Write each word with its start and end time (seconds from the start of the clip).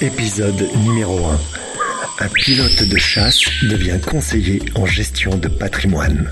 Épisode 0.00 0.68
numéro 0.84 1.26
1. 1.26 1.40
Un 2.20 2.28
pilote 2.28 2.82
de 2.84 2.96
chasse 2.98 3.40
devient 3.62 4.00
conseiller 4.10 4.62
en 4.74 4.86
gestion 4.86 5.36
de 5.36 5.48
patrimoine. 5.48 6.28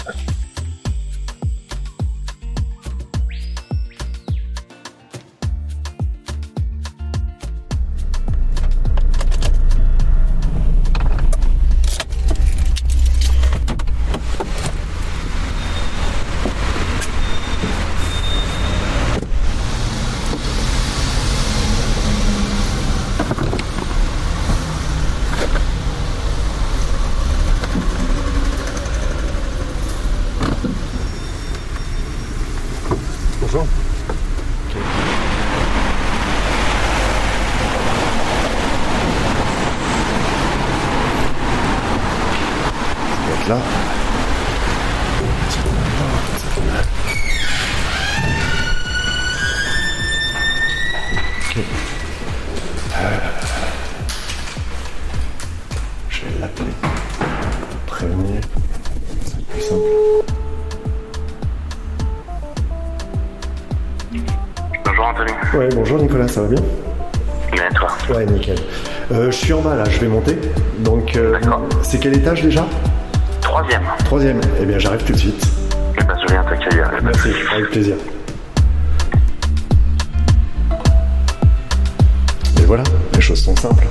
Voilà, 82.68 82.84
les 83.14 83.22
choses 83.22 83.42
sont 83.42 83.56
simples. 83.56 83.86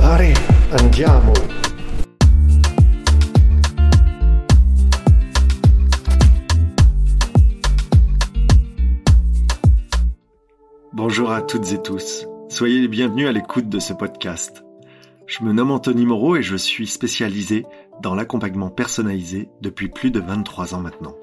Allez, 0.00 0.32
andiamo. 0.72 1.32
Bonjour 10.92 11.32
à 11.32 11.42
toutes 11.42 11.72
et 11.72 11.82
tous. 11.82 12.24
Soyez 12.48 12.82
les 12.82 12.86
bienvenus 12.86 13.26
à 13.26 13.32
l'écoute 13.32 13.68
de 13.68 13.80
ce 13.80 13.92
podcast. 13.92 14.62
Je 15.26 15.42
me 15.42 15.52
nomme 15.52 15.72
Anthony 15.72 16.06
Moreau 16.06 16.36
et 16.36 16.42
je 16.44 16.54
suis 16.54 16.86
spécialisé 16.86 17.66
dans 18.00 18.14
l'accompagnement 18.14 18.70
personnalisé 18.70 19.48
depuis 19.60 19.88
plus 19.88 20.12
de 20.12 20.20
23 20.20 20.76
ans 20.76 20.80
maintenant. 20.80 21.16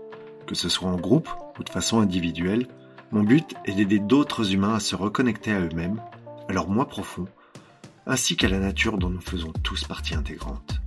Que 0.46 0.56
ce 0.56 0.68
soit 0.68 0.90
en 0.90 0.98
groupe 0.98 1.30
ou 1.58 1.64
de 1.64 1.70
façon 1.70 2.02
individuelle, 2.02 2.68
mon 3.12 3.24
but 3.24 3.56
est 3.66 3.74
d'aider 3.74 4.00
d'autres 4.00 4.54
humains 4.54 4.76
à 4.76 4.80
se 4.80 4.96
reconnecter 4.96 5.52
à 5.52 5.62
eux-mêmes, 5.62 6.02
à 6.50 6.54
leur 6.54 6.70
moi 6.70 6.88
profond, 6.88 7.28
ainsi 8.06 8.36
qu'à 8.36 8.50
la 8.50 8.60
nature 8.60 8.98
dont 8.98 9.10
nous 9.10 9.22
faisons 9.22 9.54
tous 9.64 9.84
partie 9.86 10.16
intégrante. 10.16 10.82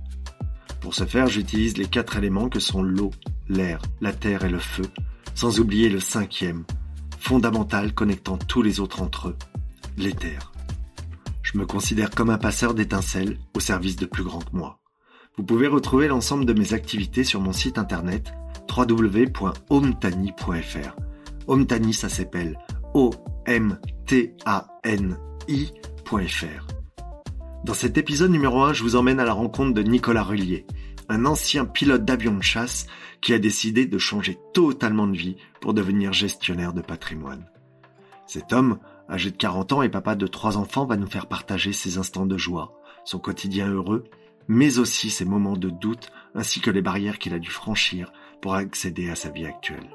Pour 0.81 0.93
ce 0.93 1.05
faire, 1.05 1.27
j'utilise 1.27 1.77
les 1.77 1.87
quatre 1.87 2.17
éléments 2.17 2.49
que 2.49 2.59
sont 2.59 2.81
l'eau, 2.81 3.11
l'air, 3.47 3.81
la 3.99 4.13
terre 4.13 4.45
et 4.45 4.49
le 4.49 4.59
feu, 4.59 4.85
sans 5.35 5.59
oublier 5.59 5.89
le 5.89 5.99
cinquième, 5.99 6.63
fondamental 7.19 7.93
connectant 7.93 8.37
tous 8.37 8.61
les 8.61 8.79
autres 8.79 9.01
entre 9.01 9.29
eux, 9.29 9.37
l'éther. 9.97 10.51
Je 11.41 11.57
me 11.57 11.65
considère 11.65 12.11
comme 12.11 12.29
un 12.29 12.37
passeur 12.37 12.73
d'étincelles 12.73 13.39
au 13.55 13.59
service 13.59 13.95
de 13.95 14.05
plus 14.05 14.23
grand 14.23 14.39
que 14.39 14.55
moi. 14.55 14.79
Vous 15.37 15.43
pouvez 15.43 15.67
retrouver 15.67 16.07
l'ensemble 16.07 16.45
de 16.45 16.53
mes 16.53 16.73
activités 16.73 17.23
sur 17.23 17.41
mon 17.41 17.53
site 17.53 17.77
internet 17.77 18.33
www.omtani.fr. 18.69 19.49
Omtani, 21.49 21.93
ça 21.93 22.09
s'appelle 22.09 22.59
O-M-T-A-N-I.fr. 22.93 23.87
Dans 27.65 27.73
cet 27.73 27.97
épisode 27.97 28.29
numéro 28.29 28.61
1, 28.61 28.73
je 28.73 28.83
vous 28.83 28.95
emmène 28.95 29.19
à 29.19 29.25
la 29.25 29.33
rencontre 29.33 29.73
de 29.73 29.81
Nicolas 29.81 30.21
Rullier, 30.21 30.67
un 31.09 31.25
ancien 31.25 31.65
pilote 31.65 32.05
d'avion 32.05 32.35
de 32.35 32.43
chasse 32.43 32.85
qui 33.21 33.33
a 33.33 33.39
décidé 33.39 33.87
de 33.87 33.97
changer 33.97 34.37
totalement 34.53 35.07
de 35.07 35.17
vie 35.17 35.37
pour 35.59 35.73
devenir 35.73 36.13
gestionnaire 36.13 36.71
de 36.71 36.81
patrimoine. 36.81 37.49
Cet 38.27 38.53
homme, 38.53 38.77
âgé 39.09 39.31
de 39.31 39.37
40 39.37 39.73
ans 39.73 39.81
et 39.81 39.89
papa 39.89 40.13
de 40.13 40.27
trois 40.27 40.55
enfants, 40.55 40.85
va 40.85 40.97
nous 40.97 41.09
faire 41.09 41.25
partager 41.25 41.73
ses 41.73 41.97
instants 41.97 42.27
de 42.27 42.37
joie, 42.37 42.79
son 43.05 43.17
quotidien 43.17 43.71
heureux, 43.71 44.03
mais 44.47 44.77
aussi 44.77 45.09
ses 45.09 45.25
moments 45.25 45.57
de 45.57 45.71
doute 45.71 46.11
ainsi 46.35 46.61
que 46.61 46.69
les 46.69 46.83
barrières 46.83 47.17
qu'il 47.17 47.33
a 47.33 47.39
dû 47.39 47.49
franchir 47.49 48.13
pour 48.39 48.53
accéder 48.53 49.09
à 49.09 49.15
sa 49.15 49.31
vie 49.31 49.47
actuelle. 49.47 49.89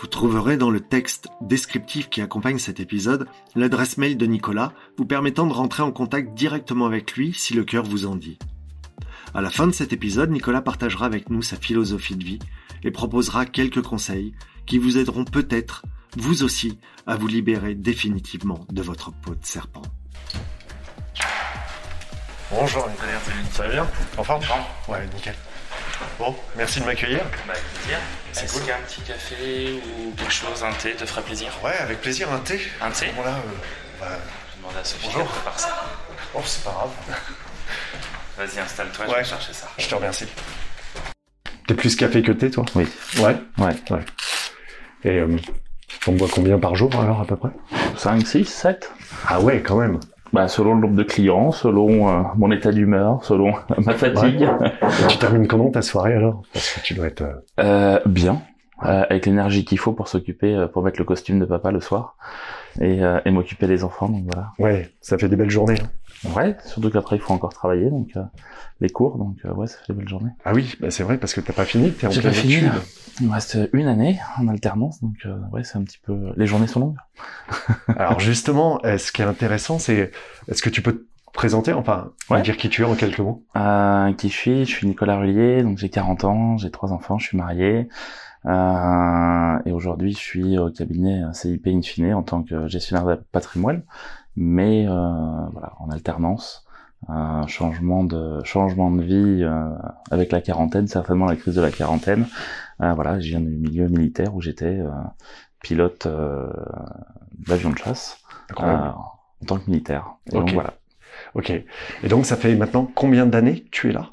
Vous 0.00 0.06
trouverez 0.06 0.56
dans 0.56 0.70
le 0.70 0.78
texte 0.78 1.26
descriptif 1.40 2.08
qui 2.08 2.20
accompagne 2.20 2.58
cet 2.58 2.78
épisode 2.78 3.26
l'adresse 3.56 3.98
mail 3.98 4.16
de 4.16 4.26
Nicolas 4.26 4.72
vous 4.96 5.04
permettant 5.04 5.44
de 5.44 5.52
rentrer 5.52 5.82
en 5.82 5.90
contact 5.90 6.34
directement 6.34 6.86
avec 6.86 7.14
lui 7.14 7.34
si 7.34 7.52
le 7.52 7.64
cœur 7.64 7.82
vous 7.84 8.06
en 8.06 8.14
dit. 8.14 8.38
À 9.34 9.40
la 9.40 9.50
fin 9.50 9.66
de 9.66 9.72
cet 9.72 9.92
épisode, 9.92 10.30
Nicolas 10.30 10.62
partagera 10.62 11.06
avec 11.06 11.30
nous 11.30 11.42
sa 11.42 11.56
philosophie 11.56 12.14
de 12.14 12.22
vie 12.22 12.38
et 12.84 12.92
proposera 12.92 13.44
quelques 13.44 13.82
conseils 13.82 14.34
qui 14.66 14.78
vous 14.78 14.98
aideront 14.98 15.24
peut-être, 15.24 15.82
vous 16.16 16.44
aussi, 16.44 16.78
à 17.08 17.16
vous 17.16 17.26
libérer 17.26 17.74
définitivement 17.74 18.66
de 18.70 18.82
votre 18.82 19.10
peau 19.10 19.34
de 19.34 19.44
serpent. 19.44 19.82
Bonjour 22.52 22.88
Nicolas, 22.88 23.20
ça 23.50 23.64
va 23.64 23.68
bien? 23.68 23.86
En 24.16 24.22
forme? 24.22 24.42
Ouais, 24.88 25.06
nickel. 25.12 25.34
Bon, 26.18 26.34
merci 26.56 26.80
de 26.80 26.84
m'accueillir. 26.86 27.20
Bah, 27.46 27.52
avec 27.54 27.62
plaisir. 27.74 27.98
C'est 28.32 28.44
Est-ce 28.44 28.52
cool. 28.54 28.62
qu'un 28.66 28.78
petit 28.86 29.00
café 29.02 29.80
ou 29.98 30.12
quelque 30.12 30.32
chose, 30.32 30.62
un 30.64 30.72
thé 30.72 30.92
te 30.94 31.04
ferait 31.06 31.22
plaisir? 31.22 31.50
Ouais, 31.64 31.76
avec 31.80 32.00
plaisir, 32.00 32.30
un 32.32 32.38
thé. 32.38 32.60
Un 32.80 32.90
thé? 32.90 33.06
Voilà, 33.14 33.32
euh, 33.36 33.40
bah, 34.00 34.06
Je 34.52 34.58
demande 34.60 34.76
à 34.80 34.84
Sophie 34.84 35.06
Bonjour. 35.06 35.22
de 35.24 35.28
préparer 35.28 35.58
ça. 35.58 35.84
oh, 36.34 36.40
c'est 36.44 36.64
pas 36.64 36.70
grave. 36.70 36.90
Vas-y, 38.36 38.60
installe-toi, 38.60 39.04
je 39.06 39.10
Ouais. 39.12 39.18
vais 39.18 39.24
chercher 39.24 39.52
ça. 39.52 39.68
Je 39.78 39.88
te 39.88 39.94
remercie. 39.94 40.26
T'es 41.66 41.74
plus 41.74 41.96
café 41.96 42.22
que 42.22 42.32
thé, 42.32 42.50
toi? 42.50 42.64
Oui. 42.74 42.86
Ouais? 43.18 43.36
Ouais. 43.58 43.76
Ouais. 43.90 44.04
Et 45.04 45.18
euh, 45.18 45.36
on 46.06 46.12
boit 46.12 46.28
combien 46.32 46.58
par 46.58 46.74
jour 46.76 46.94
alors 47.00 47.20
à 47.20 47.24
peu 47.24 47.36
près? 47.36 47.50
5, 47.96 48.26
6, 48.26 48.44
7 48.46 48.90
Ah 49.26 49.40
ouais, 49.40 49.62
quand 49.62 49.76
même. 49.76 49.98
Bah, 50.32 50.48
Selon 50.48 50.74
le 50.74 50.80
nombre 50.80 50.94
de 50.96 51.02
clients, 51.02 51.52
selon 51.52 52.08
euh, 52.08 52.22
mon 52.36 52.50
état 52.50 52.70
d'humeur, 52.72 53.24
selon 53.24 53.52
ma 53.78 53.94
fatigue. 53.94 54.48
Tu 55.08 55.18
termines 55.18 55.46
comment 55.48 55.70
ta 55.70 55.82
soirée 55.82 56.14
alors? 56.14 56.42
Parce 56.52 56.72
que 56.74 56.80
tu 56.80 56.94
dois 56.94 57.06
être. 57.06 57.22
euh, 57.22 57.34
Euh, 57.60 58.00
bien. 58.06 58.42
Euh, 58.84 59.02
avec 59.10 59.26
l'énergie 59.26 59.64
qu'il 59.64 59.78
faut 59.78 59.92
pour 59.92 60.06
s'occuper, 60.06 60.54
euh, 60.54 60.68
pour 60.68 60.84
mettre 60.84 61.00
le 61.00 61.04
costume 61.04 61.40
de 61.40 61.44
papa 61.44 61.72
le 61.72 61.80
soir 61.80 62.16
et, 62.80 63.02
euh, 63.02 63.18
et 63.24 63.32
m'occuper 63.32 63.66
des 63.66 63.82
enfants. 63.82 64.08
Donc 64.08 64.22
voilà. 64.32 64.50
Ouais, 64.60 64.90
ça 65.00 65.18
fait 65.18 65.28
des 65.28 65.34
belles 65.34 65.50
journées. 65.50 65.78
hein. 65.82 65.88
Ouais, 66.34 66.56
surtout 66.64 66.90
qu'après 66.90 67.16
il 67.16 67.22
faut 67.22 67.32
encore 67.32 67.52
travailler, 67.52 67.90
donc 67.90 68.10
euh, 68.16 68.22
les 68.80 68.88
cours, 68.88 69.18
donc 69.18 69.36
euh, 69.44 69.52
ouais, 69.52 69.66
ça 69.68 69.78
fait 69.78 69.92
des 69.92 69.98
belles 70.00 70.08
journées. 70.08 70.30
Ah 70.44 70.52
oui, 70.52 70.74
bah 70.80 70.90
c'est 70.90 71.04
vrai 71.04 71.16
parce 71.18 71.32
que 71.32 71.40
t'as 71.40 71.52
pas 71.52 71.64
fini, 71.64 71.92
t'es 71.92 72.06
en 72.06 72.10
J'ai 72.10 72.20
pleine 72.20 72.32
pas 72.32 72.38
fini. 72.40 72.54
étude. 72.54 72.72
Il 73.20 73.28
me 73.28 73.32
reste 73.32 73.56
une 73.72 73.86
année 73.86 74.18
en 74.38 74.48
alternance, 74.48 75.00
donc 75.00 75.14
euh, 75.26 75.36
ouais, 75.52 75.62
c'est 75.64 75.78
un 75.78 75.82
petit 75.84 75.98
peu. 75.98 76.32
Les 76.36 76.46
journées 76.46 76.66
sont 76.66 76.80
longues. 76.80 76.96
Alors 77.96 78.18
justement, 78.20 78.80
euh, 78.84 78.98
ce 78.98 79.12
qui 79.12 79.22
est 79.22 79.26
intéressant, 79.26 79.78
c'est 79.78 80.10
est-ce 80.48 80.62
que 80.62 80.70
tu 80.70 80.82
peux 80.82 80.92
te 80.92 81.04
présenter, 81.32 81.72
enfin, 81.72 82.10
Ouais. 82.30 82.42
dire 82.42 82.56
qui 82.56 82.68
tu 82.68 82.82
es 82.82 82.84
en 82.84 82.94
quelques 82.96 83.20
mots? 83.20 83.44
Euh, 83.56 84.12
qui 84.14 84.28
je 84.28 84.34
suis? 84.36 84.64
Je 84.64 84.70
suis 84.70 84.86
Nicolas 84.88 85.18
Rullier, 85.18 85.62
donc 85.62 85.78
j'ai 85.78 85.88
40 85.88 86.24
ans, 86.24 86.56
j'ai 86.58 86.70
trois 86.70 86.92
enfants, 86.92 87.18
je 87.18 87.26
suis 87.26 87.36
marié. 87.38 87.88
Euh, 88.46 89.58
et 89.66 89.72
aujourd'hui, 89.72 90.12
je 90.12 90.18
suis 90.18 90.58
au 90.58 90.70
cabinet 90.70 91.22
CIP 91.32 91.66
Infine 91.68 92.14
en 92.14 92.22
tant 92.22 92.42
que 92.42 92.66
gestionnaire 92.68 93.04
de 93.06 93.14
patrimoine, 93.32 93.82
mais 94.36 94.86
euh, 94.86 95.46
voilà, 95.52 95.72
en 95.78 95.90
alternance. 95.90 96.64
Un 97.06 97.46
changement 97.46 98.02
de 98.02 98.42
changement 98.42 98.90
de 98.90 99.02
vie 99.02 99.44
euh, 99.44 99.70
avec 100.10 100.32
la 100.32 100.40
quarantaine, 100.40 100.88
certainement 100.88 101.26
la 101.26 101.36
crise 101.36 101.54
de 101.54 101.60
la 101.60 101.70
quarantaine. 101.70 102.26
Euh, 102.82 102.92
voilà, 102.94 103.20
je 103.20 103.28
viens 103.28 103.40
du 103.40 103.56
milieu 103.56 103.86
militaire 103.86 104.34
où 104.34 104.40
j'étais 104.40 104.80
euh, 104.80 104.90
pilote 105.62 106.06
euh, 106.06 106.50
d'avion 107.46 107.70
de 107.70 107.78
chasse 107.78 108.18
en 108.56 108.94
tant 109.46 109.58
que 109.58 109.70
militaire. 109.70 110.16
Et 110.26 110.34
donc 110.34 110.50
voilà. 110.52 110.74
Ok. 111.34 111.50
Et 111.50 112.08
donc 112.08 112.26
ça 112.26 112.34
fait 112.34 112.56
maintenant 112.56 112.90
combien 112.92 113.26
d'années 113.26 113.62
que 113.62 113.70
tu 113.70 113.90
es 113.90 113.92
là? 113.92 114.10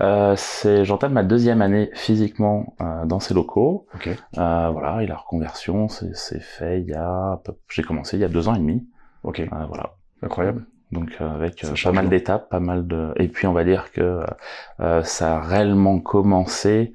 Euh, 0.00 0.34
c'est, 0.36 0.86
j'entame 0.86 1.12
ma 1.12 1.24
deuxième 1.24 1.60
année 1.60 1.90
physiquement 1.92 2.74
euh, 2.80 3.04
dans 3.04 3.20
ces 3.20 3.34
locaux. 3.34 3.86
Ok. 3.94 4.08
Euh, 4.08 4.70
voilà, 4.70 5.02
et 5.02 5.06
la 5.06 5.16
reconversion, 5.16 5.88
c'est, 5.88 6.16
c'est 6.16 6.40
fait 6.40 6.80
il 6.80 6.88
y 6.88 6.94
a, 6.94 7.38
j'ai 7.68 7.82
commencé 7.82 8.16
il 8.16 8.20
y 8.20 8.24
a 8.24 8.28
deux 8.28 8.48
ans 8.48 8.54
et 8.54 8.60
demi. 8.60 8.88
Ok. 9.24 9.40
Euh, 9.40 9.46
voilà. 9.66 9.94
Incroyable. 10.22 10.64
Donc 10.92 11.16
euh, 11.20 11.34
avec 11.34 11.64
euh, 11.64 11.74
pas 11.82 11.92
mal 11.92 12.08
d'étapes, 12.08 12.48
pas 12.48 12.60
mal 12.60 12.86
de, 12.86 13.12
et 13.16 13.28
puis 13.28 13.46
on 13.46 13.52
va 13.52 13.64
dire 13.64 13.90
que 13.92 14.20
euh, 14.80 15.02
ça 15.02 15.36
a 15.36 15.40
réellement 15.40 15.98
commencé 15.98 16.92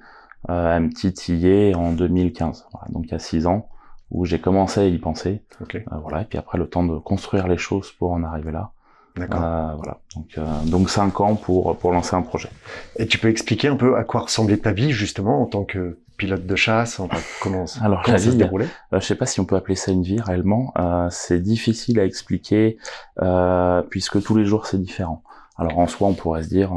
euh, 0.49 0.77
à 0.77 0.79
me 0.79 0.89
titiller 0.89 1.75
en 1.75 1.91
2015. 1.91 2.67
Voilà, 2.71 2.87
donc 2.91 3.05
il 3.07 3.11
y 3.11 3.15
a 3.15 3.19
six 3.19 3.45
ans 3.45 3.67
où 4.11 4.25
j'ai 4.25 4.39
commencé 4.39 4.79
à 4.79 4.85
y 4.85 4.97
penser. 4.97 5.43
Ok. 5.61 5.75
Euh, 5.75 5.95
voilà, 6.01 6.21
et 6.21 6.25
puis 6.25 6.37
après 6.37 6.57
le 6.57 6.67
temps 6.67 6.83
de 6.83 6.97
construire 6.97 7.47
les 7.47 7.57
choses 7.57 7.91
pour 7.91 8.11
en 8.11 8.23
arriver 8.23 8.51
là. 8.51 8.71
D'accord. 9.17 9.43
Euh, 9.43 9.75
voilà. 9.75 9.97
Donc 10.15 10.27
euh, 10.37 10.45
donc 10.65 10.89
cinq 10.89 11.19
ans 11.19 11.35
pour 11.35 11.77
pour 11.77 11.91
lancer 11.91 12.15
un 12.15 12.21
projet. 12.21 12.49
Et 12.97 13.05
tu 13.05 13.17
peux 13.17 13.27
expliquer 13.27 13.67
un 13.67 13.75
peu 13.75 13.97
à 13.97 14.03
quoi 14.03 14.21
ressemblait 14.21 14.57
ta 14.57 14.71
vie 14.71 14.91
justement 14.91 15.41
en 15.41 15.45
tant 15.45 15.65
que 15.65 15.99
pilote 16.19 16.45
de 16.45 16.55
chasse 16.55 16.99
enfin, 16.99 17.17
Comment, 17.41 17.65
Alors, 17.81 18.03
comment 18.03 18.13
la 18.13 18.19
ça 18.19 18.25
se 18.25 18.29
vie, 18.29 18.37
déroulait? 18.37 18.67
Euh, 18.93 18.99
je 18.99 19.05
sais 19.05 19.15
pas 19.15 19.25
si 19.25 19.39
on 19.39 19.45
peut 19.45 19.55
appeler 19.55 19.75
ça 19.75 19.91
une 19.91 20.03
vie 20.03 20.21
réellement. 20.21 20.71
Euh, 20.77 21.07
c'est 21.09 21.39
difficile 21.39 21.99
à 21.99 22.05
expliquer 22.05 22.77
euh, 23.23 23.81
puisque 23.89 24.21
tous 24.21 24.35
les 24.35 24.45
jours 24.45 24.67
c'est 24.67 24.79
différent. 24.79 25.23
Alors 25.57 25.79
en 25.79 25.87
soi, 25.87 26.07
on 26.07 26.13
pourrait 26.13 26.43
se 26.43 26.49
dire, 26.49 26.71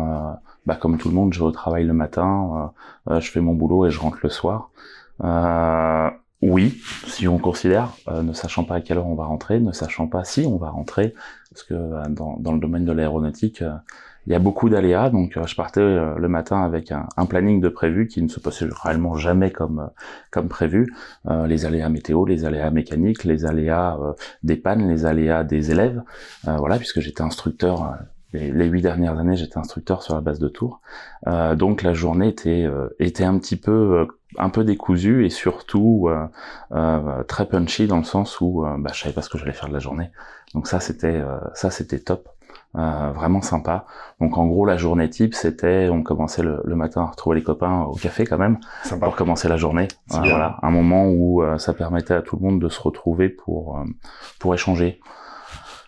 bah, 0.67 0.75
comme 0.75 0.99
tout 0.99 1.09
le 1.09 1.15
monde, 1.15 1.33
je 1.35 1.39
vais 1.39 1.44
au 1.44 1.53
travail 1.53 1.85
le 1.85 1.93
matin, 1.93 2.73
je 3.09 3.31
fais 3.31 3.41
mon 3.41 3.55
boulot 3.55 3.87
et 3.87 3.91
je 3.91 4.00
rentre 4.00 4.19
le 4.23 4.29
soir. 4.29 4.71
Euh, 5.23 6.11
oui, 6.43 6.81
si 7.06 7.29
on 7.29 7.39
considère, 7.39 7.91
euh, 8.09 8.23
ne 8.23 8.33
sachant 8.33 8.65
pas 8.65 8.77
à 8.77 8.81
quelle 8.81 8.99
heure 8.99 9.06
on 9.06 9.15
va 9.15 9.27
rentrer, 9.27 9.61
ne 9.61 9.71
sachant 9.71 10.09
pas 10.09 10.25
si 10.25 10.44
on 10.44 10.56
va 10.56 10.71
rentrer, 10.71 11.15
parce 11.50 11.62
que 11.62 11.75
dans, 12.09 12.37
dans 12.39 12.53
le 12.53 12.59
domaine 12.59 12.85
de 12.85 12.91
l'aéronautique, 12.91 13.62
euh, 13.62 13.71
il 14.27 14.33
y 14.33 14.37
a 14.37 14.39
beaucoup 14.39 14.69
d'aléas. 14.69 15.11
Donc 15.11 15.37
euh, 15.37 15.47
je 15.47 15.55
partais 15.57 15.81
euh, 15.81 16.15
le 16.17 16.29
matin 16.29 16.63
avec 16.63 16.93
un, 16.93 17.27
planning 17.27 17.61
de 17.61 17.69
prévu 17.69 18.07
qui 18.07 18.23
ne 18.23 18.29
se 18.29 18.41
passait 18.41 18.67
réellement 18.83 19.17
jamais 19.17 19.51
comme 19.51 19.81
euh, 19.81 19.87
comme 20.31 20.49
prévu. 20.49 20.93
Euh, 21.29 21.47
les 21.47 21.67
aléas 21.67 21.89
météo, 21.89 22.25
les 22.25 22.45
aléas 22.45 22.71
mécaniques, 22.71 23.25
les 23.25 23.45
aléas 23.47 23.99
des 24.43 24.57
pannes, 24.57 24.89
les 24.89 25.07
aléas 25.07 25.45
des 25.45 25.71
élèves. 25.71 26.03
Euh, 26.49 26.57
voilà, 26.57 26.79
puisque 26.79 27.01
j'étais 27.01 27.23
instructeur. 27.23 27.95
les, 28.33 28.67
huit 28.67 28.83
dernières 28.83 29.19
années, 29.19 29.37
j'étais 29.37 29.59
instructeur 29.59 30.03
sur 30.03 30.15
la 30.15 30.23
base 30.23 30.39
de 30.39 30.49
Tours. 30.49 30.81
Donc 31.57 31.83
la 31.83 31.93
journée 31.93 32.29
était 32.29 32.67
était 32.99 33.25
un 33.25 33.39
petit 33.39 33.57
peu 33.57 34.07
un 34.39 34.51
peu 34.51 34.65
décousue 34.65 35.25
et 35.25 35.31
surtout 35.31 36.09
euh, 36.09 36.27
euh, 36.73 37.23
très 37.25 37.47
punchy 37.47 37.87
dans 37.87 37.99
le 37.99 38.05
sens 38.05 38.41
où 38.41 38.65
euh, 38.65 38.77
bah, 38.79 38.91
je 38.95 39.01
savais 39.01 39.15
pas 39.15 39.23
ce 39.23 39.29
que 39.29 39.39
j'allais 39.39 39.53
faire 39.53 39.69
de 39.69 39.75
la 39.75 39.79
journée. 39.79 40.11
Donc 40.55 40.67
ça 40.67 40.81
c'était 40.81 41.23
ça 41.55 41.71
c'était 41.71 41.99
top. 41.99 42.29
Euh, 42.75 43.11
vraiment 43.15 43.43
sympa. 43.43 43.85
Donc 44.19 44.39
en 44.39 44.47
gros 44.47 44.65
la 44.65 44.79
journée 44.79 45.11
type 45.11 45.35
c'était 45.35 45.91
on 45.91 46.03
commençait 46.03 46.43
le, 46.43 46.63
le 46.65 46.75
matin 46.75 47.03
à 47.03 47.07
retrouver 47.07 47.37
les 47.37 47.43
copains 47.43 47.83
au 47.83 47.93
café 47.93 48.25
quand 48.25 48.39
même 48.39 48.59
Sympa. 48.85 49.05
pour 49.05 49.15
commencer 49.15 49.47
la 49.47 49.59
journée. 49.59 49.89
Euh, 50.15 50.17
voilà, 50.21 50.57
un 50.63 50.71
moment 50.71 51.05
où 51.07 51.43
euh, 51.43 51.59
ça 51.59 51.75
permettait 51.75 52.15
à 52.15 52.23
tout 52.23 52.37
le 52.37 52.43
monde 52.49 52.63
de 52.63 52.71
se 52.71 52.81
retrouver 52.81 53.29
pour 53.29 53.79
pour 54.39 54.55
échanger 54.55 55.01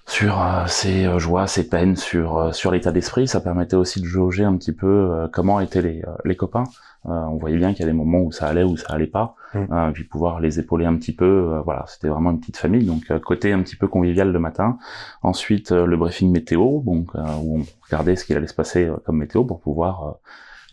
sur 0.07 0.41
euh, 0.41 0.67
ses 0.67 1.07
euh, 1.07 1.19
joies, 1.19 1.47
ses 1.47 1.69
peines, 1.69 1.97
sur 1.97 2.39
euh, 2.39 2.53
sur 2.53 2.71
l'état 2.71 2.93
d'esprit. 2.93 3.27
Ça 3.29 3.41
permettait 3.41 3.77
aussi 3.77 4.01
de 4.01 4.07
jauger 4.07 4.45
un 4.45 4.57
petit 4.57 4.73
peu 4.73 4.87
euh, 4.87 5.29
comment 5.33 5.61
étaient 5.61 5.83
les 5.83 6.03
euh, 6.03 6.13
les 6.25 6.37
copains. 6.37 6.65
Euh, 7.07 7.11
on 7.11 7.37
voyait 7.37 7.57
bien 7.59 7.73
qu'il 7.73 7.81
y 7.81 7.83
a 7.85 7.87
des 7.87 7.93
moments 7.93 8.21
où 8.21 8.33
ça 8.33 8.47
allait, 8.47 8.63
où 8.65 8.77
ça 8.77 8.89
allait 8.95 9.07
pas, 9.07 9.35
Mm. 9.55 9.67
Euh, 9.73 9.91
puis 9.93 10.05
pouvoir 10.05 10.41
les 10.41 10.59
épauler 10.59 10.85
un 10.85 10.97
petit 10.97 11.15
peu. 11.15 11.25
euh, 11.25 11.61
voilà, 11.61 11.85
c'était 11.87 12.09
vraiment 12.09 12.31
une 12.33 12.41
petite 12.41 12.57
famille. 12.57 12.85
Donc 12.85 13.11
euh, 13.11 13.19
côté 13.19 13.53
un 13.53 13.63
petit 13.63 13.77
peu 13.77 13.87
convivial 13.89 14.33
le 14.33 14.39
matin. 14.39 14.79
Ensuite 15.23 15.73
euh, 15.73 15.87
le 15.87 15.97
briefing 15.97 16.33
météo, 16.33 16.81
donc 16.81 17.09
euh, 17.15 17.21
où 17.43 17.61
on 17.61 17.65
regardait 17.85 18.17
ce 18.17 18.25
qu'il 18.25 18.37
allait 18.37 18.47
se 18.49 18.55
passer 18.55 18.87
euh, 18.87 18.97
comme 19.05 19.19
météo 19.19 19.45
pour 19.45 19.61
pouvoir 19.61 20.17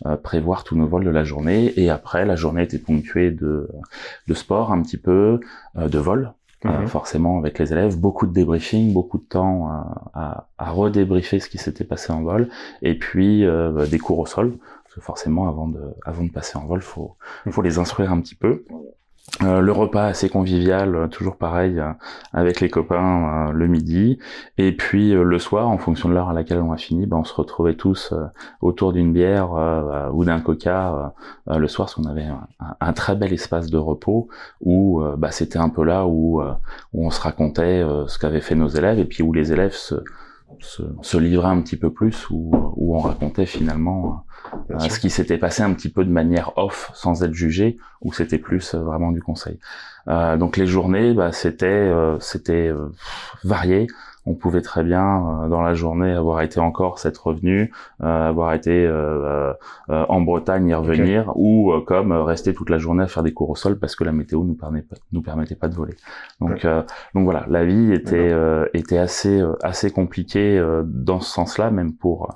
euh, 0.06 0.16
prévoir 0.16 0.64
tous 0.64 0.76
nos 0.76 0.86
vols 0.86 1.04
de 1.04 1.10
la 1.10 1.22
journée. 1.24 1.72
Et 1.76 1.90
après, 1.90 2.24
la 2.26 2.34
journée 2.34 2.64
était 2.64 2.78
ponctuée 2.78 3.30
de, 3.30 3.68
de 4.26 4.34
sport 4.34 4.72
un 4.72 4.82
petit 4.82 4.98
peu, 4.98 5.38
euh, 5.78 5.88
de 5.88 5.98
vol, 5.98 6.32
euh, 6.64 6.80
Mhm. 6.80 6.86
forcément 6.86 7.38
avec 7.38 7.58
les 7.58 7.72
élèves, 7.72 7.98
beaucoup 7.98 8.26
de 8.26 8.32
débriefing, 8.32 8.92
beaucoup 8.92 9.18
de 9.18 9.24
temps 9.24 9.68
euh, 9.68 9.72
à, 10.14 10.46
à 10.58 10.70
redébriefer 10.70 11.40
ce 11.40 11.48
qui 11.48 11.58
s'était 11.58 11.84
passé 11.84 12.12
en 12.12 12.22
vol, 12.22 12.48
et 12.82 12.98
puis 12.98 13.44
euh, 13.44 13.72
bah, 13.72 13.86
des 13.86 13.98
cours 13.98 14.18
au 14.18 14.26
sol. 14.26 14.56
Parce 14.84 14.94
que 14.96 15.00
forcément, 15.00 15.48
avant 15.48 15.68
de, 15.68 15.80
avant 16.04 16.22
de 16.22 16.30
passer 16.30 16.58
en 16.58 16.66
vol, 16.66 16.82
faut, 16.82 17.16
faut 17.50 17.62
les 17.62 17.78
instruire 17.78 18.12
un 18.12 18.20
petit 18.20 18.34
peu. 18.34 18.64
Euh, 19.42 19.60
le 19.60 19.72
repas 19.72 20.06
assez 20.06 20.28
convivial, 20.28 20.94
euh, 20.94 21.06
toujours 21.06 21.36
pareil, 21.36 21.78
euh, 21.78 21.92
avec 22.32 22.60
les 22.60 22.68
copains 22.68 23.50
le 23.52 23.66
midi. 23.68 24.18
Et 24.58 24.76
puis 24.76 25.12
le 25.12 25.38
soir, 25.38 25.68
en 25.68 25.78
fonction 25.78 26.08
de 26.08 26.14
l'heure 26.14 26.28
à 26.28 26.32
laquelle 26.32 26.60
on 26.60 26.72
a 26.72 26.76
fini, 26.76 27.06
ben, 27.06 27.18
on 27.18 27.24
se 27.24 27.34
retrouvait 27.34 27.74
tous 27.74 28.12
autour 28.60 28.92
d'une 28.92 29.12
bière 29.12 29.52
ou 30.12 30.24
d'un 30.24 30.40
coca 30.40 31.14
le 31.46 31.68
soir, 31.68 31.86
parce 31.86 31.94
qu'on 31.94 32.10
avait 32.10 32.26
un, 32.80 32.92
très 32.92 33.16
bel 33.16 33.32
espace 33.32 33.70
de 33.70 33.78
repos 33.78 34.28
où 34.60 35.02
bah, 35.16 35.30
c'était 35.30 35.58
un 35.58 35.68
peu 35.68 35.84
là 35.84 36.06
où, 36.06 36.42
on 36.92 37.10
se 37.10 37.20
racontait 37.20 37.84
ce 38.06 38.18
qu'avaient 38.18 38.40
fait 38.40 38.54
nos 38.54 38.68
élèves 38.68 38.98
et 38.98 39.04
puis 39.04 39.22
où 39.22 39.32
les 39.32 39.52
élèves 39.52 39.74
se, 39.74 41.16
livraient 41.18 41.48
un 41.48 41.60
petit 41.60 41.76
peu 41.76 41.92
plus, 41.92 42.28
où, 42.30 42.50
où 42.76 42.96
on 42.96 43.00
racontait 43.00 43.46
finalement 43.46 44.24
euh, 44.70 44.78
ce 44.78 44.98
qui 44.98 45.10
s'était 45.10 45.38
passé 45.38 45.62
un 45.62 45.72
petit 45.72 45.90
peu 45.90 46.04
de 46.04 46.10
manière 46.10 46.52
off, 46.56 46.90
sans 46.94 47.22
être 47.24 47.34
jugé, 47.34 47.78
ou 48.02 48.12
c'était 48.12 48.38
plus 48.38 48.74
euh, 48.74 48.78
vraiment 48.78 49.12
du 49.12 49.22
conseil. 49.22 49.58
Euh, 50.08 50.36
donc 50.36 50.56
les 50.56 50.66
journées, 50.66 51.14
bah, 51.14 51.32
c'était 51.32 51.66
euh, 51.66 52.18
c'était 52.20 52.68
euh, 52.68 52.88
varié. 53.44 53.86
On 54.24 54.34
pouvait 54.34 54.60
très 54.60 54.84
bien 54.84 55.02
euh, 55.02 55.48
dans 55.48 55.62
la 55.62 55.74
journée 55.74 56.12
avoir 56.12 56.42
été 56.42 56.60
en 56.60 56.70
Corse, 56.70 57.06
être 57.06 57.26
revenu, 57.26 57.72
euh, 58.02 58.28
avoir 58.28 58.52
été 58.54 58.86
euh, 58.86 59.52
euh, 59.90 60.06
en 60.08 60.20
Bretagne 60.20 60.68
y 60.68 60.74
revenir, 60.74 61.32
ou 61.34 61.72
euh, 61.72 61.80
comme 61.80 62.12
rester 62.12 62.54
toute 62.54 62.70
la 62.70 62.78
journée 62.78 63.02
à 63.02 63.08
faire 63.08 63.24
des 63.24 63.32
cours 63.32 63.50
au 63.50 63.56
sol 63.56 63.78
parce 63.80 63.96
que 63.96 64.04
la 64.04 64.12
météo 64.12 64.44
nous 64.44 64.54
permettait 64.54 64.86
pas, 64.86 64.96
nous 65.10 65.22
permettait 65.22 65.56
pas 65.56 65.68
de 65.68 65.74
voler. 65.74 65.96
Donc 66.40 66.64
euh, 66.64 66.82
donc 67.14 67.24
voilà, 67.24 67.44
la 67.48 67.64
vie 67.64 67.92
était 67.92 68.16
euh, 68.16 68.66
était 68.74 68.98
assez 68.98 69.40
euh, 69.40 69.54
assez 69.62 69.90
compliquée 69.90 70.56
euh, 70.56 70.82
dans 70.84 71.20
ce 71.20 71.32
sens-là, 71.32 71.72
même 71.72 71.92
pour 71.92 72.32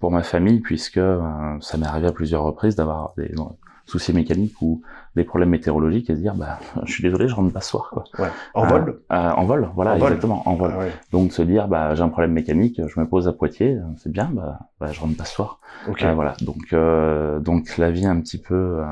pour 0.00 0.10
ma 0.10 0.22
famille, 0.22 0.60
puisque 0.60 0.98
euh, 0.98 1.20
ça 1.60 1.76
m'est 1.78 1.86
arrivé 1.86 2.06
à 2.08 2.12
plusieurs 2.12 2.42
reprises 2.42 2.76
d'avoir 2.76 3.12
des 3.16 3.32
euh, 3.38 3.42
soucis 3.86 4.12
mécaniques 4.12 4.60
ou 4.62 4.82
des 5.16 5.24
problèmes 5.24 5.48
météorologiques 5.48 6.10
et 6.10 6.14
se 6.14 6.20
dire 6.20 6.34
bah 6.34 6.58
je 6.84 6.92
suis 6.92 7.02
désolé 7.02 7.26
je 7.26 7.34
rentre 7.34 7.52
pas 7.52 7.62
ce 7.62 7.70
soir 7.70 7.88
quoi 7.90 8.04
Ouais. 8.18 8.28
En 8.54 8.64
Euh, 8.64 8.68
vol 8.68 9.00
euh, 9.10 9.30
en 9.30 9.44
vol 9.46 9.70
voilà 9.74 9.94
En 9.94 9.98
vol. 9.98 10.08
exactement 10.08 10.42
en 10.46 10.54
vol 10.56 10.72
Ah 10.74 10.78
ouais. 10.80 10.92
donc 11.10 11.32
se 11.32 11.40
dire 11.42 11.68
bah 11.68 11.94
j'ai 11.94 12.02
un 12.02 12.10
problème 12.10 12.32
mécanique 12.32 12.80
je 12.86 13.00
me 13.00 13.06
pose 13.08 13.26
à 13.28 13.32
Poitiers 13.32 13.76
euh, 13.76 13.82
c'est 13.96 14.12
bien 14.12 14.28
bah, 14.30 14.58
bah 14.78 14.88
je 14.92 15.00
rentre 15.00 15.16
pas 15.16 15.24
ce 15.24 15.34
soir. 15.34 15.58
Euh, 15.88 16.12
voilà 16.12 16.34
donc 16.42 16.72
euh, 16.74 17.40
donc 17.40 17.78
la 17.78 17.90
vie 17.90 18.06
un 18.06 18.20
petit 18.20 18.36
peu 18.38 18.54
euh, 18.54 18.84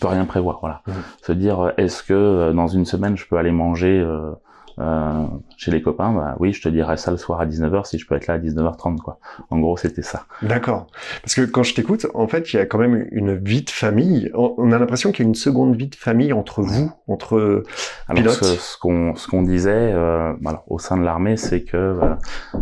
peut 0.00 0.08
rien 0.08 0.24
prévoir 0.24 0.58
voilà 0.60 0.82
Mhm. 0.88 0.94
se 1.22 1.32
dire 1.32 1.60
euh, 1.60 1.70
est-ce 1.76 2.02
que 2.02 2.12
euh, 2.12 2.52
dans 2.52 2.66
une 2.66 2.84
semaine 2.86 3.16
je 3.16 3.24
peux 3.28 3.36
aller 3.38 3.52
manger 3.52 4.00
euh, 4.00 4.32
euh, 4.78 5.24
chez 5.56 5.70
les 5.70 5.82
copains 5.82 6.12
bah 6.12 6.36
oui 6.38 6.52
je 6.52 6.62
te 6.62 6.68
dirais 6.68 6.96
ça 6.96 7.10
le 7.10 7.16
soir 7.16 7.40
à 7.40 7.46
19h 7.46 7.84
si 7.86 7.98
je 7.98 8.06
peux 8.06 8.14
être 8.14 8.26
là 8.26 8.34
à 8.34 8.38
19h30 8.38 8.96
quoi 8.98 9.18
en 9.50 9.58
gros 9.58 9.76
c'était 9.76 10.02
ça 10.02 10.26
D'accord. 10.42 10.86
Parce 11.22 11.34
que 11.34 11.42
quand 11.42 11.62
je 11.62 11.74
t'écoute, 11.74 12.06
en 12.14 12.28
fait, 12.28 12.52
il 12.52 12.56
y 12.56 12.58
a 12.58 12.66
quand 12.66 12.78
même 12.78 13.06
une 13.10 13.36
vie 13.36 13.62
de 13.62 13.70
famille. 13.70 14.30
On 14.34 14.72
a 14.72 14.78
l'impression 14.78 15.10
qu'il 15.12 15.24
y 15.24 15.26
a 15.26 15.28
une 15.28 15.34
seconde 15.34 15.76
vie 15.76 15.88
de 15.88 15.94
famille 15.94 16.32
entre 16.32 16.62
vous, 16.62 16.92
entre 17.06 17.64
Alors 18.08 18.22
Pilote. 18.22 18.44
ce, 18.44 18.56
ce 18.56 18.78
qu'on 18.78 19.14
ce 19.16 19.26
qu'on 19.28 19.42
disait 19.42 19.92
euh, 19.92 20.32
alors, 20.46 20.64
au 20.68 20.78
sein 20.78 20.96
de 20.96 21.02
l'armée, 21.02 21.36
c'est 21.36 21.62
que 21.62 21.76
euh, 21.76 22.14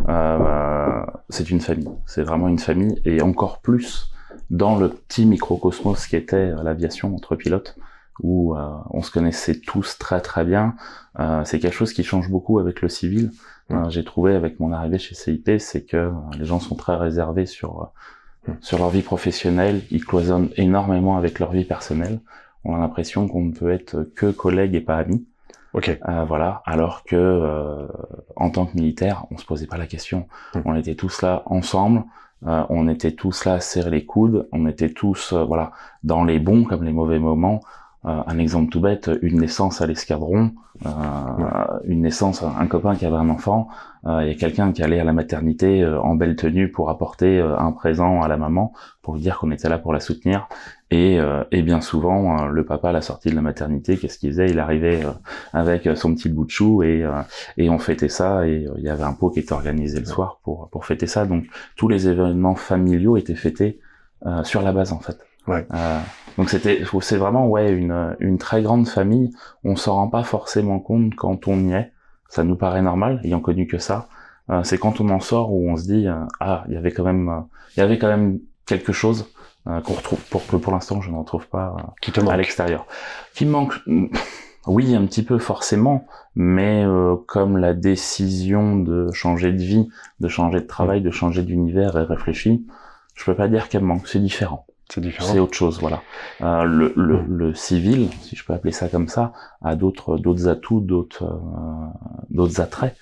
euh, 0.08 1.02
c'est 1.28 1.50
une 1.50 1.60
famille. 1.60 1.88
C'est 2.06 2.22
vraiment 2.22 2.48
une 2.48 2.58
famille 2.58 3.00
et 3.04 3.20
encore 3.22 3.60
plus 3.60 4.10
dans 4.50 4.76
le 4.78 4.88
petit 4.88 5.26
microcosmos 5.26 6.06
qui 6.06 6.16
était 6.16 6.36
euh, 6.36 6.62
l'aviation 6.62 7.14
entre 7.14 7.36
pilotes 7.36 7.76
où 8.22 8.56
euh, 8.56 8.70
on 8.90 9.02
se 9.02 9.10
connaissait 9.10 9.60
tous 9.60 9.98
très 9.98 10.20
très 10.20 10.44
bien. 10.44 10.74
Euh, 11.18 11.42
c'est 11.44 11.58
quelque 11.58 11.74
chose 11.74 11.92
qui 11.92 12.04
change 12.04 12.30
beaucoup 12.30 12.58
avec 12.58 12.80
le 12.82 12.88
civil. 12.88 13.30
Euh, 13.70 13.88
J'ai 13.88 14.04
trouvé 14.04 14.34
avec 14.34 14.60
mon 14.60 14.72
arrivée 14.72 14.98
chez 14.98 15.14
CIP, 15.14 15.50
c'est 15.58 15.84
que 15.84 15.96
euh, 15.96 16.10
les 16.38 16.44
gens 16.44 16.60
sont 16.60 16.76
très 16.76 16.96
réservés 16.96 17.46
sur 17.46 17.92
euh, 18.48 18.52
sur 18.60 18.78
leur 18.78 18.90
vie 18.90 19.02
professionnelle. 19.02 19.82
Ils 19.90 20.04
cloisonnent 20.04 20.50
énormément 20.56 21.16
avec 21.16 21.38
leur 21.40 21.50
vie 21.52 21.64
personnelle. 21.64 22.20
On 22.64 22.74
a 22.74 22.78
l'impression 22.78 23.28
qu'on 23.28 23.44
ne 23.44 23.52
peut 23.52 23.70
être 23.70 24.08
que 24.14 24.30
collègue 24.30 24.74
et 24.74 24.80
pas 24.80 24.96
ami. 24.96 25.26
Ok. 25.76 25.98
Euh, 26.08 26.24
voilà, 26.24 26.62
alors 26.64 27.04
que 27.04 27.16
euh, 27.16 27.86
en 28.34 28.50
tant 28.50 28.66
que 28.66 28.74
militaire, 28.76 29.26
on 29.30 29.36
se 29.36 29.44
posait 29.44 29.66
pas 29.66 29.76
la 29.76 29.86
question. 29.86 30.26
On 30.64 30.74
était 30.74 30.94
tous 30.94 31.20
là 31.20 31.42
ensemble, 31.44 32.04
euh, 32.46 32.64
on 32.70 32.88
était 32.88 33.12
tous 33.12 33.44
là 33.44 33.54
à 33.54 33.60
se 33.60 33.74
serrer 33.74 33.90
les 33.90 34.06
coudes, 34.06 34.48
on 34.52 34.66
était 34.66 34.88
tous 34.88 35.34
voilà 35.34 35.72
dans 36.02 36.24
les 36.24 36.38
bons 36.38 36.64
comme 36.64 36.82
les 36.82 36.92
mauvais 36.92 37.18
moments. 37.18 37.60
Euh, 38.06 38.22
un 38.26 38.38
exemple 38.38 38.70
tout 38.70 38.80
bête, 38.80 39.10
une 39.20 39.40
naissance 39.40 39.80
à 39.82 39.86
l'escadron, 39.86 40.52
euh, 40.84 40.90
une 41.86 42.02
naissance, 42.02 42.44
un 42.44 42.66
copain 42.68 42.94
qui 42.94 43.04
avait 43.04 43.16
un 43.16 43.30
enfant, 43.30 43.66
euh, 44.06 44.22
il 44.22 44.28
y 44.28 44.30
a 44.30 44.36
quelqu'un 44.36 44.70
qui 44.70 44.82
allait 44.84 45.00
à 45.00 45.04
la 45.04 45.12
maternité 45.12 45.84
en 45.84 46.14
belle 46.14 46.36
tenue 46.36 46.70
pour 46.70 46.88
apporter 46.88 47.40
un 47.40 47.72
présent 47.72 48.22
à 48.22 48.28
la 48.28 48.36
maman, 48.36 48.72
pour 49.02 49.14
lui 49.14 49.22
dire 49.22 49.38
qu'on 49.38 49.50
était 49.50 49.68
là 49.68 49.78
pour 49.78 49.92
la 49.92 49.98
soutenir. 49.98 50.48
Et, 50.92 51.18
et 51.50 51.62
bien 51.62 51.80
souvent, 51.80 52.46
le 52.46 52.64
papa 52.64 52.90
à 52.90 52.92
la 52.92 53.00
sortie 53.00 53.30
de 53.30 53.34
la 53.34 53.42
maternité, 53.42 53.96
qu'est-ce 53.96 54.18
qu'il 54.20 54.30
faisait? 54.30 54.50
Il 54.50 54.60
arrivait 54.60 55.00
avec 55.52 55.88
son 55.96 56.14
petit 56.14 56.28
bout 56.28 56.44
de 56.44 56.50
chou 56.50 56.84
et, 56.84 57.04
et 57.56 57.68
on 57.70 57.78
fêtait 57.78 58.08
ça. 58.08 58.46
Et 58.46 58.68
il 58.76 58.84
y 58.84 58.88
avait 58.88 59.02
un 59.02 59.14
pot 59.14 59.30
qui 59.30 59.40
était 59.40 59.52
organisé 59.52 59.98
le 59.98 60.06
soir 60.06 60.38
pour, 60.44 60.68
pour 60.68 60.84
fêter 60.84 61.08
ça. 61.08 61.26
Donc 61.26 61.46
tous 61.74 61.88
les 61.88 62.06
événements 62.06 62.54
familiaux 62.54 63.16
étaient 63.16 63.34
fêtés 63.34 63.80
sur 64.44 64.62
la 64.62 64.70
base 64.70 64.92
en 64.92 65.00
fait. 65.00 65.18
Ouais. 65.48 65.66
Donc 66.38 66.50
c'était, 66.50 66.82
c'est 67.00 67.16
vraiment 67.16 67.46
ouais 67.48 67.70
une 67.72 68.16
une 68.20 68.38
très 68.38 68.62
grande 68.62 68.88
famille. 68.88 69.30
On 69.64 69.76
s'en 69.76 69.94
rend 69.94 70.08
pas 70.08 70.22
forcément 70.24 70.78
compte 70.80 71.14
quand 71.14 71.48
on 71.48 71.58
y 71.68 71.72
est. 71.72 71.92
Ça 72.28 72.44
nous 72.44 72.56
paraît 72.56 72.82
normal, 72.82 73.20
ayant 73.24 73.40
connu 73.40 73.66
que 73.66 73.78
ça. 73.78 74.08
Euh, 74.50 74.62
c'est 74.62 74.78
quand 74.78 75.00
on 75.00 75.08
en 75.10 75.20
sort 75.20 75.52
où 75.52 75.68
on 75.68 75.76
se 75.76 75.84
dit 75.84 76.06
euh, 76.06 76.24
ah 76.40 76.64
il 76.68 76.74
y 76.74 76.76
avait 76.76 76.92
quand 76.92 77.04
même 77.04 77.28
euh, 77.28 77.40
il 77.76 77.80
y 77.80 77.82
avait 77.82 77.98
quand 77.98 78.08
même 78.08 78.38
quelque 78.66 78.92
chose 78.92 79.26
euh, 79.66 79.80
qu'on 79.80 79.94
retrouve 79.94 80.20
pour 80.30 80.46
que 80.46 80.56
pour 80.56 80.72
l'instant 80.72 81.00
je 81.00 81.10
n'en 81.10 81.24
trouve 81.24 81.48
pas 81.48 81.74
euh, 81.78 81.82
Qui 82.00 82.12
te 82.12 82.20
à 82.20 82.36
l'extérieur. 82.36 82.86
Qui 83.34 83.46
me 83.46 83.50
manque 83.50 83.74
Oui, 84.66 84.94
un 84.94 85.06
petit 85.06 85.22
peu 85.22 85.38
forcément, 85.38 86.06
mais 86.34 86.84
euh, 86.84 87.16
comme 87.26 87.56
la 87.56 87.72
décision 87.72 88.76
de 88.76 89.12
changer 89.12 89.52
de 89.52 89.62
vie, 89.62 89.88
de 90.20 90.28
changer 90.28 90.60
de 90.60 90.66
travail, 90.66 91.02
de 91.02 91.10
changer 91.10 91.42
d'univers 91.42 91.96
est 91.96 92.02
réfléchie, 92.02 92.66
je 93.14 93.24
peux 93.24 93.34
pas 93.34 93.48
dire 93.48 93.68
qu'elle 93.68 93.82
me 93.82 93.86
manque. 93.86 94.08
C'est 94.08 94.18
différent. 94.18 94.65
C'est 94.88 95.00
différent. 95.00 95.32
C'est 95.32 95.38
autre 95.40 95.54
chose, 95.54 95.80
voilà. 95.80 96.02
Euh, 96.42 96.62
le, 96.64 96.92
le, 96.96 97.22
le 97.22 97.54
civil, 97.54 98.08
si 98.22 98.36
je 98.36 98.44
peux 98.44 98.52
appeler 98.52 98.72
ça 98.72 98.88
comme 98.88 99.08
ça, 99.08 99.32
a 99.62 99.74
d'autres 99.74 100.16
d'autres 100.16 100.48
atouts, 100.48 100.80
d'autres 100.80 101.24
euh, 101.24 101.86
d'autres 102.30 102.60
attraits. 102.60 102.94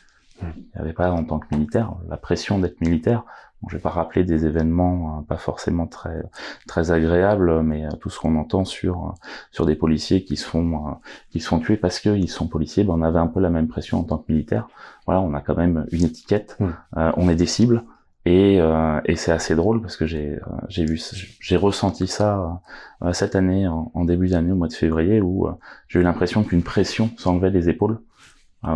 Il 0.42 0.48
n'y 0.74 0.80
avait 0.80 0.92
pas 0.92 1.10
en 1.10 1.24
tant 1.24 1.38
que 1.38 1.46
militaire 1.54 1.92
la 2.08 2.16
pression 2.16 2.58
d'être 2.58 2.80
militaire. 2.80 3.24
Bon, 3.62 3.68
je 3.68 3.76
vais 3.76 3.82
pas 3.82 3.90
rappeler 3.90 4.24
des 4.24 4.46
événements 4.46 5.18
euh, 5.18 5.22
pas 5.22 5.36
forcément 5.36 5.86
très 5.86 6.22
très 6.66 6.90
agréables, 6.90 7.62
mais 7.62 7.84
euh, 7.86 7.90
tout 8.00 8.10
ce 8.10 8.18
qu'on 8.18 8.36
entend 8.36 8.64
sur 8.64 8.96
euh, 8.96 9.10
sur 9.52 9.64
des 9.64 9.76
policiers 9.76 10.24
qui 10.24 10.36
se 10.36 10.46
font 10.46 10.96
qui 11.30 11.40
se 11.40 11.48
font 11.48 11.60
tuer 11.60 11.76
parce 11.76 12.00
qu'ils 12.00 12.30
sont 12.30 12.48
policiers. 12.48 12.84
Ben, 12.84 12.94
on 12.94 13.02
avait 13.02 13.18
un 13.20 13.26
peu 13.28 13.40
la 13.40 13.50
même 13.50 13.68
pression 13.68 14.00
en 14.00 14.04
tant 14.04 14.18
que 14.18 14.32
militaire. 14.32 14.68
Voilà, 15.06 15.20
on 15.20 15.34
a 15.34 15.40
quand 15.40 15.56
même 15.56 15.86
une 15.92 16.04
étiquette, 16.04 16.58
on 16.94 17.28
est 17.28 17.36
des 17.36 17.46
cibles. 17.46 17.84
Et, 18.26 18.59
euh, 18.59 19.00
et 19.04 19.16
c'est 19.16 19.33
assez 19.33 19.54
drôle 19.54 19.83
parce 19.83 19.97
que 19.99 20.07
j'ai 20.07 20.37
euh, 20.37 20.40
j'ai 20.69 20.87
vu 20.87 20.99
j'ai 21.40 21.57
ressenti 21.57 22.07
ça 22.07 22.62
euh, 23.02 23.12
cette 23.12 23.37
année 23.37 23.69
en, 23.69 23.90
en 23.93 24.04
début 24.04 24.28
d'année 24.28 24.50
au 24.52 24.57
mois 24.57 24.69
de 24.69 24.73
février 24.73 25.21
où 25.21 25.47
euh, 25.47 25.52
j'ai 25.88 26.00
eu 26.00 26.02
l'impression 26.02 26.43
qu'une 26.43 26.62
pression 26.62 27.11
s'enlevait 27.19 27.50
des 27.50 27.69
épaules. 27.69 27.99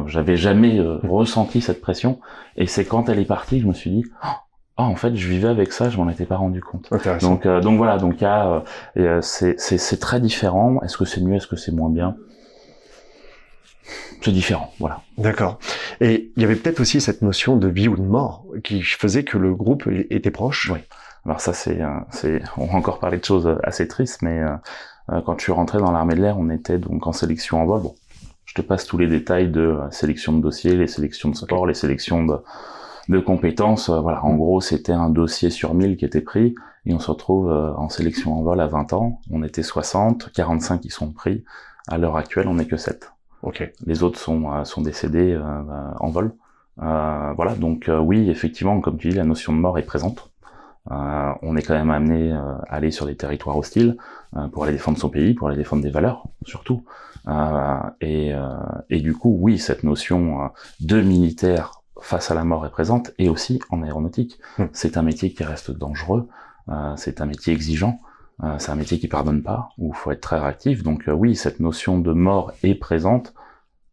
J'avais 0.07 0.37
jamais 0.37 0.79
euh, 0.79 0.99
ressenti 1.03 1.63
cette 1.63 1.81
pression 1.81 2.21
et 2.57 2.67
c'est 2.67 2.85
quand 2.85 3.09
elle 3.09 3.19
est 3.21 3.25
partie 3.25 3.57
que 3.57 3.63
je 3.63 3.69
me 3.69 3.73
suis 3.73 3.91
dit 3.91 4.05
ah 4.21 4.85
en 4.85 4.97
fait 4.97 5.17
je 5.17 5.29
vivais 5.29 5.49
avec 5.49 5.73
ça 5.73 5.89
je 5.89 5.97
m'en 5.97 6.11
étais 6.11 6.27
pas 6.27 6.37
rendu 6.37 6.61
compte. 6.61 6.91
Donc 7.23 7.47
euh, 7.47 7.63
donc 7.63 7.79
voilà 7.79 7.97
donc 7.97 8.21
il 8.21 8.25
y 8.25 8.27
a, 8.27 8.65
et, 8.97 9.19
c'est 9.23 9.59
c'est 9.59 9.79
c'est 9.79 9.97
très 9.97 10.21
différent. 10.21 10.83
Est-ce 10.83 10.99
que 10.99 11.07
c'est 11.07 11.23
mieux 11.23 11.37
est-ce 11.37 11.47
que 11.47 11.57
c'est 11.57 11.73
moins 11.73 11.89
bien? 11.89 12.17
C'est 14.21 14.33
différent 14.33 14.73
voilà. 14.79 15.03
D'accord. 15.17 15.59
Et 16.01 16.33
il 16.37 16.43
y 16.43 16.45
avait 16.45 16.57
peut-être 16.57 16.81
aussi 16.81 17.01
cette 17.01 17.23
notion 17.23 17.57
de 17.57 17.69
vie 17.69 17.89
ou 17.89 17.97
de 17.97 18.03
mort 18.03 18.45
qui 18.65 18.83
faisait 18.83 19.25
que 19.25 19.39
le 19.39 19.55
groupe 19.55 19.89
était 20.11 20.31
proche. 20.31 20.71
Oui. 20.73 20.81
Alors 21.25 21.41
ça 21.41 21.53
c'est 21.53 21.81
euh, 21.81 21.89
c'est 22.11 22.43
on 22.57 22.67
va 22.67 22.75
encore 22.75 23.01
parler 23.01 23.19
de 23.19 23.25
choses 23.25 23.59
assez 23.63 23.89
tristes 23.89 24.23
mais 24.23 24.41
euh, 24.41 24.55
euh, 25.11 25.21
quand 25.21 25.39
je 25.39 25.45
suis 25.45 25.53
rentré 25.53 25.79
dans 25.79 25.91
l'armée 25.91 26.15
de 26.15 26.23
l'air 26.23 26.39
on 26.39 26.49
était 26.51 26.79
donc 26.79 27.07
en 27.07 27.13
sélection 27.13 27.61
en 27.61 27.67
vol. 27.67 27.83
Bon 27.83 27.95
je 28.45 28.55
te 28.55 28.63
passe 28.63 28.87
tous 28.87 28.97
les 28.97 29.07
détails 29.07 29.51
de 29.51 29.77
sélection 29.91 30.33
de 30.33 30.41
dossiers, 30.41 30.75
les 30.75 30.87
sélections 30.87 31.29
de 31.29 31.37
sport, 31.37 31.67
les 31.67 31.75
sélections 31.75 32.25
de, 32.25 32.37
de 33.11 33.19
compétences. 33.19 33.91
Euh, 33.91 34.01
voilà, 34.01 34.25
en 34.25 34.37
gros, 34.37 34.63
c'était 34.63 34.93
un 34.93 35.11
dossier 35.11 35.51
sur 35.51 35.75
1000 35.75 35.99
qui 35.99 36.07
était 36.07 36.23
pris 36.23 36.55
et 36.87 36.95
on 36.95 36.99
se 36.99 37.11
retrouve 37.11 37.53
en 37.53 37.91
sélection 37.91 38.39
en 38.39 38.43
vol 38.43 38.59
à 38.63 38.67
20 38.67 38.95
ans. 38.95 39.21
On 39.31 39.43
était 39.43 39.63
60, 39.63 40.33
45 40.33 40.81
qui 40.81 40.89
sont 40.89 41.13
pris. 41.13 41.45
À 41.89 41.99
l'heure 41.99 42.17
actuelle, 42.17 42.49
on 42.49 42.55
n'est 42.55 42.67
que 42.67 42.79
7. 42.79 43.13
Ok. 43.43 43.71
Les 43.87 44.03
autres 44.03 44.19
sont, 44.19 44.53
euh, 44.53 44.65
sont 44.65 44.83
décédés 44.83 45.33
euh, 45.33 45.43
euh, 45.43 45.93
en 46.01 46.09
vol. 46.09 46.33
Euh, 46.83 47.33
voilà, 47.35 47.55
donc 47.55 47.89
euh, 47.89 47.99
oui, 47.99 48.31
effectivement, 48.31 48.81
comme 48.81 48.99
tu 48.99 49.09
dis, 49.09 49.17
la 49.17 49.25
notion 49.25 49.53
de 49.53 49.59
mort 49.59 49.79
est 49.79 49.83
présente. 49.83 50.31
Euh, 50.91 51.33
on 51.43 51.57
est 51.57 51.63
quand 51.63 51.75
même 51.75 51.91
amené 51.91 52.33
euh, 52.33 52.39
à 52.69 52.77
aller 52.77 52.91
sur 52.91 53.07
des 53.07 53.17
territoires 53.17 53.57
hostiles 53.57 53.97
euh, 54.37 54.49
pour 54.49 54.65
aller 54.65 54.73
défendre 54.73 54.99
son 54.99 55.11
pays, 55.11 55.35
pour 55.35 55.49
aller 55.49 55.57
défendre 55.57 55.83
des 55.83 55.91
valeurs, 55.91 56.25
surtout. 56.45 56.85
Euh, 57.29 57.77
et, 58.01 58.33
euh, 58.33 58.49
et 58.89 59.01
du 59.01 59.15
coup, 59.15 59.37
oui, 59.41 59.59
cette 59.59 59.85
notion 59.85 60.45
euh, 60.45 60.49
de 60.81 61.01
militaire 61.01 61.83
face 62.01 62.31
à 62.31 62.35
la 62.35 62.45
mort 62.45 62.65
est 62.65 62.71
présente, 62.71 63.11
et 63.19 63.29
aussi 63.29 63.61
en 63.71 63.83
aéronautique. 63.83 64.39
Hmm. 64.57 64.67
C'est 64.73 64.97
un 64.97 65.03
métier 65.03 65.33
qui 65.33 65.45
reste 65.45 65.71
dangereux, 65.71 66.29
euh, 66.69 66.95
c'est 66.97 67.21
un 67.21 67.27
métier 67.27 67.53
exigeant, 67.53 68.01
c'est 68.59 68.71
un 68.71 68.77
métier 68.77 68.99
qui 68.99 69.09
pardonne 69.09 69.43
pas, 69.43 69.71
où 69.79 69.93
il 69.93 69.97
faut 69.97 70.13
être 70.13 70.21
très 70.21 70.39
réactif. 70.39 70.83
Donc 70.83 71.09
euh, 71.09 71.13
oui, 71.13 71.35
cette 71.35 71.61
notion 71.61 71.99
de 71.99 72.13
mort 72.13 72.53
est 72.63 72.75
présente, 72.75 73.35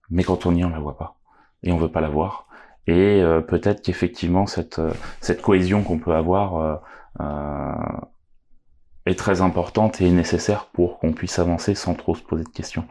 mais 0.10 0.24
quand 0.24 0.46
on 0.46 0.54
y 0.56 0.62
est, 0.62 0.66
on 0.66 0.70
la 0.70 0.80
voit 0.80 0.98
pas, 0.98 1.16
et 1.64 1.72
on 1.72 1.78
veut 1.78 1.92
pas 1.92 2.02
la 2.02 2.10
voir. 2.10 2.48
Et 2.88 3.22
euh, 3.22 3.42
peut-être 3.42 3.82
qu'effectivement 3.82 4.46
cette 4.46 4.80
euh, 4.80 4.94
cette 5.20 5.42
cohésion 5.42 5.84
qu'on 5.84 5.98
peut 5.98 6.14
avoir 6.14 6.58
euh, 6.58 6.76
euh, 7.22 7.74
est 9.08 9.18
très 9.18 9.42
importante 9.42 10.02
et 10.02 10.12
nécessaire 10.12 10.68
pour 10.74 11.00
qu'on 11.00 11.14
puisse 11.14 11.40
avancer 11.40 11.74
sans 11.76 11.96
trop 11.96 12.16
se 12.16 12.22
poser 12.22 12.44
de 12.44 12.50
questions. 12.50 12.86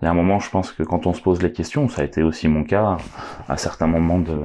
Il 0.00 0.04
y 0.04 0.08
a 0.08 0.10
un 0.10 0.14
moment, 0.14 0.38
je 0.38 0.48
pense 0.50 0.70
que 0.72 0.82
quand 0.84 1.06
on 1.06 1.12
se 1.12 1.20
pose 1.20 1.42
les 1.42 1.52
questions, 1.52 1.88
ça 1.88 2.02
a 2.02 2.04
été 2.04 2.22
aussi 2.22 2.46
mon 2.48 2.62
cas 2.64 2.98
à 3.48 3.56
certains 3.56 3.88
moments 3.88 4.18
de, 4.20 4.38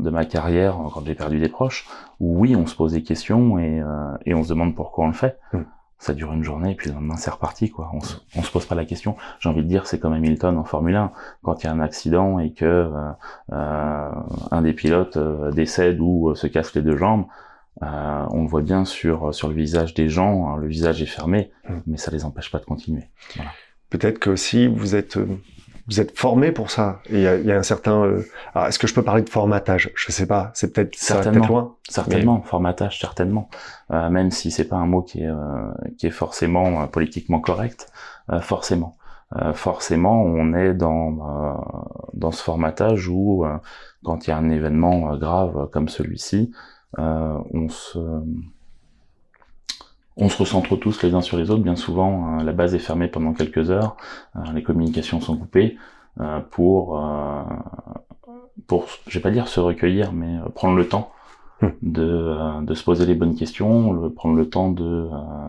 de 0.00 0.10
ma 0.10 0.24
carrière, 0.26 0.76
quand 0.92 1.02
j'ai 1.06 1.14
perdu 1.14 1.38
des 1.40 1.48
proches, 1.48 1.86
où 2.20 2.38
oui, 2.38 2.54
on 2.54 2.66
se 2.66 2.76
pose 2.76 2.92
des 2.92 3.02
questions 3.02 3.58
et, 3.58 3.80
euh, 3.80 4.14
et 4.26 4.34
on 4.34 4.42
se 4.42 4.50
demande 4.50 4.74
pourquoi 4.74 5.04
on 5.04 5.08
le 5.08 5.14
fait. 5.14 5.38
Mm. 5.52 5.60
Ça 6.00 6.14
dure 6.14 6.32
une 6.32 6.44
journée 6.44 6.72
et 6.72 6.74
puis 6.76 6.90
le 6.90 6.94
lendemain 6.94 7.16
c'est 7.16 7.30
reparti 7.30 7.70
quoi. 7.70 7.90
On 7.92 7.98
se, 8.00 8.18
on 8.36 8.42
se 8.42 8.52
pose 8.52 8.66
pas 8.66 8.76
la 8.76 8.84
question. 8.84 9.16
J'ai 9.40 9.48
envie 9.48 9.62
de 9.64 9.68
dire 9.68 9.84
c'est 9.86 9.98
comme 9.98 10.12
Hamilton 10.12 10.56
en 10.56 10.62
Formule 10.62 10.94
1 10.94 11.10
quand 11.42 11.64
il 11.64 11.66
y 11.66 11.68
a 11.68 11.72
un 11.72 11.80
accident 11.80 12.38
et 12.38 12.52
que 12.52 12.64
euh, 12.64 13.10
euh, 13.52 14.10
un 14.52 14.62
des 14.62 14.74
pilotes 14.74 15.16
euh, 15.16 15.50
décède 15.50 15.98
ou 16.00 16.28
euh, 16.28 16.34
se 16.36 16.46
casse 16.46 16.72
les 16.76 16.82
deux 16.82 16.96
jambes, 16.96 17.24
euh, 17.82 18.26
on 18.30 18.42
le 18.42 18.48
voit 18.48 18.62
bien 18.62 18.84
sur 18.84 19.34
sur 19.34 19.48
le 19.48 19.54
visage 19.54 19.92
des 19.94 20.08
gens. 20.08 20.48
hein, 20.48 20.56
le 20.58 20.68
visage 20.68 21.02
est 21.02 21.06
fermé, 21.06 21.50
Mm. 21.68 21.74
mais 21.88 21.96
ça 21.96 22.10
les 22.12 22.24
empêche 22.24 22.50
pas 22.52 22.58
de 22.60 22.64
continuer. 22.64 23.08
Peut-être 23.90 24.18
que 24.18 24.30
aussi 24.30 24.66
vous 24.66 24.94
êtes 24.96 25.16
euh, 25.16 25.26
vous 25.88 26.00
êtes 26.00 26.18
formé 26.18 26.52
pour 26.52 26.70
ça. 26.70 27.00
Il 27.08 27.20
y 27.20 27.26
a, 27.26 27.36
il 27.36 27.46
y 27.46 27.52
a 27.52 27.56
un 27.56 27.62
certain. 27.62 28.02
euh, 28.04 28.22
Alors, 28.54 28.68
est-ce 28.68 28.78
que 28.78 28.86
je 28.86 28.92
peux 28.94 29.02
parler 29.02 29.22
de 29.22 29.30
formatage? 29.30 29.90
Je 29.96 30.12
sais 30.12 30.26
pas. 30.26 30.50
C'est 30.54 30.72
peut-être 30.74 30.94
Certainement. 30.94 31.46
loin. 31.46 31.74
Certainement, 31.88 32.42
formatage, 32.42 32.98
certainement. 33.00 33.48
Euh, 33.90 34.10
même 34.10 34.30
si 34.30 34.50
c'est 34.50 34.68
pas 34.68 34.76
un 34.76 34.86
mot 34.86 35.00
qui 35.00 35.22
est, 35.22 35.26
euh, 35.26 35.72
qui 35.96 36.06
est 36.06 36.10
forcément 36.10 36.82
euh, 36.82 36.86
politiquement 36.86 37.40
correct, 37.40 37.90
euh, 38.30 38.40
forcément. 38.40 38.96
Euh, 39.36 39.54
forcément, 39.54 40.22
on 40.22 40.52
est 40.54 40.74
dans 40.74 41.10
euh, 41.12 41.54
dans 42.12 42.32
ce 42.32 42.42
formatage 42.42 43.08
où, 43.08 43.44
euh, 43.46 43.56
quand 44.04 44.26
il 44.26 44.30
y 44.30 44.32
a 44.34 44.36
un 44.36 44.50
événement 44.50 45.16
grave 45.16 45.68
comme 45.72 45.88
celui-ci, 45.88 46.50
euh, 46.98 47.38
on 47.54 47.68
se 47.70 47.98
on 50.18 50.28
se 50.28 50.36
recentre 50.36 50.76
tous 50.76 51.02
les 51.02 51.14
uns 51.14 51.20
sur 51.20 51.36
les 51.36 51.50
autres. 51.50 51.62
Bien 51.62 51.76
souvent, 51.76 52.40
euh, 52.40 52.44
la 52.44 52.52
base 52.52 52.74
est 52.74 52.80
fermée 52.80 53.08
pendant 53.08 53.32
quelques 53.32 53.70
heures, 53.70 53.96
euh, 54.36 54.40
les 54.54 54.62
communications 54.62 55.20
sont 55.20 55.36
coupées 55.36 55.78
euh, 56.20 56.40
pour 56.50 57.02
euh, 57.02 57.42
pour, 58.66 58.86
je 59.06 59.18
vais 59.18 59.22
pas 59.22 59.30
dire 59.30 59.48
se 59.48 59.60
recueillir, 59.60 60.12
mais 60.12 60.36
prendre 60.54 60.76
le 60.76 60.88
temps 60.88 61.12
de, 61.82 62.02
euh, 62.02 62.60
de 62.60 62.74
se 62.74 62.84
poser 62.84 63.06
les 63.06 63.14
bonnes 63.14 63.34
questions, 63.34 63.92
le, 63.92 64.10
prendre 64.10 64.36
le 64.36 64.48
temps 64.48 64.70
de, 64.70 65.08
euh, 65.10 65.48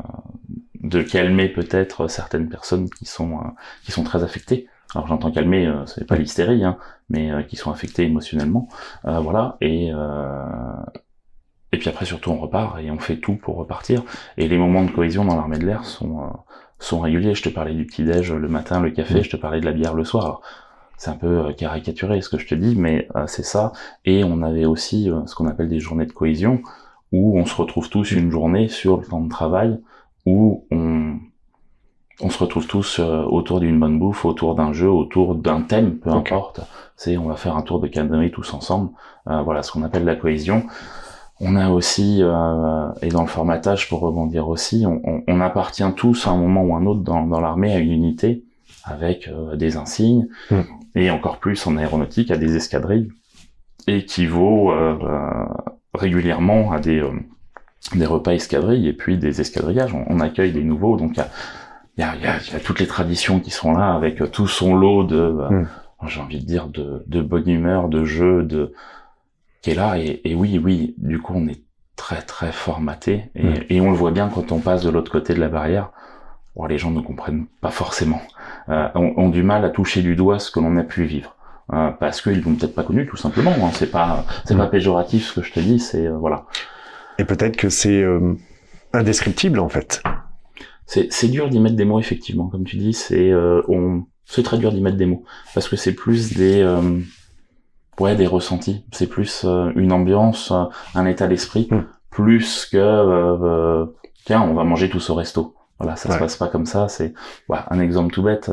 de 0.82 1.02
calmer 1.02 1.50
peut-être 1.50 2.08
certaines 2.08 2.50
personnes 2.50 2.90
qui 2.90 3.06
sont, 3.06 3.40
qui 3.84 3.92
sont 3.92 4.04
très 4.04 4.24
affectées. 4.24 4.68
Alors 4.96 5.08
j'entends 5.08 5.32
calmer, 5.32 5.68
euh, 5.68 5.86
c'est 5.86 6.08
pas 6.08 6.16
l'hystérie, 6.16 6.64
hein, 6.64 6.78
mais 7.10 7.32
euh, 7.32 7.44
qui 7.44 7.56
sont 7.58 7.72
affectées 7.72 8.04
émotionnellement. 8.04 8.70
Euh, 9.06 9.20
voilà, 9.20 9.58
et, 9.62 9.92
euh, 9.94 10.46
et 11.72 11.78
puis 11.78 11.90
après 11.90 12.06
surtout 12.06 12.32
on 12.32 12.38
repart 12.38 12.80
et 12.80 12.92
on 12.92 13.00
fait 13.00 13.18
tout 13.18 13.36
pour 13.36 13.58
repartir. 13.58 14.04
Et 14.38 14.48
les 14.48 14.58
moments 14.58 14.84
de 14.84 14.92
cohésion 14.92 15.26
dans 15.26 15.36
l'armée 15.36 15.60
de 15.60 15.66
l'air 15.66 15.86
sont, 15.86 16.22
euh, 16.22 16.28
sont 16.80 17.00
réguliers. 17.00 17.36
Je 17.36 17.44
te 17.44 17.50
parlais 17.50 17.74
du 17.74 17.86
petit-déj 17.86 18.34
le 18.34 18.48
matin, 18.48 18.80
le 18.80 18.92
café, 18.92 19.24
je 19.24 19.30
te 19.30 19.38
parlais 19.38 19.60
de 19.60 19.66
la 19.66 19.72
bière 19.72 19.94
le 19.94 20.04
soir. 20.04 20.26
Alors, 20.26 20.42
c'est 20.98 21.10
un 21.10 21.16
peu 21.16 21.46
euh, 21.46 21.54
caricaturé 21.54 22.22
ce 22.22 22.30
que 22.30 22.38
je 22.38 22.48
te 22.48 22.56
dis, 22.56 22.76
mais 22.76 23.08
euh, 23.16 23.26
c'est 23.28 23.46
ça. 23.46 23.72
Et 24.06 24.24
on 24.24 24.42
avait 24.42 24.66
aussi 24.66 25.10
euh, 25.10 25.26
ce 25.26 25.36
qu'on 25.36 25.48
appelle 25.48 25.70
des 25.70 25.80
journées 25.80 26.06
de 26.06 26.12
cohésion, 26.12 26.62
où 27.12 27.40
on 27.40 27.46
se 27.46 27.56
retrouve 27.56 27.90
tous 27.90 28.12
une 28.12 28.30
journée 28.30 28.68
sur 28.68 28.98
le 28.98 29.06
temps 29.06 29.22
de 29.22 29.30
travail, 29.30 29.80
où 30.26 30.68
on, 30.72 31.18
on 32.22 32.30
se 32.30 32.38
retrouve 32.38 32.68
tous 32.68 33.00
euh, 33.00 33.24
autour 33.24 33.62
d'une 33.62 33.80
bonne 33.80 33.98
bouffe, 33.98 34.26
autour 34.26 34.56
d'un 34.56 34.74
jeu, 34.74 34.90
autour 34.90 35.36
d'un 35.36 35.62
thème, 35.62 35.98
peu 36.00 36.10
importe. 36.10 36.60
C'est 36.98 37.18
on 37.18 37.28
va 37.28 37.36
faire 37.36 37.56
un 37.56 37.62
tour 37.62 37.80
de 37.80 37.88
canoë 37.88 38.30
tous 38.30 38.54
ensemble. 38.54 38.90
Euh, 39.28 39.42
voilà 39.42 39.64
ce 39.64 39.72
qu'on 39.72 39.84
appelle 39.84 40.04
la 40.04 40.16
cohésion. 40.16 40.66
On 41.42 41.56
a 41.56 41.70
aussi, 41.70 42.20
euh, 42.22 42.90
et 43.02 43.10
dans 43.10 43.22
le 43.22 43.28
formatage 43.28 43.88
pour 43.90 44.02
rebondir 44.02 44.50
aussi, 44.50 44.86
on, 44.86 45.02
on- 45.06 45.24
on 45.28 45.42
appartient 45.42 45.84
tous 45.96 46.28
à 46.28 46.32
un 46.32 46.38
moment 46.38 46.64
ou 46.64 46.76
un 46.76 46.86
autre 46.86 47.02
dans, 47.02 47.26
dans 47.26 47.40
l'armée 47.40 47.74
à 47.74 47.80
une 47.80 47.92
unité 47.92 48.44
avec 48.84 49.28
euh, 49.28 49.56
des 49.56 49.78
insignes 49.78 50.28
Mm. 50.52 50.62
et 50.96 51.12
encore 51.12 51.38
plus 51.38 51.66
en 51.68 51.78
aéronautique 51.78 52.32
à 52.32 52.38
des 52.38 52.56
escadrilles 52.56 53.10
équivaut 53.88 54.72
euh, 54.72 54.98
euh, 55.02 55.46
régulièrement 55.94 56.72
à 56.72 56.80
des, 56.80 57.00
euh, 57.00 57.12
des 57.96 58.06
repas 58.06 58.34
escadrilles 58.34 58.88
et 58.88 58.94
puis 58.94 59.18
des 59.18 59.42
escadrillages. 59.42 59.94
On, 59.96 60.04
on 60.10 60.20
accueille 60.20 60.52
des 60.52 60.64
nouveaux, 60.64 60.98
donc 60.98 61.12
il 61.18 62.02
y 62.02 62.04
a, 62.04 62.16
y, 62.16 62.26
a, 62.26 62.38
y, 62.38 62.56
a, 62.56 62.60
toutes 62.60 62.80
les 62.80 62.88
traditions 62.88 63.40
qui 63.40 63.50
sont 63.52 63.72
là 63.74 63.94
avec 63.94 64.32
tout 64.32 64.48
son 64.48 64.76
lot 64.76 65.04
de, 65.04 65.16
euh, 65.16 65.50
Mm. 65.50 65.68
j'ai 66.08 66.22
envie 66.22 66.40
de 66.40 66.46
dire, 66.46 66.68
de, 66.68 67.04
de 67.08 67.22
bonne 67.22 67.50
humeur, 67.50 67.88
de 67.90 68.04
jeu, 68.04 68.44
de 68.44 68.74
qui 69.62 69.72
est 69.72 69.76
là. 69.76 69.98
Et, 69.98 70.22
et 70.24 70.36
oui, 70.36 70.60
oui, 70.64 70.96
du 70.98 71.20
coup, 71.20 71.34
on 71.36 71.48
est 71.48 71.64
très 71.96 72.22
très 72.22 72.52
formaté 72.52 73.30
et, 73.36 73.76
et 73.76 73.82
on 73.82 73.92
le 73.92 73.98
voit 73.98 74.12
bien 74.12 74.30
quand 74.34 74.52
on 74.52 74.60
passe 74.60 74.84
de 74.84 74.90
l'autre 74.90 75.12
côté 75.12 75.34
de 75.34 75.40
la 75.40 75.50
barrière. 75.50 75.92
Bon, 76.56 76.66
les 76.66 76.78
gens 76.78 76.92
ne 76.92 77.02
comprennent 77.02 77.46
pas 77.62 77.72
forcément, 77.72 78.22
euh, 78.70 78.88
ont, 78.96 79.14
ont 79.18 79.30
du 79.30 79.44
mal 79.44 79.64
à 79.66 79.70
toucher 79.70 80.02
du 80.02 80.16
doigt 80.16 80.40
ce 80.40 80.50
que 80.52 80.60
l'on 80.60 80.78
a 80.78 80.84
pu 80.84 81.04
vivre. 81.04 81.36
Euh, 81.72 81.92
parce 81.92 82.22
qu'ils 82.22 82.42
l'ont 82.42 82.56
peut-être 82.56 82.74
pas 82.74 82.84
connu 82.84 83.06
tout 83.06 83.18
simplement. 83.18 83.52
Hein. 83.52 83.70
C'est 83.74 83.92
pas 83.92 84.26
c'est 84.46 84.58
pas 84.58 84.66
péjoratif 84.66 85.28
ce 85.28 85.40
que 85.40 85.46
je 85.46 85.54
te 85.54 85.60
dis. 85.60 85.80
C'est 85.80 86.08
euh, 86.08 86.18
voilà. 86.18 86.46
Et 87.20 87.26
peut-être 87.26 87.58
que 87.58 87.70
c'est 87.70 88.02
euh, 88.02 88.34
indescriptible 88.92 89.60
en 89.60 89.70
fait. 89.70 90.02
C'est 90.88 91.14
c'est 91.14 91.28
dur 91.28 91.48
d'y 91.48 91.60
mettre 91.60 91.76
des 91.76 91.86
mots 91.86 92.00
effectivement, 92.00 92.48
comme 92.48 92.64
tu 92.64 92.78
dis. 92.78 92.94
C'est 92.94 93.30
euh, 93.30 93.62
on 93.68 94.06
c'est 94.26 94.42
très 94.42 94.58
dur 94.58 94.72
d'y 94.72 94.82
mettre 94.82 94.98
des 94.98 95.06
mots 95.06 95.24
parce 95.54 95.70
que 95.70 95.76
c'est 95.76 95.94
plus 95.94 96.34
des 96.34 96.62
euh, 96.62 97.00
ouais 98.00 98.16
des 98.16 98.28
ressentis. 98.28 98.84
C'est 98.92 99.08
plus 99.08 99.44
euh, 99.46 99.72
une 99.76 99.92
ambiance, 99.92 100.52
euh, 100.52 100.66
un 100.96 101.06
état 101.06 101.28
d'esprit, 101.28 101.68
Mm. 101.72 101.82
plus 102.10 102.66
que 102.66 102.78
euh, 102.78 103.38
euh, 103.42 103.86
tiens 104.26 104.42
on 104.42 104.54
va 104.54 104.64
manger 104.64 104.90
tous 104.90 105.10
au 105.10 105.16
resto. 105.16 105.56
Voilà, 105.80 105.96
ça 105.96 106.10
Ouais. 106.10 106.16
se 106.16 106.20
passe 106.20 106.36
pas 106.36 106.48
comme 106.48 106.66
ça. 106.66 106.88
C'est 106.90 107.14
ouais, 107.48 107.60
un 107.70 107.80
exemple 107.80 108.14
tout 108.14 108.22
bête. 108.24 108.52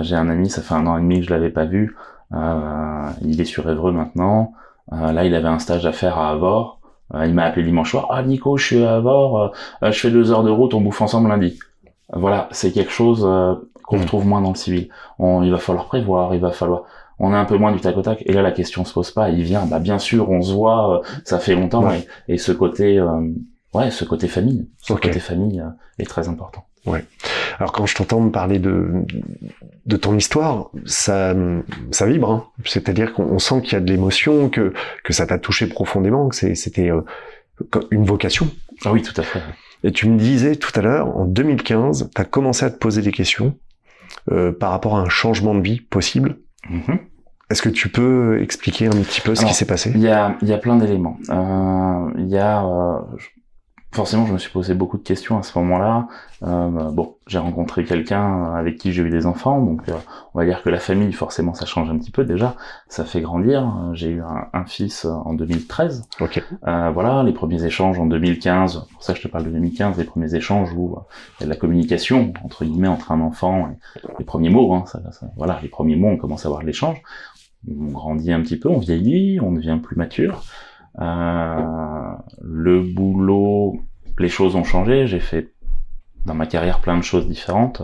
J'ai 0.00 0.16
un 0.16 0.28
ami, 0.30 0.48
ça 0.48 0.62
fait 0.62 0.72
un 0.74 0.86
an 0.86 0.96
et 0.96 1.00
demi 1.02 1.20
que 1.20 1.26
je 1.26 1.30
l'avais 1.30 1.50
pas 1.50 1.66
vu. 1.66 1.94
Euh, 2.34 3.10
il 3.20 3.38
est 3.40 3.44
sur 3.44 3.68
Évreux 3.68 3.92
maintenant. 3.92 4.54
Euh, 4.92 5.12
là, 5.12 5.24
il 5.26 5.34
avait 5.34 5.48
un 5.48 5.58
stage 5.58 5.84
à 5.84 5.92
faire 5.92 6.18
à 6.18 6.30
Avor. 6.30 6.80
Euh, 7.14 7.26
il 7.26 7.34
m'a 7.34 7.44
appelé 7.44 7.64
dimanche 7.64 7.90
soir. 7.90 8.06
Ah 8.10 8.22
Nico, 8.22 8.56
je 8.56 8.64
suis 8.64 8.82
à 8.82 8.94
Avor. 8.96 9.52
je 9.82 9.90
fais 9.92 10.10
deux 10.10 10.32
heures 10.32 10.42
de 10.42 10.50
route. 10.50 10.72
On 10.72 10.80
bouffe 10.80 11.02
ensemble 11.02 11.28
lundi. 11.28 11.58
Voilà, 12.14 12.48
c'est 12.50 12.72
quelque 12.72 12.92
chose 12.92 13.24
euh, 13.28 13.54
qu'on 13.84 13.96
Mhm. 13.96 14.02
retrouve 14.02 14.26
moins 14.26 14.40
dans 14.40 14.50
le 14.50 14.54
civil. 14.56 14.88
On, 15.18 15.42
il 15.42 15.50
va 15.50 15.58
falloir 15.58 15.84
prévoir. 15.86 16.34
Il 16.34 16.40
va 16.40 16.50
falloir. 16.52 16.84
On 17.24 17.32
est 17.32 17.36
un 17.36 17.44
peu 17.46 17.56
moins 17.56 17.72
du 17.72 17.80
tac 17.80 17.96
au 17.96 18.02
tac. 18.02 18.22
Et 18.26 18.32
là, 18.32 18.42
la 18.42 18.50
question 18.52 18.84
se 18.84 18.92
pose 18.92 19.10
pas. 19.12 19.30
Il 19.30 19.42
vient. 19.44 19.64
Bah 19.64 19.78
bien 19.78 19.98
sûr, 19.98 20.28
on 20.30 20.42
se 20.42 20.52
voit. 20.52 20.98
euh, 20.98 21.02
ça 21.24 21.38
fait 21.38 21.54
longtemps. 21.54 21.84
Ouais. 21.84 22.06
Et, 22.28 22.34
et 22.34 22.38
ce 22.38 22.52
côté, 22.52 22.98
euh, 22.98 23.06
ouais, 23.74 23.90
ce 23.90 24.04
côté 24.04 24.26
famille, 24.28 24.68
ce 24.80 24.92
côté 24.92 25.20
famille 25.20 25.60
euh, 25.60 25.68
est 25.98 26.04
très 26.08 26.28
important. 26.28 26.64
Alors 27.58 27.70
quand 27.70 27.86
je 27.86 27.94
t'entends 27.94 28.18
me 28.20 28.30
parler 28.32 28.58
de, 28.58 28.90
de 29.86 29.96
ton 29.96 30.16
histoire, 30.16 30.70
ça, 30.84 31.32
ça 31.92 32.06
vibre. 32.06 32.28
Hein. 32.30 32.44
C'est-à-dire 32.64 33.12
qu'on 33.12 33.22
on 33.24 33.38
sent 33.38 33.62
qu'il 33.62 33.74
y 33.74 33.76
a 33.76 33.80
de 33.80 33.88
l'émotion, 33.88 34.48
que, 34.48 34.72
que 35.04 35.12
ça 35.12 35.26
t'a 35.26 35.38
touché 35.38 35.68
profondément, 35.68 36.28
que 36.28 36.54
c'était 36.56 36.90
euh, 36.90 37.02
une 37.92 38.04
vocation. 38.04 38.48
Ah 38.84 38.92
oui, 38.92 39.02
tout 39.02 39.18
à 39.20 39.22
fait. 39.22 39.40
Et 39.84 39.92
tu 39.92 40.08
me 40.08 40.18
disais 40.18 40.56
tout 40.56 40.72
à 40.74 40.82
l'heure, 40.82 41.16
en 41.16 41.24
2015, 41.24 42.10
tu 42.14 42.20
as 42.20 42.24
commencé 42.24 42.64
à 42.64 42.70
te 42.70 42.78
poser 42.78 43.00
des 43.00 43.12
questions 43.12 43.54
euh, 44.32 44.50
par 44.50 44.70
rapport 44.70 44.96
à 44.96 45.00
un 45.00 45.08
changement 45.08 45.54
de 45.54 45.60
vie 45.60 45.80
possible. 45.80 46.38
Mhm. 46.68 46.98
Est-ce 47.52 47.60
que 47.62 47.68
tu 47.68 47.90
peux 47.90 48.40
expliquer 48.40 48.86
un 48.86 48.90
petit 48.90 49.20
peu 49.20 49.34
ce 49.34 49.40
Alors, 49.42 49.50
qui 49.50 49.56
s'est 49.56 49.66
passé? 49.66 49.92
Il 49.94 50.00
y 50.00 50.08
a, 50.08 50.36
il 50.40 50.48
y 50.48 50.52
a 50.54 50.58
plein 50.58 50.76
d'éléments. 50.76 51.18
Euh, 51.28 52.10
il 52.16 52.28
y 52.28 52.38
a, 52.38 52.64
euh, 52.64 52.98
je- 53.18 53.28
forcément, 53.94 54.24
je 54.24 54.32
me 54.32 54.38
suis 54.38 54.50
posé 54.50 54.72
beaucoup 54.74 54.96
de 54.96 55.02
questions 55.02 55.38
à 55.38 55.42
ce 55.42 55.58
moment-là. 55.58 56.08
Euh, 56.44 56.90
bon, 56.90 57.16
j'ai 57.28 57.38
rencontré 57.38 57.84
quelqu'un 57.84 58.54
avec 58.54 58.78
qui 58.78 58.90
j'ai 58.92 59.02
eu 59.02 59.10
des 59.10 59.26
enfants, 59.26 59.60
donc 59.60 59.82
euh, 59.88 59.92
on 60.34 60.38
va 60.40 60.44
dire 60.46 60.62
que 60.62 60.70
la 60.70 60.78
famille, 60.80 61.12
forcément, 61.12 61.52
ça 61.54 61.66
change 61.66 61.88
un 61.90 61.98
petit 61.98 62.10
peu 62.10 62.24
déjà. 62.24 62.56
Ça 62.88 63.04
fait 63.04 63.20
grandir. 63.20 63.70
J'ai 63.92 64.08
eu 64.12 64.22
un, 64.22 64.46
un 64.54 64.64
fils 64.64 65.04
en 65.04 65.34
2013. 65.34 66.08
Ok. 66.20 66.42
Euh, 66.66 66.90
voilà, 66.92 67.22
les 67.22 67.32
premiers 67.32 67.62
échanges 67.64 67.98
en 68.00 68.06
2015. 68.06 68.86
Pour 68.92 69.02
ça, 69.04 69.12
je 69.14 69.20
te 69.20 69.28
parle 69.28 69.44
de 69.44 69.50
2015, 69.50 69.98
les 69.98 70.04
premiers 70.04 70.34
échanges 70.34 70.72
où 70.74 70.96
il 71.38 71.42
y 71.42 71.44
a 71.44 71.46
de 71.46 71.50
la 71.50 71.56
communication 71.56 72.32
entre 72.44 72.64
guillemets 72.64 72.88
entre 72.88 73.12
un 73.12 73.20
enfant 73.20 73.68
et 73.68 74.00
les 74.18 74.24
premiers 74.24 74.50
mots. 74.50 74.72
Hein, 74.74 74.84
ça, 74.86 75.00
ça- 75.12 75.26
voilà, 75.36 75.60
les 75.62 75.68
premiers 75.68 75.96
mots, 75.96 76.08
on 76.08 76.16
commence 76.16 76.44
à 76.44 76.48
avoir 76.48 76.62
de 76.62 76.66
l'échange. 76.66 77.00
On 77.68 77.92
grandit 77.92 78.32
un 78.32 78.40
petit 78.40 78.58
peu, 78.58 78.68
on 78.68 78.78
vieillit, 78.78 79.40
on 79.40 79.52
devient 79.52 79.78
plus 79.82 79.96
mature. 79.96 80.44
Euh, 81.00 82.14
le 82.42 82.82
boulot, 82.82 83.80
les 84.18 84.28
choses 84.28 84.56
ont 84.56 84.64
changé. 84.64 85.06
J'ai 85.06 85.20
fait 85.20 85.52
dans 86.26 86.34
ma 86.34 86.46
carrière 86.46 86.80
plein 86.80 86.96
de 86.96 87.02
choses 87.02 87.26
différentes. 87.26 87.82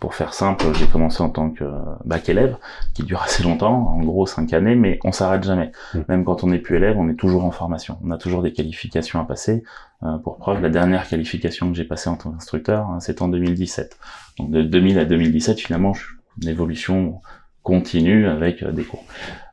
Pour 0.00 0.14
faire 0.14 0.34
simple, 0.34 0.66
j'ai 0.74 0.86
commencé 0.86 1.22
en 1.22 1.30
tant 1.30 1.50
que 1.50 1.64
bac 2.04 2.28
élève, 2.28 2.56
qui 2.94 3.02
dure 3.02 3.22
assez 3.22 3.42
longtemps, 3.42 3.88
en 3.88 4.00
gros 4.00 4.26
cinq 4.26 4.52
années, 4.52 4.74
mais 4.74 4.98
on 5.04 5.12
s'arrête 5.12 5.44
jamais. 5.44 5.70
Mm. 5.94 5.98
Même 6.08 6.24
quand 6.24 6.44
on 6.44 6.48
n'est 6.48 6.58
plus 6.58 6.76
élève, 6.76 6.98
on 6.98 7.08
est 7.08 7.14
toujours 7.14 7.44
en 7.44 7.50
formation. 7.50 7.98
On 8.04 8.10
a 8.10 8.18
toujours 8.18 8.42
des 8.42 8.52
qualifications 8.52 9.20
à 9.20 9.24
passer. 9.24 9.62
Euh, 10.02 10.18
pour 10.18 10.38
preuve, 10.38 10.60
la 10.62 10.70
dernière 10.70 11.08
qualification 11.08 11.70
que 11.70 11.76
j'ai 11.76 11.84
passée 11.84 12.10
en 12.10 12.16
tant 12.16 12.30
qu'instructeur, 12.30 12.86
hein, 12.86 13.00
c'est 13.00 13.22
en 13.22 13.28
2017. 13.28 13.98
Donc 14.38 14.50
de 14.50 14.62
2000 14.62 14.98
à 14.98 15.04
2017, 15.04 15.60
finalement, 15.60 15.94
je 15.94 16.04
suis 16.04 16.14
une 16.42 16.48
évolution 16.48 17.20
continue 17.64 18.28
avec 18.28 18.62
euh, 18.62 18.70
des 18.70 18.84
cours. 18.84 19.04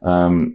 Euh, 0.04 0.46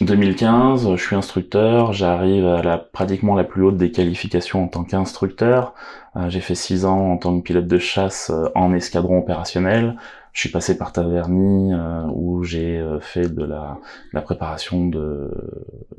2015, 0.00 0.96
je 0.96 1.02
suis 1.02 1.14
instructeur, 1.14 1.92
j'arrive 1.92 2.46
à 2.46 2.62
la 2.62 2.78
pratiquement 2.78 3.36
la 3.36 3.44
plus 3.44 3.62
haute 3.62 3.76
des 3.76 3.92
qualifications 3.92 4.64
en 4.64 4.68
tant 4.68 4.82
qu'instructeur. 4.82 5.74
Euh, 6.16 6.28
j'ai 6.30 6.40
fait 6.40 6.56
six 6.56 6.84
ans 6.84 7.12
en 7.12 7.16
tant 7.16 7.38
que 7.38 7.44
pilote 7.44 7.68
de 7.68 7.78
chasse 7.78 8.30
euh, 8.30 8.48
en 8.54 8.74
escadron 8.74 9.18
opérationnel. 9.18 9.96
Je 10.32 10.40
suis 10.40 10.48
passé 10.48 10.76
par 10.76 10.92
Taverny 10.92 11.72
euh, 11.72 12.06
où 12.12 12.42
j'ai 12.42 12.78
euh, 12.80 12.98
fait 12.98 13.32
de 13.32 13.44
la, 13.44 13.78
préparation 14.22 14.88
de, 14.88 15.30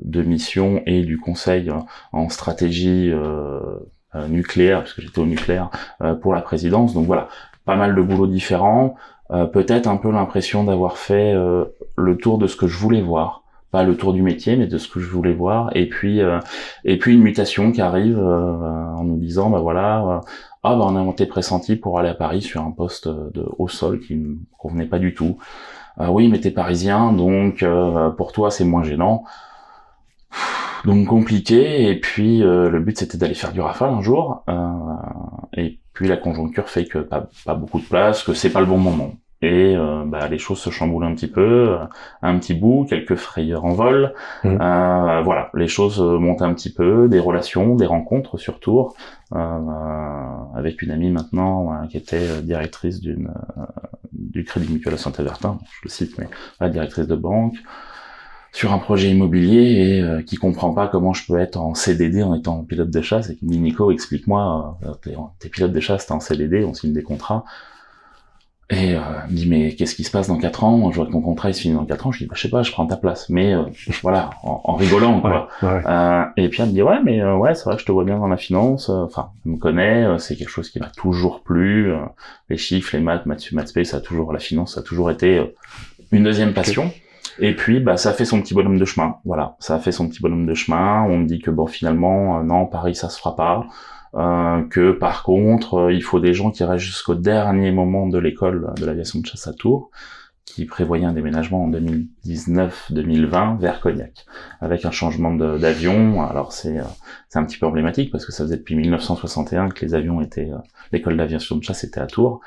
de 0.03 0.21
missions 0.23 0.84
et 0.86 1.03
du 1.03 1.17
conseil 1.17 1.69
euh, 1.69 1.75
en 2.12 2.27
stratégie 2.27 3.10
euh, 3.13 3.62
euh, 4.15 4.27
nucléaire, 4.27 4.79
parce 4.79 4.93
que 4.93 5.01
j'étais 5.01 5.19
au 5.19 5.25
nucléaire, 5.25 5.69
euh, 6.01 6.15
pour 6.15 6.34
la 6.34 6.41
présidence. 6.41 6.93
Donc 6.93 7.05
voilà, 7.05 7.29
pas 7.63 7.77
mal 7.77 7.95
de 7.95 8.01
boulots 8.01 8.27
différents. 8.27 8.95
Euh, 9.31 9.45
Peut-être 9.45 9.88
un 9.88 9.97
peu 9.97 10.11
l'impression 10.11 10.63
d'avoir 10.63 10.97
fait 10.97 11.33
euh, 11.33 11.65
le 11.97 12.17
tour 12.17 12.38
de 12.38 12.47
ce 12.47 12.55
que 12.55 12.67
je 12.67 12.77
voulais 12.77 13.01
voir 13.01 13.41
pas 13.75 13.83
le 13.83 13.97
tour 13.97 14.13
du 14.13 14.21
métier, 14.21 14.55
mais 14.55 14.67
de 14.67 14.77
ce 14.77 14.88
que 14.88 15.01
je 15.01 15.09
voulais 15.09 15.33
voir. 15.33 15.69
Et 15.75 15.89
puis, 15.89 16.21
euh, 16.21 16.39
et 16.85 16.97
puis 16.97 17.13
une 17.13 17.21
mutation 17.21 17.73
qui 17.73 17.81
arrive 17.81 18.17
euh, 18.17 18.95
en 18.95 19.03
nous 19.03 19.17
disant, 19.17 19.49
bah 19.49 19.59
voilà, 19.59 20.01
euh, 20.01 20.19
ah 20.63 20.75
bah 20.77 20.85
on 20.88 20.95
a 20.95 21.03
monté 21.03 21.25
pressenti 21.25 21.75
pour 21.75 21.99
aller 21.99 22.07
à 22.07 22.13
Paris 22.13 22.41
sur 22.41 22.61
un 22.61 22.71
poste 22.71 23.09
de 23.09 23.45
haut 23.57 23.67
sol 23.67 23.99
qui 23.99 24.15
me 24.15 24.38
convenait 24.57 24.85
pas 24.85 24.97
du 24.97 25.13
tout. 25.13 25.39
Euh, 25.99 26.07
oui, 26.07 26.29
mais 26.29 26.39
t'es 26.39 26.51
parisien, 26.51 27.11
donc 27.11 27.63
euh, 27.63 28.09
pour 28.11 28.31
toi 28.31 28.49
c'est 28.49 28.63
moins 28.63 28.83
gênant. 28.83 29.25
Donc 30.85 31.07
compliqué. 31.07 31.89
Et 31.89 31.99
puis 31.99 32.39
le 32.39 32.79
but 32.79 32.97
c'était 32.97 33.17
d'aller 33.17 33.33
faire 33.33 33.51
du 33.51 33.59
rafale 33.59 33.89
un 33.89 34.01
jour. 34.01 34.43
Et 35.57 35.79
puis 35.95 36.08
la 36.08 36.17
conjoncture 36.17 36.69
fait 36.69 36.86
que 36.86 36.99
pas, 36.99 37.29
pas 37.45 37.55
beaucoup 37.55 37.79
de 37.79 37.86
place, 37.86 38.21
que 38.21 38.34
c'est 38.34 38.51
pas 38.51 38.60
le 38.60 38.67
bon 38.67 38.77
moment. 38.77 39.13
Et 39.41 39.75
euh, 39.75 40.03
bah, 40.05 40.27
les 40.27 40.38
choses 40.38 40.60
se 40.60 40.69
chamboulent 40.69 41.05
un 41.05 41.13
petit 41.13 41.27
peu, 41.27 41.69
euh, 41.69 41.77
un 42.21 42.38
petit 42.39 42.53
bout, 42.53 42.86
quelques 42.89 43.15
frayeurs 43.15 43.65
en 43.65 43.73
vol. 43.73 44.13
Mhm. 44.43 44.60
Euh, 44.62 45.21
voilà, 45.23 45.49
les 45.53 45.67
choses 45.67 45.99
montent 45.99 46.41
un 46.41 46.53
petit 46.53 46.73
peu, 46.73 47.08
des 47.08 47.19
relations, 47.19 47.75
des 47.75 47.86
rencontres 47.86 48.38
surtout, 48.38 48.91
euh, 49.34 49.60
avec 50.55 50.81
une 50.81 50.91
amie 50.91 51.12
maintenant 51.12 51.86
qui 51.88 51.97
était 51.97 52.41
directrice 52.41 53.01
d'une 53.01 53.31
du 54.12 54.43
Crédit 54.43 54.71
Mutuel 54.71 54.93
à 54.93 54.97
Saint-Avertin, 54.97 55.60
je 55.71 55.79
le 55.84 55.89
cite, 55.89 56.17
mais 56.17 56.27
la 56.60 56.69
directrice 56.69 57.08
de 57.08 57.15
banque, 57.15 57.55
sur 58.56 58.72
un 58.72 58.78
projet 58.78 59.10
immobilier 59.10 59.63
et 59.98 60.02
euh, 60.02 60.22
qui 60.22 60.38
comprend 60.38 60.74
pas 60.74 60.88
comment 60.88 61.12
je 61.12 61.26
peux 61.28 61.38
être 61.38 61.58
en 61.58 61.76
CDD 61.76 62.24
en 62.24 62.34
étant 62.34 62.63
pilote 62.63 62.89
de 62.89 63.02
chasse 63.02 63.30
et 63.30 63.36
qui 63.36 63.46
me 63.46 63.52
dit 63.52 63.60
Nico, 63.60 63.91
explique-moi, 63.91 64.78
euh, 64.86 64.94
t'es, 65.04 65.13
t'es 65.39 65.50
pilote 65.50 65.74
de 65.74 65.80
chasse, 65.82 66.06
t'es 66.06 66.13
en 66.13 66.22
CDD, 66.22 66.63
on 66.63 66.74
signe 66.74 66.94
des 66.94 67.04
contrats. 67.04 67.44
Et 68.70 68.96
euh, 68.96 69.00
elle 69.26 69.32
me 69.32 69.36
dit 69.36 69.50
mais 69.50 69.76
qu'est-ce 69.76 69.94
qui 69.94 70.06
se 70.06 70.10
passe 70.10 70.28
dans 70.30 70.38
quatre 70.38 70.63
ans? 70.63 70.89
Je 70.89 70.96
vois 70.96 71.06
que 71.06 71.12
ton 71.12 71.20
contrat 71.20 71.50
il 71.50 71.54
se 71.54 71.60
finit 71.60 71.76
dans 71.76 71.84
quatre 71.84 72.08
ans. 72.08 72.13
Je 72.13 72.20
dis 72.20 72.28
bah, 72.28 72.36
je 72.38 72.44
sais 72.44 72.50
pas, 72.50 72.63
je 72.63 72.72
prends 72.72 72.88
ta 72.88 72.96
place. 72.96 73.28
Mais 73.30 73.54
euh, 73.54 73.63
voilà, 74.02 74.30
en, 74.41 74.62
en 74.63 74.76
rigolant 74.76 75.20
quoi. 75.20 75.50
Ouais, 75.62 75.68
ouais. 75.68 75.82
Euh, 75.86 76.24
et 76.38 76.48
puis 76.48 76.62
elle 76.62 76.70
me 76.70 76.74
dit 76.74 76.82
ouais 76.82 77.04
mais 77.04 77.22
euh, 77.22 77.36
ouais 77.36 77.56
c'est 77.56 77.65
vrai 77.65 77.76
que 77.76 77.82
je 77.82 77.86
te 77.86 77.91
vois 77.91 78.06
bien 78.06 78.18
dans 78.18 78.28
la 78.28 78.38
finance. 78.38 78.89
Euh, 78.89 79.04
Enfin, 79.04 79.32
elle 79.46 79.52
me 79.52 79.58
connaît, 79.58 80.06
euh, 80.06 80.18
c'est 80.18 80.38
quelque 80.38 80.50
chose 80.50 80.70
qui 80.70 80.80
m'a 80.80 80.89
toujours 80.96 81.44
plu. 81.44 81.91
Les 82.50 82.56
chiffres, 82.58 82.96
les 82.96 83.04
maths, 83.04 83.26
maths, 83.26 83.52
maths 83.52 83.84
ça 83.84 83.98
a 83.98 84.00
toujours 84.00 84.32
la 84.32 84.39
finance, 84.39 84.76
ça 84.76 84.80
a 84.80 84.84
toujours 84.84 85.12
été 85.12 85.54
une 86.13 86.24
deuxième 86.24 86.54
passion. 86.54 86.89
Et 87.39 87.56
puis 87.56 87.80
bah 87.80 87.98
ça 87.98 88.13
fait 88.13 88.26
son 88.26 88.41
petit 88.41 88.54
bonhomme 88.54 88.78
de 88.78 88.86
chemin. 88.86 89.15
Voilà, 89.26 89.56
ça 89.60 89.76
a 89.76 89.80
fait 89.80 89.91
son 89.91 90.08
petit 90.08 90.21
bonhomme 90.21 90.45
de 90.45 90.54
chemin. 90.54 91.04
On 91.04 91.19
me 91.19 91.26
dit 91.26 91.39
que 91.39 91.52
bon 91.52 91.67
finalement 91.67 92.39
euh, 92.39 92.43
non 92.43 92.65
Paris 92.65 92.95
ça 92.95 93.10
se 93.10 93.19
fera 93.19 93.36
pas. 93.36 93.65
Euh, 94.15 94.63
que 94.69 94.91
par 94.93 95.24
contre, 95.24 95.76
euh, 95.76 95.93
il 95.93 96.02
faut 96.02 96.19
des 96.21 96.34
gens 96.34 96.50
qui 96.50 96.63
restent 96.63 96.86
jusqu'au 96.86 97.15
dernier 97.15 97.71
moment 97.71 98.08
de 98.08 98.17
l'école 98.17 98.74
de 98.78 98.86
l'aviation 98.86 99.19
de 99.19 99.26
chasse 99.26 99.48
à 99.48 99.54
Tours, 99.54 99.91
qui 100.45 100.63
prévoyait 100.65 101.06
un 101.06 101.12
déménagement 101.12 101.65
en 101.65 101.69
2019-2020 101.71 103.60
vers 103.60 103.82
Cognac, 103.82 104.26
avec 104.62 104.86
un 104.86 104.91
changement 104.91 105.34
d'avion. 105.34 106.21
Alors 106.21 106.54
c'est 106.54 106.80
euh, 106.80 106.84
c'est 107.28 107.39
un 107.39 107.43
petit 107.43 107.58
peu 107.58 107.65
emblématique 107.65 108.10
parce 108.10 108.26
que 108.26 108.32
ça 108.32 108.45
faisait 108.45 108.56
depuis 108.56 108.76
1961 108.76 109.69
que 109.69 109.86
les 109.86 109.95
avions 109.95 110.21
étaient, 110.21 110.50
l'école 110.93 111.17
d'aviation 111.17 111.58
de 111.58 111.63
chasse 111.63 111.84
était 111.84 112.00
à 112.00 112.08
Tours. 112.08 112.39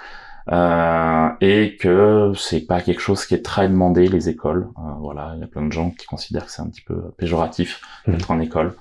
Euh, 0.51 1.29
et 1.43 1.77
que 1.77 2.33
c'est 2.37 2.63
pas 2.67 2.81
quelque 2.81 3.01
chose 3.01 3.27
qui 3.27 3.35
est 3.35 3.45
très 3.45 3.69
demandé 3.69 4.09
les 4.09 4.29
écoles. 4.31 4.69
Euh, 4.79 4.81
voilà, 5.01 5.33
il 5.35 5.41
y 5.41 5.45
a 5.45 5.47
plein 5.47 5.67
de 5.67 5.73
gens 5.73 5.91
qui 5.91 6.07
considèrent 6.07 6.47
que 6.47 6.53
c'est 6.53 6.63
un 6.63 6.69
petit 6.69 6.81
peu 6.81 7.11
péjoratif 7.19 7.83
d'être 8.07 8.31
en 8.31 8.41
école. 8.41 8.75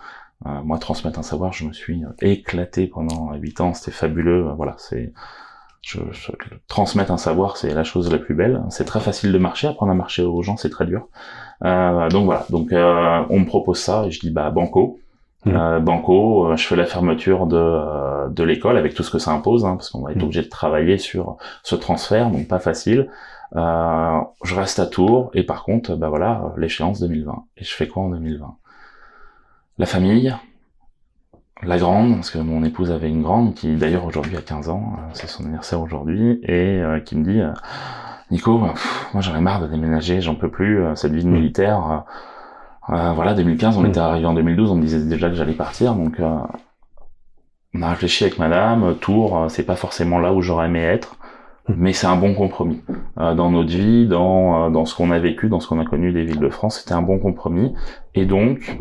Euh, 0.45 0.62
moi, 0.63 0.77
transmettre 0.80 1.19
un 1.19 1.23
savoir, 1.23 1.51
je 1.53 1.65
me 1.65 1.73
suis 1.73 2.03
euh, 2.06 2.10
éclaté 2.21 2.88
pendant 2.88 3.34
huit 3.34 3.60
ans, 3.60 3.73
c'était 3.73 3.91
fabuleux. 3.91 4.49
Voilà, 4.56 4.75
c'est 4.77 5.12
je, 5.82 5.99
je- 6.12 6.32
transmettre 6.67 7.12
un 7.12 7.17
savoir, 7.17 7.58
c'est 7.58 7.73
la 7.73 7.84
chose 7.84 8.12
la 8.12 8.17
plus 8.19 8.36
belle. 8.36 8.63
C'est 8.69 8.86
très 8.86 8.99
facile 8.99 9.32
de 9.34 9.38
marcher, 9.38 9.67
apprendre 9.67 9.91
à 9.91 9.95
marcher 9.95 10.23
aux 10.23 10.41
gens, 10.43 10.58
c'est 10.58 10.69
très 10.69 10.86
dur. 10.86 11.08
Euh, 11.65 12.10
donc 12.10 12.25
voilà, 12.25 12.45
donc 12.49 12.71
euh, 12.71 13.23
on 13.30 13.39
me 13.41 13.45
propose 13.45 13.80
ça 13.80 14.06
et 14.06 14.12
je 14.12 14.19
dis 14.19 14.32
bah 14.32 14.51
banco. 14.51 14.99
Euh, 15.45 15.80
banco, 15.80 16.47
euh, 16.47 16.56
je 16.58 16.65
fais 16.67 16.76
la 16.76 16.86
fermeture 16.86 17.45
de, 17.47 17.56
euh, 17.56 18.28
de 18.28 18.43
l'école 18.43 18.76
avec 18.78 18.93
tout 18.95 19.04
ce 19.04 19.12
que 19.12 19.19
ça 19.19 19.32
impose, 19.32 19.63
hein, 19.65 19.76
parce 19.78 19.89
qu'on 19.91 20.02
va 20.02 20.12
être 20.12 20.17
Mhm. 20.17 20.23
obligé 20.23 20.41
de 20.41 20.50
travailler 20.50 20.97
sur 20.97 21.38
ce 21.63 21.76
transfert, 21.76 22.30
donc 22.32 22.47
pas 22.50 22.60
facile. 22.60 23.08
Euh, 23.56 24.19
je 24.43 24.56
reste 24.56 24.80
à 24.80 24.86
Tours 24.88 25.30
et 25.34 25.43
par 25.43 25.63
contre, 25.63 25.95
bah 25.95 26.10
voilà, 26.10 26.54
l'échéance 26.58 27.00
2020. 27.00 27.43
Et 27.56 27.63
je 27.63 27.73
fais 27.73 27.88
quoi 27.88 28.04
en 28.04 28.10
2020 28.10 28.56
La 29.78 29.86
famille, 29.86 30.36
la 31.63 31.78
grande, 31.78 32.15
parce 32.15 32.30
que 32.30 32.39
mon 32.39 32.63
épouse 32.65 32.91
avait 32.91 33.10
une 33.10 33.21
grande 33.23 33.54
qui 33.54 33.76
d'ailleurs 33.76 34.06
aujourd'hui 34.06 34.36
a 34.36 34.41
15 34.41 34.67
ans, 34.69 34.97
c'est 35.13 35.28
son 35.28 35.43
anniversaire 35.43 35.80
aujourd'hui, 35.82 36.41
et 36.43 36.82
euh, 36.82 37.00
qui 37.00 37.15
me 37.15 37.23
dit 37.23 37.39
euh, 37.39 37.54
Nico, 38.32 38.60
pff, 38.60 39.10
moi 39.13 39.21
j'en 39.21 39.36
ai 39.36 39.39
marre 39.39 39.62
de 39.62 39.67
déménager, 39.67 40.19
j'en 40.19 40.36
peux 40.36 40.50
plus, 40.52 40.84
cette 40.95 41.13
vie 41.13 41.23
de 41.23 41.30
Mm. 41.30 41.34
militaire. 41.34 42.04
Euh, 42.89 43.12
voilà, 43.13 43.34
2015, 43.34 43.78
on 43.78 43.82
Mm. 43.82 43.86
était 43.88 44.00
arrivé 44.00 44.26
en 44.26 44.34
2012, 44.34 44.71
on 44.71 44.76
me 44.76 44.82
disait 44.82 45.04
déjà 45.06 45.30
que 45.30 45.36
j'allais 45.36 45.54
partir, 45.54 45.93
donc 45.95 46.19
euh, 46.19 46.38
on 47.73 47.82
a 47.82 47.89
réfléchi 47.89 48.23
avec 48.23 48.39
madame, 48.39 48.95
Tours, 49.00 49.38
euh, 49.38 49.50
c'est 49.50 49.63
pas 49.65 49.76
forcément 49.76 50.19
là 50.19 50.34
où 50.34 50.41
j'aurais 50.41 50.67
aimé 50.67 50.80
être, 50.80 51.15
Mm. 51.69 51.73
mais 51.78 51.91
c'est 51.93 52.08
un 52.08 52.15
bon 52.15 52.34
compromis. 52.34 52.82
Euh, 53.19 53.36
dans 53.36 53.52
notre 53.52 53.69
vie, 53.69 54.08
dans, 54.08 54.67
euh, 54.67 54.69
dans 54.69 54.86
ce 54.86 54.95
qu'on 54.95 55.12
a 55.12 55.19
vécu, 55.19 55.50
dans 55.50 55.60
ce 55.60 55.67
qu'on 55.67 55.80
a 55.80 55.86
connu 55.86 56.12
des 56.13 56.23
villes 56.23 56.39
de 56.39 56.50
France, 56.50 56.80
c'était 56.80 56.93
un 56.93 57.02
bon 57.02 57.19
compromis, 57.19 57.73
et 58.15 58.26
donc 58.26 58.80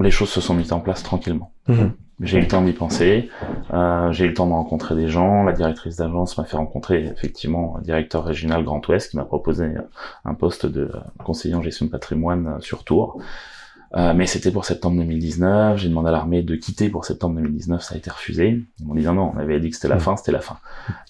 les 0.00 0.10
choses 0.10 0.28
se 0.30 0.40
sont 0.40 0.54
mises 0.54 0.72
en 0.72 0.80
place 0.80 1.02
tranquillement. 1.02 1.52
Mhm. 1.68 1.92
J'ai 2.22 2.38
eu 2.38 2.40
le 2.40 2.48
temps 2.48 2.62
d'y 2.62 2.72
penser, 2.72 3.28
euh, 3.74 4.10
j'ai 4.10 4.24
eu 4.24 4.28
le 4.28 4.34
temps 4.34 4.46
de 4.46 4.52
rencontrer 4.52 4.94
des 4.94 5.06
gens. 5.08 5.42
La 5.44 5.52
directrice 5.52 5.96
d'agence 5.96 6.38
m'a 6.38 6.44
fait 6.44 6.56
rencontrer 6.56 7.04
effectivement 7.04 7.76
un 7.78 7.82
directeur 7.82 8.24
régional 8.24 8.64
Grand 8.64 8.86
Ouest 8.88 9.10
qui 9.10 9.16
m'a 9.18 9.24
proposé 9.26 9.64
euh, 9.64 9.82
un 10.24 10.32
poste 10.32 10.64
de 10.64 10.82
euh, 10.94 10.98
conseiller 11.24 11.54
en 11.54 11.60
gestion 11.62 11.84
de 11.86 11.90
patrimoine 11.90 12.46
euh, 12.56 12.60
sur 12.60 12.84
Tours. 12.84 13.20
Euh, 13.94 14.14
mais 14.14 14.26
c'était 14.26 14.50
pour 14.50 14.64
septembre 14.64 14.96
2019. 14.96 15.76
J'ai 15.78 15.88
demandé 15.90 16.08
à 16.08 16.12
l'armée 16.12 16.42
de 16.42 16.56
quitter 16.56 16.88
pour 16.88 17.04
septembre 17.04 17.36
2019, 17.36 17.82
ça 17.82 17.94
a 17.94 17.98
été 17.98 18.10
refusé. 18.10 18.64
Ils 18.80 18.86
m'ont 18.86 18.94
dit 18.94 19.04
non, 19.04 19.12
non, 19.12 19.32
on 19.34 19.38
avait 19.38 19.60
dit 19.60 19.68
que 19.68 19.76
c'était 19.76 19.88
la 19.88 19.96
Mhm. 19.96 20.00
fin, 20.00 20.16
c'était 20.16 20.32
la 20.32 20.40
fin. 20.40 20.56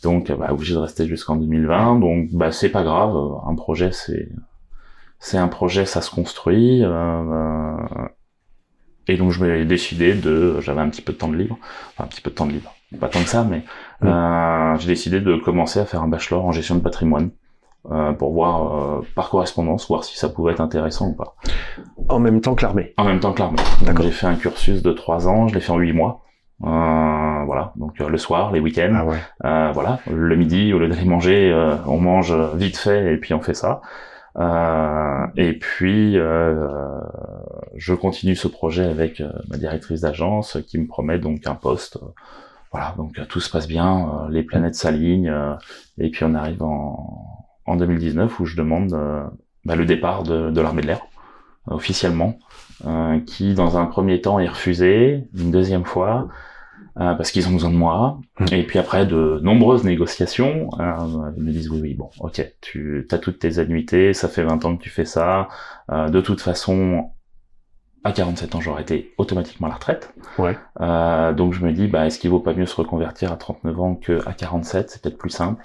Donc, 0.03 0.33
bah, 0.33 0.49
obligé 0.51 0.75
de 0.75 0.79
rester 0.81 1.07
jusqu'en 1.07 1.37
2020. 1.37 2.01
Donc, 2.01 2.31
bah, 2.33 2.51
c'est 2.51 2.69
pas 2.69 2.83
grave. 2.83 3.15
Un 3.47 3.55
projet, 3.55 3.93
c'est 3.93 4.29
c'est 5.21 5.39
un 5.39 5.49
projet, 5.49 5.87
ça 5.87 6.01
se 6.03 6.11
construit. 6.11 6.83
euh, 6.85 7.73
et 9.09 9.17
donc 9.17 9.31
je 9.31 9.45
m'ai 9.45 9.65
décidé 9.65 10.15
de, 10.15 10.61
j'avais 10.61 10.81
un 10.81 10.89
petit 10.89 11.03
peu 11.03 11.13
de 11.13 11.19
temps 11.19 11.29
de 11.29 11.37
libre, 11.37 11.59
enfin 11.93 12.05
un 12.05 12.07
petit 12.09 12.21
peu 12.21 12.31
de 12.31 12.35
temps 12.35 12.47
de 12.47 12.53
libre, 12.53 12.75
pas 13.01 13.09
tant 13.09 13.21
que 13.21 13.29
ça, 13.29 13.45
mais 13.45 13.63
euh, 14.05 14.77
j'ai 14.79 14.89
décidé 14.89 15.21
de 15.21 15.37
commencer 15.37 15.81
à 15.81 15.85
faire 15.85 16.03
un 16.03 16.09
bachelor 16.09 16.45
en 16.45 16.53
gestion 16.53 16.75
de 16.75 16.81
patrimoine 16.81 17.31
euh, 17.91 18.13
pour 18.13 18.33
voir 18.33 18.97
euh, 18.99 19.07
par 19.15 19.31
correspondance, 19.31 19.87
voir 19.89 20.03
si 20.05 20.17
ça 20.19 20.29
pouvait 20.29 20.53
être 20.53 20.61
intéressant 20.61 21.09
ou 21.09 21.15
pas. 21.15 21.37
En 22.09 22.19
même 22.19 22.41
temps 22.41 22.55
que 22.57 22.63
l'armée. 22.63 22.93
En 22.97 23.05
même 23.05 23.21
temps 23.21 23.33
que 23.33 23.39
l'armée. 23.41 23.59
D'accord. 23.83 24.05
J'ai 24.05 24.11
fait 24.11 24.27
un 24.27 24.35
cursus 24.35 24.83
de 24.83 24.93
trois 24.93 25.29
ans, 25.29 25.47
je 25.49 25.55
l'ai 25.55 25.61
fait 25.61 25.73
en 25.73 25.79
huit 25.79 25.93
mois. 25.93 26.23
Euh, 26.65 27.45
voilà, 27.45 27.73
donc 27.77 28.01
euh, 28.01 28.09
le 28.09 28.17
soir, 28.17 28.51
les 28.51 28.61
week-ends, 28.61 28.95
Ah 28.97 29.05
ouais. 29.05 29.19
euh, 29.45 29.71
voilà, 29.73 30.01
le 30.11 30.35
midi, 30.37 30.73
au 30.73 30.79
lieu 30.79 30.89
d'aller 30.89 31.05
manger, 31.05 31.53
euh, 31.53 31.77
on 31.87 31.99
mange 31.99 32.33
vite 32.55 32.79
fait 32.79 33.13
et 33.13 33.19
puis 33.19 33.35
on 33.35 33.41
fait 33.41 33.53
ça. 33.55 33.83
Euh, 34.39 35.27
et 35.37 35.55
puis, 35.55 36.19
euh, 36.19 36.69
je 37.75 37.95
continue 37.95 38.37
ce 38.37 38.49
projet 38.49 38.85
avec 38.85 39.21
euh, 39.21 39.31
ma 39.49 39.57
directrice 39.57 40.03
d'agence 40.03 40.59
qui 40.67 40.79
me 40.79 40.87
promet 40.87 41.19
donc 41.19 41.47
un 41.47 41.55
poste. 41.55 41.99
voilà, 42.73 42.95
donc 42.97 43.19
euh, 43.19 43.25
tout 43.27 43.41
se 43.41 43.51
passe 43.51 43.69
bien, 43.69 44.09
euh, 44.09 44.31
les 44.31 44.43
planètes 44.43 44.75
s'alignent, 44.75 45.33
et 45.99 46.11
puis 46.11 46.25
on 46.25 46.35
arrive 46.35 46.63
en, 46.63 47.49
en 47.67 47.77
2019 47.77 48.41
où 48.41 48.47
je 48.47 48.57
demande 48.57 48.91
bah, 49.65 49.77
le 49.77 49.87
départ 49.87 50.23
de, 50.23 50.51
de 50.51 50.61
l'armée 50.61 50.83
de 50.83 50.89
l'air 50.89 51.01
officiellement, 51.69 52.39
qui 53.27 53.55
dans 53.55 53.77
un 53.79 53.87
premier 53.87 54.21
temps 54.21 54.39
est 54.39 54.49
refusé, 54.49 55.25
une 55.35 55.51
deuxième 55.51 55.85
fois 55.85 56.29
euh, 56.99 57.15
parce 57.15 57.31
qu'ils 57.31 57.49
ont 57.49 57.53
besoin 57.53 57.71
de 57.71 57.77
moi. 57.77 58.21
Mhm. 58.41 58.47
Et 58.53 58.63
puis 58.65 58.79
après 58.79 59.07
de 59.07 59.41
nombreuses 59.43 59.85
négociations, 59.85 60.71
euh, 60.81 61.33
ils 61.37 61.43
me 61.43 61.53
disent 61.53 61.71
oui 61.71 61.81
oui 61.83 61.95
bon 61.95 62.11
ok 62.21 62.43
tu 62.61 63.07
as 63.11 63.19
toutes 63.19 63.39
tes 63.39 63.59
annuités, 63.59 64.13
ça 64.13 64.29
fait 64.29 64.43
20 64.43 64.65
ans 64.65 64.77
que 64.77 64.83
tu 64.83 64.91
fais 64.91 65.05
ça, 65.05 65.49
euh, 65.93 66.09
de 66.09 66.21
toute 66.21 66.41
façon 66.41 67.11
à 68.05 68.13
47 68.13 68.55
ans 68.55 68.61
j'aurais 68.61 68.83
été 68.83 69.15
automatiquement 69.19 69.67
à 69.67 69.71
la 69.71 69.77
retraite. 69.77 70.15
Ouais. 70.39 70.57
Euh, 70.81 71.33
donc 71.33 71.53
je 71.53 71.65
me 71.65 71.73
dis 71.73 71.89
bah 71.89 72.07
est-ce 72.07 72.19
qu'il 72.19 72.31
vaut 72.31 72.41
pas 72.41 72.55
mieux 72.55 72.67
se 72.67 72.77
reconvertir 72.77 73.33
à 73.33 73.37
39 73.37 73.81
ans 73.81 73.95
que 73.95 74.27
à 74.27 74.33
47, 74.33 74.91
c'est 74.91 75.03
peut-être 75.03 75.19
plus 75.19 75.31
simple. 75.31 75.65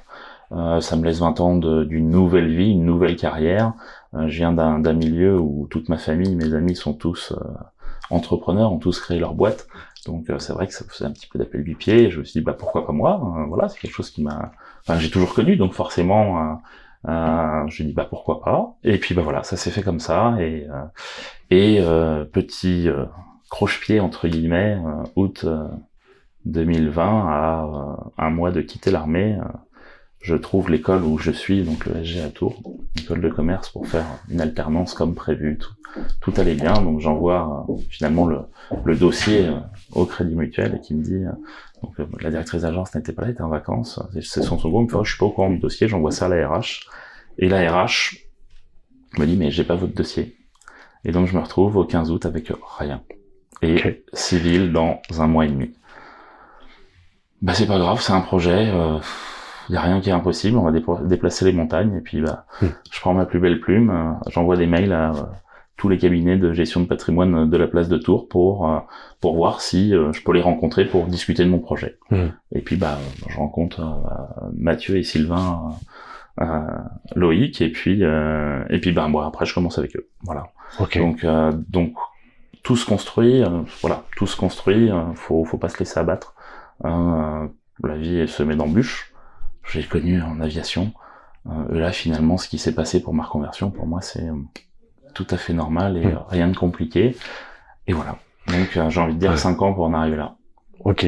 Euh, 0.54 0.82
ça 0.82 0.96
me 0.98 1.06
laisse 1.06 1.20
20 1.20 1.40
ans 1.40 1.56
d'une 1.56 2.10
nouvelle 2.10 2.54
vie, 2.54 2.72
une 2.72 2.86
nouvelle 2.86 3.16
carrière. 3.16 3.74
Euh, 4.14 4.28
je 4.28 4.38
viens 4.38 4.52
d'un 4.52 4.80
d'un 4.80 4.94
milieu 4.94 5.40
où 5.40 5.68
toute 5.70 5.88
ma 5.88 5.98
famille, 5.98 6.36
mes 6.36 6.54
amis 6.54 6.76
sont 6.76 6.94
tous 6.94 7.32
euh, 7.32 7.44
entrepreneurs, 8.10 8.74
ont 8.74 8.78
tous 8.80 9.00
créé 9.00 9.20
leur 9.20 9.34
boîte. 9.34 9.68
Donc 10.06 10.30
euh, 10.30 10.40
c'est 10.40 10.54
vrai 10.54 10.68
que 10.68 10.74
ça 10.74 10.86
faisait 10.88 11.06
un 11.06 11.12
petit 11.12 11.28
peu 11.28 11.40
d'appel 11.40 11.64
du 11.64 11.76
pied. 11.76 12.10
Je 12.12 12.20
me 12.20 12.24
suis 12.26 12.40
dit 12.40 12.44
bah 12.46 12.54
pourquoi 12.54 12.86
pas 12.86 12.94
moi? 12.94 13.22
Euh, 13.38 13.46
Voilà, 13.48 13.70
c'est 13.70 13.80
quelque 13.80 13.94
chose 13.94 14.10
qui 14.12 14.24
m'a, 14.24 14.52
enfin 14.82 15.00
j'ai 15.00 15.10
toujours 15.12 15.34
connu, 15.34 15.56
donc 15.58 15.74
forcément, 15.74 16.54
euh, 17.08 17.10
euh, 17.12 17.68
je 17.68 17.84
dis 17.84 17.94
bah 17.94 18.08
pourquoi 18.10 18.42
pas? 18.42 18.76
Et 18.84 18.98
puis 19.00 19.16
bah 19.16 19.22
voilà, 19.24 19.44
ça 19.44 19.58
s'est 19.58 19.72
fait 19.72 19.84
comme 19.84 20.00
ça 20.00 20.36
et 20.40 20.68
euh, 20.70 20.84
et 21.52 21.80
euh, 21.82 22.26
petit 22.26 22.88
croche-pied 23.50 24.00
entre 24.00 24.28
guillemets, 24.28 24.78
août 25.16 25.44
euh, 25.46 25.68
2020 26.46 27.28
à 27.30 27.68
un 28.18 28.30
mois 28.30 28.52
de 28.52 28.62
quitter 28.62 28.92
l'armée. 28.92 29.38
Je 30.22 30.36
trouve 30.36 30.70
l'école 30.70 31.04
où 31.04 31.18
je 31.18 31.32
suis, 31.32 31.64
donc 31.64 31.86
le 31.86 32.04
SG 32.04 32.22
à 32.22 32.30
Tours, 32.30 32.62
école 33.00 33.22
de 33.22 33.30
commerce, 33.30 33.70
pour 33.70 33.88
faire 33.88 34.06
une 34.30 34.40
alternance 34.42 34.94
comme 34.94 35.16
prévu. 35.16 35.58
Tout, 35.58 35.74
tout 36.22 36.34
allait 36.38 36.54
bien, 36.56 36.74
donc 36.82 37.00
j'envoie 37.00 37.66
euh, 37.70 37.74
finalement 37.90 38.26
le, 38.26 38.40
le 38.86 38.96
dossier 38.96 39.48
euh, 39.48 39.56
au 39.94 40.06
Crédit 40.06 40.36
Mutuel 40.36 40.76
et 40.76 40.80
qui 40.82 40.94
me 40.94 41.04
dit, 41.04 41.16
euh, 41.26 41.32
donc 41.84 42.00
euh, 42.00 42.06
la 42.22 42.30
directrice 42.30 42.62
d'agence 42.62 42.94
n'était 42.96 43.12
pas 43.14 43.24
là, 43.24 43.28
elle 43.30 43.34
était 43.34 43.42
en 43.42 43.50
vacances, 43.50 44.00
c'est- 44.22 44.42
son 44.42 44.58
second, 44.58 44.82
il 44.82 44.86
me 44.86 44.90
fait, 44.90 44.96
Oh, 44.98 45.04
je 45.04 45.10
suis 45.12 45.20
pas 45.20 45.26
au 45.26 45.32
courant 45.32 45.50
du 45.50 45.58
dossier, 45.60 45.88
j'envoie 45.88 46.12
ça 46.12 46.26
à 46.26 46.30
la 46.30 46.48
RH. 46.48 46.88
Et 47.38 47.50
la 47.50 47.84
RH 47.84 48.16
me 49.18 49.26
dit, 49.26 49.36
mais 49.38 49.52
j'ai 49.52 49.64
pas 49.64 49.76
votre 49.76 49.94
dossier. 49.94 50.38
Et 51.04 51.12
donc 51.12 51.28
je 51.28 51.36
me 51.36 51.42
retrouve 51.42 51.78
au 51.78 51.84
15 51.86 52.12
août 52.12 52.26
avec 52.28 52.52
rien. 52.78 53.02
Et 53.64 53.76
Ok. 53.76 53.96
civil 54.14 54.72
dans 54.72 55.02
un 55.20 55.28
mois 55.28 55.46
et 55.46 55.50
demi. 55.50 55.72
Bah 57.42 57.54
c'est 57.56 57.66
pas 57.66 57.80
grave, 57.80 58.00
c'est 58.02 58.14
un 58.14 58.22
projet. 58.22 58.72
Il 59.72 59.76
y 59.76 59.78
a 59.78 59.82
rien 59.82 60.02
qui 60.02 60.10
est 60.10 60.14
impossible. 60.14 60.58
On 60.58 60.70
va 60.70 60.72
déplacer 61.06 61.46
les 61.46 61.54
montagnes 61.54 61.96
et 61.96 62.02
puis 62.02 62.20
bah, 62.22 62.46
Hmm. 62.62 62.68
je 62.92 63.00
prends 63.00 63.14
ma 63.14 63.26
plus 63.26 63.40
belle 63.40 63.60
plume. 63.62 63.90
euh, 63.90 64.12
J'envoie 64.30 64.58
des 64.58 64.68
mails 64.68 64.92
à 64.92 65.12
euh, 65.12 65.24
tous 65.78 65.88
les 65.90 65.98
cabinets 65.98 66.38
de 66.38 66.52
gestion 66.54 66.82
de 66.82 66.86
patrimoine 66.86 67.50
de 67.50 67.58
la 67.58 67.68
place 67.68 67.88
de 67.90 67.98
Tours 67.98 68.28
pour 68.28 68.70
euh, 68.70 68.80
pour 69.22 69.36
voir 69.36 69.62
si 69.62 69.92
je 69.92 70.22
peux 70.24 70.34
les 70.34 70.42
rencontrer 70.42 70.86
pour 70.86 71.06
discuter 71.06 71.44
de 71.46 71.50
mon 71.50 71.60
projet. 71.60 71.98
Hmm. 72.12 72.28
Et 72.54 72.62
puis 72.62 72.76
bah 72.76 72.98
je 73.30 73.38
rencontre 73.38 73.82
Mathieu 74.54 74.98
et 74.98 75.04
Sylvain. 75.04 75.70
Loïc 77.16 77.62
et 77.62 77.70
puis 77.70 78.02
et 78.02 78.80
puis 78.82 78.92
bah 78.94 79.08
moi 79.08 79.26
après 79.28 79.46
je 79.46 79.54
commence 79.54 79.78
avec 79.78 79.96
eux 79.96 80.08
voilà 80.24 80.48
Ok. 80.80 80.98
donc, 80.98 81.24
euh, 81.24 81.52
donc 81.70 81.94
tout 82.64 82.76
se 82.78 82.86
construit, 82.86 83.44
voilà, 83.82 84.04
tout 84.16 84.28
se 84.28 84.38
construit. 84.38 84.90
faut, 85.16 85.44
faut 85.46 85.58
pas 85.58 85.68
se 85.70 85.80
laisser 85.80 86.00
abattre. 86.00 86.36
La 86.84 87.96
vie 87.98 88.18
elle 88.18 88.30
se 88.30 88.44
met 88.44 88.56
d'embûches. 88.56 89.11
J'ai 89.70 89.84
connu 89.84 90.22
en 90.22 90.40
aviation. 90.42 90.92
Euh, 91.48 91.52
là, 91.80 91.92
finalement, 91.92 92.38
ce 92.38 92.48
qui 92.48 92.58
s'est 92.58 92.76
passé 92.76 93.02
pour 93.02 93.14
ma 93.14 93.24
reconversion, 93.24 93.72
pour 93.72 93.88
moi, 93.88 94.02
c'est 94.02 94.24
euh, 94.28 94.34
tout 95.14 95.28
à 95.30 95.38
fait 95.38 95.54
normal 95.54 95.98
et 95.98 96.14
rien 96.30 96.48
de 96.48 96.56
compliqué. 96.58 97.16
Et 97.88 97.94
voilà. 97.94 98.18
Donc, 98.48 98.76
euh, 98.78 98.90
j'ai 98.90 99.00
envie 99.00 99.14
de 99.16 99.20
dire 99.20 99.32
Ouais. 99.32 99.38
5 99.38 99.62
ans 99.62 99.74
pour 99.74 99.86
en 99.86 99.94
arriver 99.94 100.18
là. 100.18 100.36
Ok. 100.84 101.06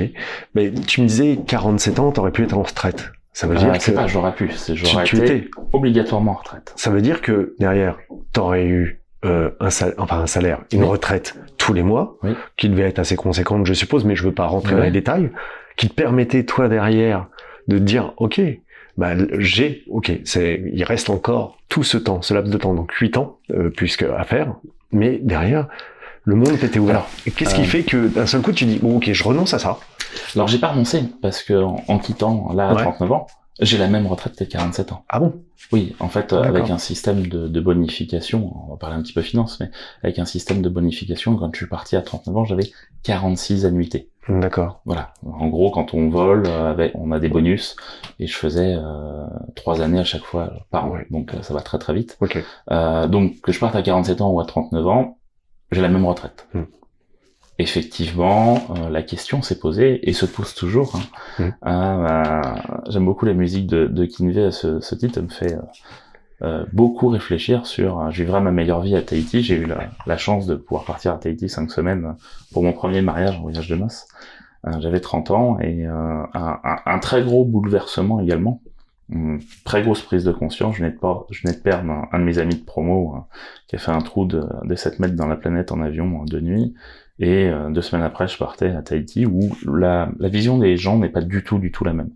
Mais 0.56 0.72
tu 0.72 1.02
me 1.02 1.08
disais 1.08 1.40
47 1.48 2.00
ans, 2.00 2.12
t'aurais 2.12 2.32
pu 2.32 2.44
être 2.44 2.58
en 2.58 2.64
retraite. 2.64 3.12
Ça 3.32 3.48
veut 3.48 3.56
Euh, 3.56 3.60
dire 3.60 3.76
c'est 3.82 3.92
que 3.94 3.98
pas 3.98 4.06
j'aurais 4.08 4.34
pu, 4.36 4.52
c'est 4.52 4.74
tu, 4.76 4.86
j'aurais 4.86 5.04
tu 5.06 5.18
été 5.18 5.38
étais. 5.38 5.50
obligatoirement 5.72 6.32
en 6.34 6.36
retraite. 6.36 6.74
Ça 6.76 6.92
veut 6.92 7.02
dire 7.02 7.22
que 7.22 7.56
derrière, 7.60 7.98
t'aurais 8.32 8.66
eu 8.68 9.02
euh, 9.26 9.50
un 9.60 9.70
salaire, 9.72 9.96
enfin 9.98 10.20
un 10.20 10.28
salaire, 10.28 10.60
une 10.72 10.82
Oui. 10.84 10.88
retraite 10.90 11.40
tous 11.58 11.74
les 11.74 11.82
mois, 11.82 12.18
Oui. 12.24 12.36
qui 12.58 12.70
devait 12.70 12.84
être 12.84 13.00
assez 13.00 13.16
conséquente, 13.16 13.66
je 13.66 13.74
suppose, 13.74 14.04
mais 14.06 14.16
je 14.16 14.24
veux 14.24 14.34
pas 14.34 14.46
rentrer 14.48 14.76
dans 14.76 14.84
les 14.84 14.92
détails, 14.92 15.32
qui 15.78 15.88
te 15.90 15.94
permettait 15.96 16.44
toi 16.44 16.68
derrière 16.68 17.28
de 17.68 17.78
dire, 17.78 18.14
ok, 18.18 18.42
bah 18.98 19.14
j'ai, 19.40 19.84
ok, 19.90 20.12
c'est, 20.24 20.64
il 20.74 20.84
reste 20.84 21.10
encore 21.10 21.58
tout 21.70 21.84
ce 21.84 21.98
temps, 21.98 22.22
ce 22.22 22.34
laps 22.34 22.52
de 22.52 22.58
temps, 22.58 22.74
donc 22.74 22.92
8 22.94 23.18
ans, 23.18 23.38
euh, 23.52 23.70
puisque 23.70 24.04
à 24.04 24.24
faire, 24.24 24.54
mais 24.92 25.20
derrière, 25.22 25.68
le 26.26 26.36
monde 26.36 26.58
t'était 26.60 26.80
ouvert. 26.80 27.06
Qu'est-ce 27.36 27.56
qui 27.56 27.62
euh, 27.62 27.66
fait 27.66 27.84
que 27.84 28.08
d'un 28.08 28.26
seul 28.28 28.42
coup 28.42 28.52
tu 28.52 28.66
dis, 28.66 28.80
bon, 28.80 28.98
ok, 28.98 29.12
je 29.12 29.24
renonce 29.24 29.54
à 29.54 29.60
ça? 29.60 29.80
Alors, 30.36 30.48
j'ai 30.48 30.60
pas 30.60 30.68
renoncé 30.70 31.04
parce 31.22 31.42
que 31.42 31.54
en, 31.54 31.84
en 31.88 31.98
quittant 31.98 32.52
là 32.54 32.70
à 32.70 32.74
Ouais. 32.76 32.84
39 32.84 33.12
ans, 33.12 33.28
j'ai 33.60 33.78
la 33.78 33.88
même 33.88 34.08
retraite 34.08 34.36
qu'à 34.36 34.46
47 34.46 34.92
ans. 34.92 35.06
Ah 35.10 35.20
bon? 35.20 35.44
Oui, 35.72 35.96
en 36.00 36.10
fait, 36.10 36.34
euh, 36.34 36.42
D'accord. 36.42 36.56
avec 36.56 36.70
un 36.70 36.78
système 36.78 37.28
de, 37.28 37.48
de 37.48 37.60
bonification, 37.62 38.52
on 38.66 38.72
va 38.72 38.78
parler 38.78 38.96
un 38.96 39.02
petit 39.02 39.14
peu 39.14 39.22
finance, 39.22 39.60
mais 39.60 39.70
avec 40.04 40.20
un 40.20 40.26
système 40.26 40.62
de 40.62 40.70
bonification, 40.70 41.36
quand 41.36 41.50
je 41.54 41.58
suis 41.58 41.68
parti 41.68 41.96
à 41.96 42.02
39 42.02 42.38
ans, 42.38 42.46
j'avais 42.46 42.72
46 43.04 43.66
annuités. 43.66 44.10
D'accord. 44.30 44.82
Voilà. 44.86 45.14
En 45.26 45.48
gros, 45.48 45.70
quand 45.70 45.94
on 45.94 46.10
vole, 46.10 46.46
euh, 46.48 46.72
avec, 46.72 46.94
on 46.96 47.12
a 47.12 47.20
des 47.20 47.28
bonus, 47.28 47.76
et 48.20 48.28
je 48.28 48.36
faisais 48.36 48.76
euh, 48.78 49.26
trois 49.56 49.82
années 49.82 50.00
à 50.00 50.06
chaque 50.06 50.24
fois 50.24 50.54
par 50.72 50.86
an. 50.86 50.92
Ouais. 50.92 51.08
Donc 51.12 51.34
euh, 51.34 51.42
ça 51.42 51.54
va 51.54 51.62
très 51.62 51.78
très 51.78 51.94
vite. 51.94 52.18
Euh, 52.72 53.08
donc 53.08 53.42
que 53.42 53.52
je 53.52 53.60
parte 53.60 53.76
à 53.76 53.82
47 53.82 54.22
ans 54.22 54.32
ou 54.32 54.40
à 54.40 54.46
39 54.46 54.88
ans, 54.88 55.18
j'ai 55.72 55.82
la 55.82 55.90
même 55.90 56.06
retraite. 56.06 56.48
Mm. 56.54 56.62
Effectivement, 57.60 58.58
euh, 58.72 58.90
la 58.90 59.04
question 59.04 59.44
s'est 59.44 59.60
posée 59.60 60.10
et 60.10 60.14
se 60.14 60.26
pose 60.26 60.56
toujours. 60.56 60.96
Hein. 60.96 61.44
Mm. 61.44 61.50
Euh, 61.68 62.42
J'aime 62.90 63.06
beaucoup 63.06 63.26
la 63.26 63.34
musique 63.34 63.68
de, 63.68 63.86
de 63.86 64.06
Kinvey. 64.06 64.52
Ce, 64.52 64.80
ce 64.80 64.96
titre 64.96 65.22
me 65.22 65.30
fait 65.30 65.54
euh, 65.54 65.62
euh, 66.44 66.66
beaucoup 66.74 67.10
réfléchir 67.10 67.68
sur. 67.68 68.00
Euh, 68.02 68.12
je 68.12 68.24
vivrai 68.24 68.42
ma 68.42 68.52
meilleure 68.52 68.82
vie 68.82 68.96
à 68.96 69.04
Tahiti. 69.04 69.44
J'ai 69.44 69.56
eu 69.56 69.66
la, 69.66 69.92
la 70.08 70.18
chance 70.18 70.48
de 70.48 70.56
pouvoir 70.56 70.86
partir 70.86 71.14
à 71.14 71.18
Tahiti 71.18 71.50
cinq 71.50 71.72
semaines 71.72 72.16
pour 72.54 72.64
mon 72.64 72.74
premier 72.74 73.02
mariage, 73.02 73.38
en 73.38 73.44
voyage 73.44 73.70
de 73.70 73.76
noces. 73.76 74.08
Euh, 74.68 74.72
J'avais 74.80 75.02
30 75.02 75.32
ans 75.32 75.60
et 75.60 75.86
euh, 75.88 75.94
un, 76.34 76.60
un, 76.64 76.78
un 76.86 77.00
très 77.00 77.24
gros 77.24 77.46
bouleversement 77.46 78.20
également. 78.22 78.62
Une 79.10 79.42
très 79.66 79.84
grosse 79.84 80.02
prise 80.02 80.24
de 80.24 80.32
conscience. 80.32 80.76
Je 80.76 80.80
venais 80.84 80.94
de, 80.94 81.00
pas, 81.00 81.28
je 81.30 81.42
venais 81.44 81.56
de 81.56 81.62
perdre 81.62 81.92
un, 81.92 82.08
un 82.12 82.20
de 82.20 82.24
mes 82.24 82.40
amis 82.40 82.56
de 82.56 82.64
promo 82.66 83.28
qui 83.68 83.76
a 83.76 83.80
fait 83.80 83.92
un 83.92 84.00
trou 84.02 84.26
de, 84.26 84.44
de 84.64 84.76
7 84.76 85.00
mètres 85.00 85.16
dans 85.16 85.28
la 85.28 85.36
planète 85.36 85.72
en 85.72 85.82
avion 85.82 86.24
de 86.26 86.40
nuit. 86.40 86.74
Et 87.20 87.48
euh, 87.48 87.70
deux 87.70 87.82
semaines 87.82 88.06
après, 88.06 88.28
je 88.28 88.38
partais 88.38 88.72
à 88.72 88.82
Tahiti 88.82 89.26
où 89.26 89.56
la, 89.66 90.10
la 90.20 90.30
vision 90.30 90.58
des 90.58 90.78
gens 90.78 90.98
n'est 90.98 91.10
pas 91.10 91.22
du 91.22 91.44
tout, 91.44 91.60
du 91.60 91.72
tout 91.72 91.84
la 91.84 91.94
même. 91.94 92.10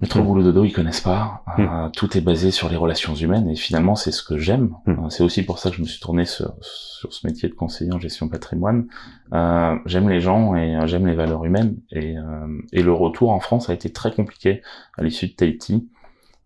Métro 0.00 0.20
Mm. 0.20 0.26
boulot 0.26 0.42
dodo, 0.42 0.64
ils 0.64 0.72
connaissent 0.72 1.00
pas. 1.00 1.42
Mm. 1.56 1.62
Euh, 1.62 1.88
tout 1.90 2.16
est 2.16 2.20
basé 2.20 2.50
sur 2.50 2.68
les 2.68 2.76
relations 2.76 3.14
humaines 3.14 3.48
et 3.48 3.56
finalement, 3.56 3.94
c'est 3.94 4.12
ce 4.12 4.22
que 4.22 4.36
j'aime. 4.36 4.74
Mm. 4.86 4.90
Euh, 4.90 5.08
c'est 5.10 5.22
aussi 5.22 5.42
pour 5.42 5.58
ça 5.58 5.70
que 5.70 5.76
je 5.76 5.82
me 5.82 5.86
suis 5.86 6.00
tourné 6.00 6.24
sur, 6.24 6.54
sur 6.60 7.12
ce 7.12 7.26
métier 7.26 7.48
de 7.48 7.54
conseiller 7.54 7.92
en 7.92 7.98
gestion 7.98 8.28
patrimoine. 8.28 8.86
Euh, 9.32 9.76
j'aime 9.86 10.08
les 10.08 10.20
gens 10.20 10.54
et 10.54 10.76
euh, 10.76 10.86
j'aime 10.86 11.06
les 11.06 11.14
valeurs 11.14 11.44
humaines. 11.44 11.76
Et, 11.92 12.18
euh, 12.18 12.58
et 12.72 12.82
le 12.82 12.92
retour 12.92 13.30
en 13.30 13.40
France 13.40 13.70
a 13.70 13.74
été 13.74 13.90
très 13.90 14.12
compliqué 14.12 14.62
à 14.98 15.02
l'issue 15.02 15.28
de 15.28 15.32
Tahiti. 15.32 15.88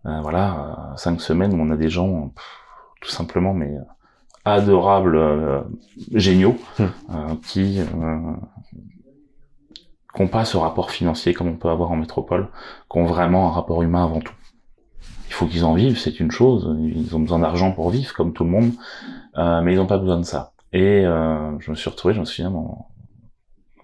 Euh, 0.06 0.20
voilà, 0.22 0.94
cinq 0.96 1.20
semaines 1.20 1.52
où 1.52 1.62
on 1.62 1.70
a 1.70 1.76
des 1.76 1.90
gens 1.90 2.28
pff, 2.28 2.44
tout 3.02 3.10
simplement 3.10 3.52
mais 3.52 3.66
euh, 3.66 3.80
adorables, 4.44 5.16
euh, 5.16 5.60
géniaux, 6.14 6.56
Mm. 6.78 6.82
euh, 6.84 7.34
qui 7.46 7.80
euh, 7.80 7.84
qui 10.14 10.22
n'ont 10.22 10.28
pas 10.28 10.44
ce 10.44 10.56
rapport 10.56 10.90
financier 10.90 11.34
comme 11.34 11.46
on 11.48 11.56
peut 11.56 11.68
avoir 11.68 11.92
en 11.92 11.96
métropole, 11.96 12.48
qui 12.90 12.98
ont 12.98 13.04
vraiment 13.04 13.48
un 13.48 13.52
rapport 13.52 13.82
humain 13.82 14.04
avant 14.04 14.20
tout. 14.20 14.34
Il 15.28 15.32
faut 15.32 15.46
qu'ils 15.46 15.64
en 15.64 15.74
vivent, 15.74 15.98
c'est 15.98 16.18
une 16.18 16.32
chose. 16.32 16.76
Ils 16.80 17.14
ont 17.14 17.20
besoin 17.20 17.38
d'argent 17.38 17.70
pour 17.70 17.90
vivre, 17.90 18.12
comme 18.14 18.32
tout 18.32 18.42
le 18.42 18.50
monde, 18.50 18.72
euh, 19.38 19.60
mais 19.62 19.72
ils 19.74 19.76
n'ont 19.76 19.86
pas 19.86 19.98
besoin 19.98 20.18
de 20.18 20.24
ça. 20.24 20.52
Et 20.72 21.06
euh, 21.06 21.56
je 21.60 21.70
me 21.70 21.76
suis 21.76 21.88
retrouvé, 21.88 22.14
je 22.14 22.20
me 22.20 22.24
souviens, 22.24 22.52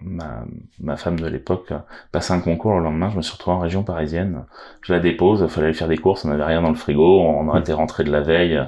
ma, 0.01 0.45
ma 0.79 0.97
femme 0.97 1.19
de 1.19 1.27
l'époque 1.27 1.73
passait 2.11 2.33
un 2.33 2.39
concours 2.39 2.77
le 2.77 2.83
lendemain, 2.83 3.09
je 3.09 3.17
me 3.17 3.21
suis 3.21 3.33
retrouvé 3.33 3.57
en 3.57 3.59
région 3.59 3.83
parisienne. 3.83 4.45
Je 4.81 4.93
la 4.93 4.99
dépose, 4.99 5.41
il 5.41 5.49
fallait 5.49 5.67
aller 5.67 5.75
faire 5.75 5.87
des 5.87 5.97
courses, 5.97 6.25
on 6.25 6.29
n'avait 6.29 6.43
rien 6.43 6.61
dans 6.61 6.69
le 6.69 6.75
frigo, 6.75 7.21
on 7.21 7.47
aurait 7.47 7.59
été 7.59 7.73
rentré 7.73 8.03
de 8.03 8.11
la 8.11 8.21
veille. 8.21 8.59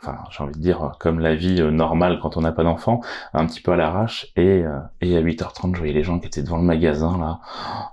Enfin, 0.00 0.18
j'ai 0.30 0.42
envie 0.42 0.54
de 0.54 0.60
dire, 0.60 0.96
comme 1.00 1.18
la 1.18 1.34
vie 1.34 1.62
euh, 1.62 1.70
normale 1.70 2.18
quand 2.20 2.36
on 2.36 2.42
n'a 2.42 2.52
pas 2.52 2.62
d'enfant, 2.62 3.00
un 3.32 3.46
petit 3.46 3.62
peu 3.62 3.72
à 3.72 3.76
l'arrache. 3.76 4.26
Et, 4.36 4.62
euh, 4.62 4.78
et 5.00 5.16
à 5.16 5.22
8h30, 5.22 5.72
je 5.74 5.78
voyais 5.78 5.94
les 5.94 6.02
gens 6.02 6.18
qui 6.18 6.26
étaient 6.26 6.42
devant 6.42 6.58
le 6.58 6.62
magasin, 6.62 7.16
là, 7.18 7.40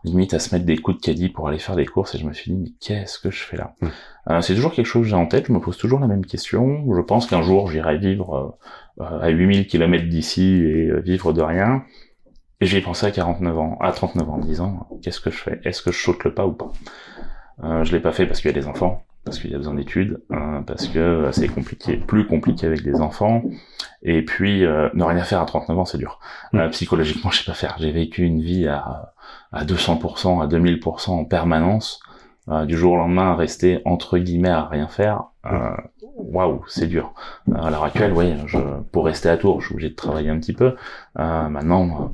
limite 0.04 0.34
à 0.34 0.39
se 0.39 0.54
mettre 0.54 0.65
des 0.65 0.77
coups 0.77 0.97
de 0.97 1.01
caddie 1.01 1.30
pour 1.30 1.47
aller 1.47 1.60
faire 1.60 1.77
des 1.77 1.86
courses. 1.86 2.13
Et 2.15 2.17
je 2.17 2.25
me 2.25 2.34
suis 2.34 2.51
dit, 2.51 2.58
mais 2.58 2.71
qu'est-ce 2.82 3.17
que 3.17 3.32
je 3.32 3.41
fais 3.41 3.56
là? 3.56 3.75
Mm. 3.80 3.88
Euh, 4.30 4.41
C'est 4.41 4.56
toujours 4.56 4.73
quelque 4.73 4.86
chose 4.86 5.04
que 5.04 5.08
j'ai 5.10 5.15
en 5.15 5.25
tête, 5.25 5.47
je 5.47 5.54
me 5.54 5.60
pose 5.60 5.77
toujours 5.77 5.99
la 5.99 6.08
même 6.08 6.25
question. 6.25 6.86
Je 6.93 7.01
pense 7.01 7.27
qu'un 7.27 7.41
jour, 7.41 7.69
j'irai 7.71 7.97
vivre 7.97 8.36
euh, 8.36 8.51
euh, 8.99 9.19
à 9.21 9.30
8000 9.30 9.67
km 9.67 10.08
d'ici 10.08 10.43
et 10.43 10.88
euh, 10.89 10.99
vivre 10.99 11.34
de 11.34 11.41
rien. 11.41 11.84
Et 12.62 12.65
j'y 12.67 12.78
ai 12.78 12.82
pensé 12.82 13.06
à 13.08 13.12
49 13.12 13.58
ans, 13.60 13.78
à 13.82 13.91
39 13.91 14.30
ans, 14.30 14.34
en 14.34 14.38
me 14.38 14.43
disant, 14.43 14.88
qu'est-ce 15.02 15.19
que 15.19 15.32
je 15.32 15.38
fais? 15.38 15.60
Est-ce 15.63 15.82
que 15.82 15.91
je 15.91 16.00
saute 16.02 16.24
le 16.24 16.34
pas 16.34 16.45
ou 16.45 16.54
pas? 16.54 16.71
Euh, 17.63 17.84
Je 17.84 17.91
l'ai 17.91 18.00
pas 18.00 18.12
fait 18.12 18.26
parce 18.28 18.39
qu'il 18.39 18.50
y 18.52 18.58
a 18.58 18.60
des 18.60 18.67
enfants, 18.67 19.04
parce 19.26 19.39
qu'il 19.39 19.52
y 19.52 19.56
a 19.56 19.58
besoin 19.58 19.74
d'études, 19.74 20.21
euh, 20.32 20.62
parce 20.62 20.88
que 20.88 21.00
euh, 21.00 21.32
c'est 21.32 21.47
compliqué, 21.47 21.97
plus 21.97 22.26
compliqué 22.28 22.67
avec 22.67 22.84
des 22.84 23.02
enfants. 23.02 23.43
Et 24.04 24.24
puis, 24.24 24.65
euh, 24.65 24.89
ne 24.93 25.04
rien 25.04 25.24
faire 25.24 25.41
à 25.41 25.45
39 25.45 25.78
ans, 25.80 25.86
c'est 25.86 25.97
dur. 25.97 26.19
Euh, 26.54 26.69
psychologiquement, 26.69 27.32
je 27.32 27.39
sais 27.39 27.45
pas 27.45 27.54
faire. 27.56 27.76
J'ai 27.80 27.91
vécu 27.91 28.24
une 28.24 28.41
vie 28.41 28.67
à, 28.67 29.13
à 29.52 29.65
200%, 29.65 30.41
à 30.41 30.47
2000% 30.47 31.12
en 31.12 31.26
permanence. 31.26 32.00
Euh, 32.50 32.65
du 32.65 32.76
jour 32.76 32.93
au 32.93 32.97
lendemain, 32.97 33.36
rester 33.36 33.82
entre 33.86 34.17
guillemets 34.17 34.50
à 34.50 34.65
rien 34.65 34.88
faire. 34.88 35.26
euh, 35.45 35.69
Waouh, 36.15 36.63
c'est 36.67 36.88
dur. 36.88 37.13
À 37.56 37.69
l'heure 37.69 37.84
actuelle, 37.84 38.13
oui, 38.13 38.34
je, 38.45 38.58
pour 38.91 39.06
rester 39.06 39.30
à 39.30 39.38
Tours, 39.38 39.62
je 39.62 39.67
suis 39.67 39.74
obligé 39.76 39.89
de 39.89 39.95
travailler 39.95 40.30
un 40.30 40.39
petit 40.39 40.54
peu. 40.54 40.76
Euh, 41.19 41.50
maintenant, 41.50 42.13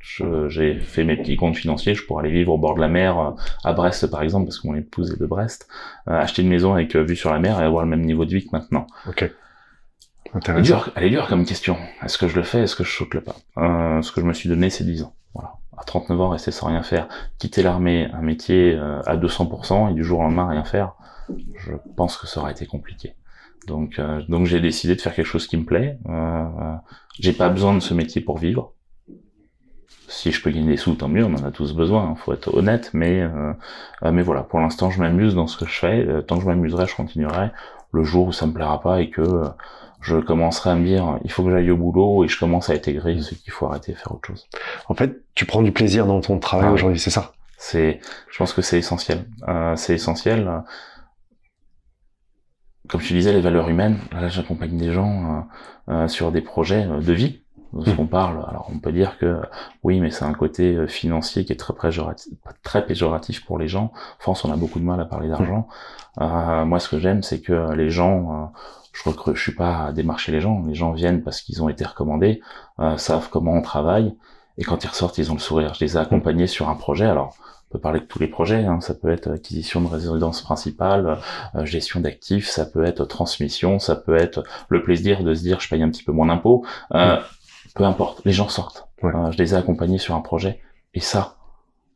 j'ai 0.00 0.78
fait 0.80 1.04
mes 1.04 1.16
petits 1.16 1.36
comptes 1.36 1.56
financiers, 1.56 1.94
je 1.94 2.06
pourrais 2.06 2.24
aller 2.24 2.32
vivre 2.32 2.52
au 2.52 2.58
bord 2.58 2.74
de 2.74 2.80
la 2.80 2.88
mer, 2.88 3.18
euh, 3.18 3.30
à 3.64 3.72
Brest 3.72 4.06
par 4.08 4.22
exemple, 4.22 4.46
parce 4.46 4.60
que 4.60 4.68
mon 4.68 4.74
épouse 4.74 5.12
est 5.12 5.20
de 5.20 5.26
Brest, 5.26 5.68
euh, 6.08 6.12
acheter 6.12 6.42
une 6.42 6.48
maison 6.48 6.74
avec 6.74 6.94
euh, 6.94 7.02
vue 7.02 7.16
sur 7.16 7.32
la 7.32 7.38
mer 7.40 7.60
et 7.60 7.64
avoir 7.64 7.82
le 7.82 7.88
même 7.90 8.02
niveau 8.02 8.24
de 8.24 8.30
vie 8.30 8.44
que 8.44 8.50
maintenant. 8.52 8.86
Ok. 9.08 9.30
Elle 10.46 10.58
est 10.58 10.62
dure, 10.62 10.90
elle 10.96 11.04
est 11.04 11.10
dure 11.10 11.28
comme 11.28 11.44
question. 11.44 11.76
Est-ce 12.02 12.18
que 12.18 12.26
je 12.26 12.36
le 12.36 12.42
fais 12.42 12.60
Est-ce 12.62 12.74
que 12.74 12.82
je 12.82 12.90
saute 12.90 13.14
le 13.14 13.20
pas? 13.20 13.36
Euh, 13.58 14.02
Ce 14.02 14.10
que 14.10 14.20
je 14.20 14.26
me 14.26 14.32
suis 14.32 14.48
donné, 14.48 14.68
c'est 14.68 14.84
10 14.84 15.04
ans. 15.04 15.14
Voilà. 15.32 15.54
À 15.76 15.84
39 15.84 16.20
ans, 16.20 16.28
rester 16.30 16.50
sans 16.50 16.68
rien 16.68 16.82
faire, 16.82 17.08
quitter 17.38 17.62
l'armée, 17.62 18.08
un 18.12 18.22
métier 18.22 18.74
euh, 18.74 19.00
à 19.06 19.16
200% 19.16 19.90
et 19.90 19.94
du 19.94 20.02
jour 20.02 20.20
au 20.20 20.22
lendemain 20.22 20.48
rien 20.48 20.64
faire, 20.64 20.94
je 21.56 21.72
pense 21.96 22.16
que 22.16 22.26
ça 22.26 22.40
aurait 22.40 22.52
été 22.52 22.66
compliqué. 22.66 23.14
Donc, 23.66 23.98
euh, 23.98 24.20
donc 24.28 24.46
j'ai 24.46 24.60
décidé 24.60 24.94
de 24.94 25.00
faire 25.00 25.14
quelque 25.14 25.26
chose 25.26 25.46
qui 25.46 25.56
me 25.56 25.64
plaît. 25.64 25.98
Euh, 26.08 26.12
euh, 26.12 26.74
j'ai 27.18 27.32
pas 27.32 27.48
besoin 27.48 27.74
de 27.74 27.80
ce 27.80 27.94
métier 27.94 28.20
pour 28.20 28.38
vivre. 28.38 28.72
Si 30.08 30.32
je 30.32 30.42
peux 30.42 30.50
gagner 30.50 30.66
des 30.72 30.76
sous, 30.76 30.94
tant 30.94 31.08
mieux. 31.08 31.24
On 31.24 31.34
en 31.34 31.44
a 31.44 31.50
tous 31.50 31.72
besoin. 31.74 32.02
hein, 32.10 32.14
faut 32.14 32.32
être 32.34 32.54
honnête. 32.54 32.90
Mais, 32.92 33.22
euh, 33.22 33.52
euh, 34.02 34.12
mais 34.12 34.22
voilà. 34.22 34.42
Pour 34.42 34.60
l'instant, 34.60 34.90
je 34.90 35.00
m'amuse 35.00 35.34
dans 35.34 35.46
ce 35.46 35.56
que 35.56 35.64
je 35.66 35.78
fais. 35.78 36.06
Euh, 36.06 36.20
tant 36.20 36.36
que 36.36 36.42
je 36.42 36.46
m'amuserai, 36.46 36.86
je 36.86 36.94
continuerai. 36.94 37.50
Le 37.92 38.04
jour 38.04 38.26
où 38.26 38.32
ça 38.32 38.46
me 38.46 38.52
plaira 38.52 38.80
pas 38.82 39.00
et 39.00 39.08
que 39.08 39.22
je 40.02 40.18
commencerai 40.18 40.70
à 40.70 40.74
me 40.74 40.84
dire, 40.84 41.18
il 41.24 41.30
faut 41.30 41.42
que 41.42 41.50
j'aille 41.50 41.70
au 41.70 41.76
boulot 41.78 42.24
et 42.24 42.28
je 42.28 42.38
commence 42.38 42.68
à 42.68 42.74
intégrer 42.74 43.18
ce 43.22 43.34
qu'il 43.34 43.52
faut 43.52 43.66
arrêter 43.66 43.92
et 43.92 43.94
faire 43.94 44.12
autre 44.12 44.26
chose. 44.26 44.46
En 44.88 44.94
fait, 44.94 45.22
tu 45.34 45.46
prends 45.46 45.62
du 45.62 45.72
plaisir 45.72 46.04
dans 46.06 46.20
ton 46.20 46.38
travail 46.38 46.66
Ah 46.68 46.72
aujourd'hui, 46.72 46.98
c'est 46.98 47.10
ça? 47.10 47.32
C'est, 47.56 48.00
je 48.30 48.36
pense 48.36 48.52
que 48.52 48.60
c'est 48.60 48.78
essentiel. 48.78 49.24
Euh, 49.48 49.74
c'est 49.76 49.94
essentiel. 49.94 50.50
Comme 52.88 53.00
tu 53.00 53.12
disais, 53.14 53.32
les 53.32 53.40
valeurs 53.40 53.68
humaines. 53.68 53.98
Là, 54.12 54.28
j'accompagne 54.28 54.76
des 54.76 54.92
gens 54.92 55.44
euh, 55.88 55.92
euh, 55.92 56.08
sur 56.08 56.32
des 56.32 56.40
projets 56.42 56.86
euh, 56.86 57.00
de 57.00 57.12
vie. 57.12 57.40
De 57.72 57.84
ce 57.84 57.90
Mhm. 57.90 57.96
qu'on 57.96 58.06
parle. 58.06 58.44
Alors, 58.48 58.70
on 58.72 58.78
peut 58.78 58.92
dire 58.92 59.18
que 59.18 59.40
oui, 59.82 59.98
mais 59.98 60.12
c'est 60.12 60.24
un 60.24 60.32
côté 60.32 60.76
euh, 60.76 60.86
financier 60.86 61.44
qui 61.44 61.52
est 61.52 61.56
très 61.56 61.74
péjoratif, 61.74 62.32
très 62.62 62.86
péjoratif 62.86 63.44
pour 63.44 63.58
les 63.58 63.66
gens. 63.66 63.86
En 64.18 64.20
France, 64.20 64.44
on 64.44 64.52
a 64.52 64.56
beaucoup 64.56 64.78
de 64.78 64.84
mal 64.84 65.00
à 65.00 65.04
parler 65.06 65.28
d'argent. 65.28 65.66
Euh, 66.20 66.64
moi, 66.64 66.78
ce 66.78 66.88
que 66.88 67.00
j'aime, 67.00 67.24
c'est 67.24 67.40
que 67.40 67.72
les 67.72 67.90
gens, 67.90 68.52
euh, 68.52 68.58
je 68.92 69.32
je 69.34 69.40
suis 69.42 69.54
pas 69.56 69.86
à 69.86 69.92
démarcher 69.92 70.30
les 70.30 70.40
gens. 70.40 70.62
Les 70.64 70.74
gens 70.74 70.92
viennent 70.92 71.22
parce 71.24 71.40
qu'ils 71.40 71.64
ont 71.64 71.68
été 71.68 71.84
recommandés, 71.84 72.40
euh, 72.78 72.96
savent 72.96 73.28
comment 73.28 73.54
on 73.54 73.62
travaille, 73.62 74.14
et 74.56 74.62
quand 74.62 74.84
ils 74.84 74.88
ressortent, 74.88 75.18
ils 75.18 75.32
ont 75.32 75.34
le 75.34 75.40
sourire. 75.40 75.74
Je 75.74 75.84
les 75.84 75.96
ai 75.96 75.98
accompagnés 75.98 76.46
sur 76.46 76.68
un 76.68 76.76
projet. 76.76 77.06
Alors, 77.06 77.34
peut 77.74 77.80
parler 77.80 78.00
de 78.00 78.04
tous 78.04 78.20
les 78.20 78.28
projets. 78.28 78.64
hein. 78.64 78.80
Ça 78.80 78.94
peut 78.94 79.10
être 79.10 79.30
acquisition 79.32 79.80
de 79.80 79.88
résidence 79.88 80.42
principale, 80.42 81.18
euh, 81.56 81.64
gestion 81.64 81.98
d'actifs, 82.00 82.48
ça 82.48 82.66
peut 82.66 82.84
être 82.84 83.04
transmission, 83.04 83.80
ça 83.80 83.96
peut 83.96 84.14
être 84.16 84.44
le 84.68 84.82
plaisir 84.82 85.24
de 85.24 85.34
se 85.34 85.42
dire 85.42 85.58
je 85.60 85.68
paye 85.68 85.82
un 85.82 85.90
petit 85.90 86.04
peu 86.04 86.12
moins 86.12 86.26
d'impôts. 86.26 86.64
Euh, 86.94 87.18
Peu 87.74 87.82
importe, 87.84 88.22
les 88.24 88.30
gens 88.32 88.48
sortent. 88.48 88.86
Ouais. 89.02 89.10
Euh, 89.12 89.32
je 89.32 89.38
les 89.38 89.54
ai 89.54 89.56
accompagnés 89.56 89.98
sur 89.98 90.14
un 90.14 90.20
projet, 90.20 90.60
et 90.94 91.00
ça, 91.00 91.34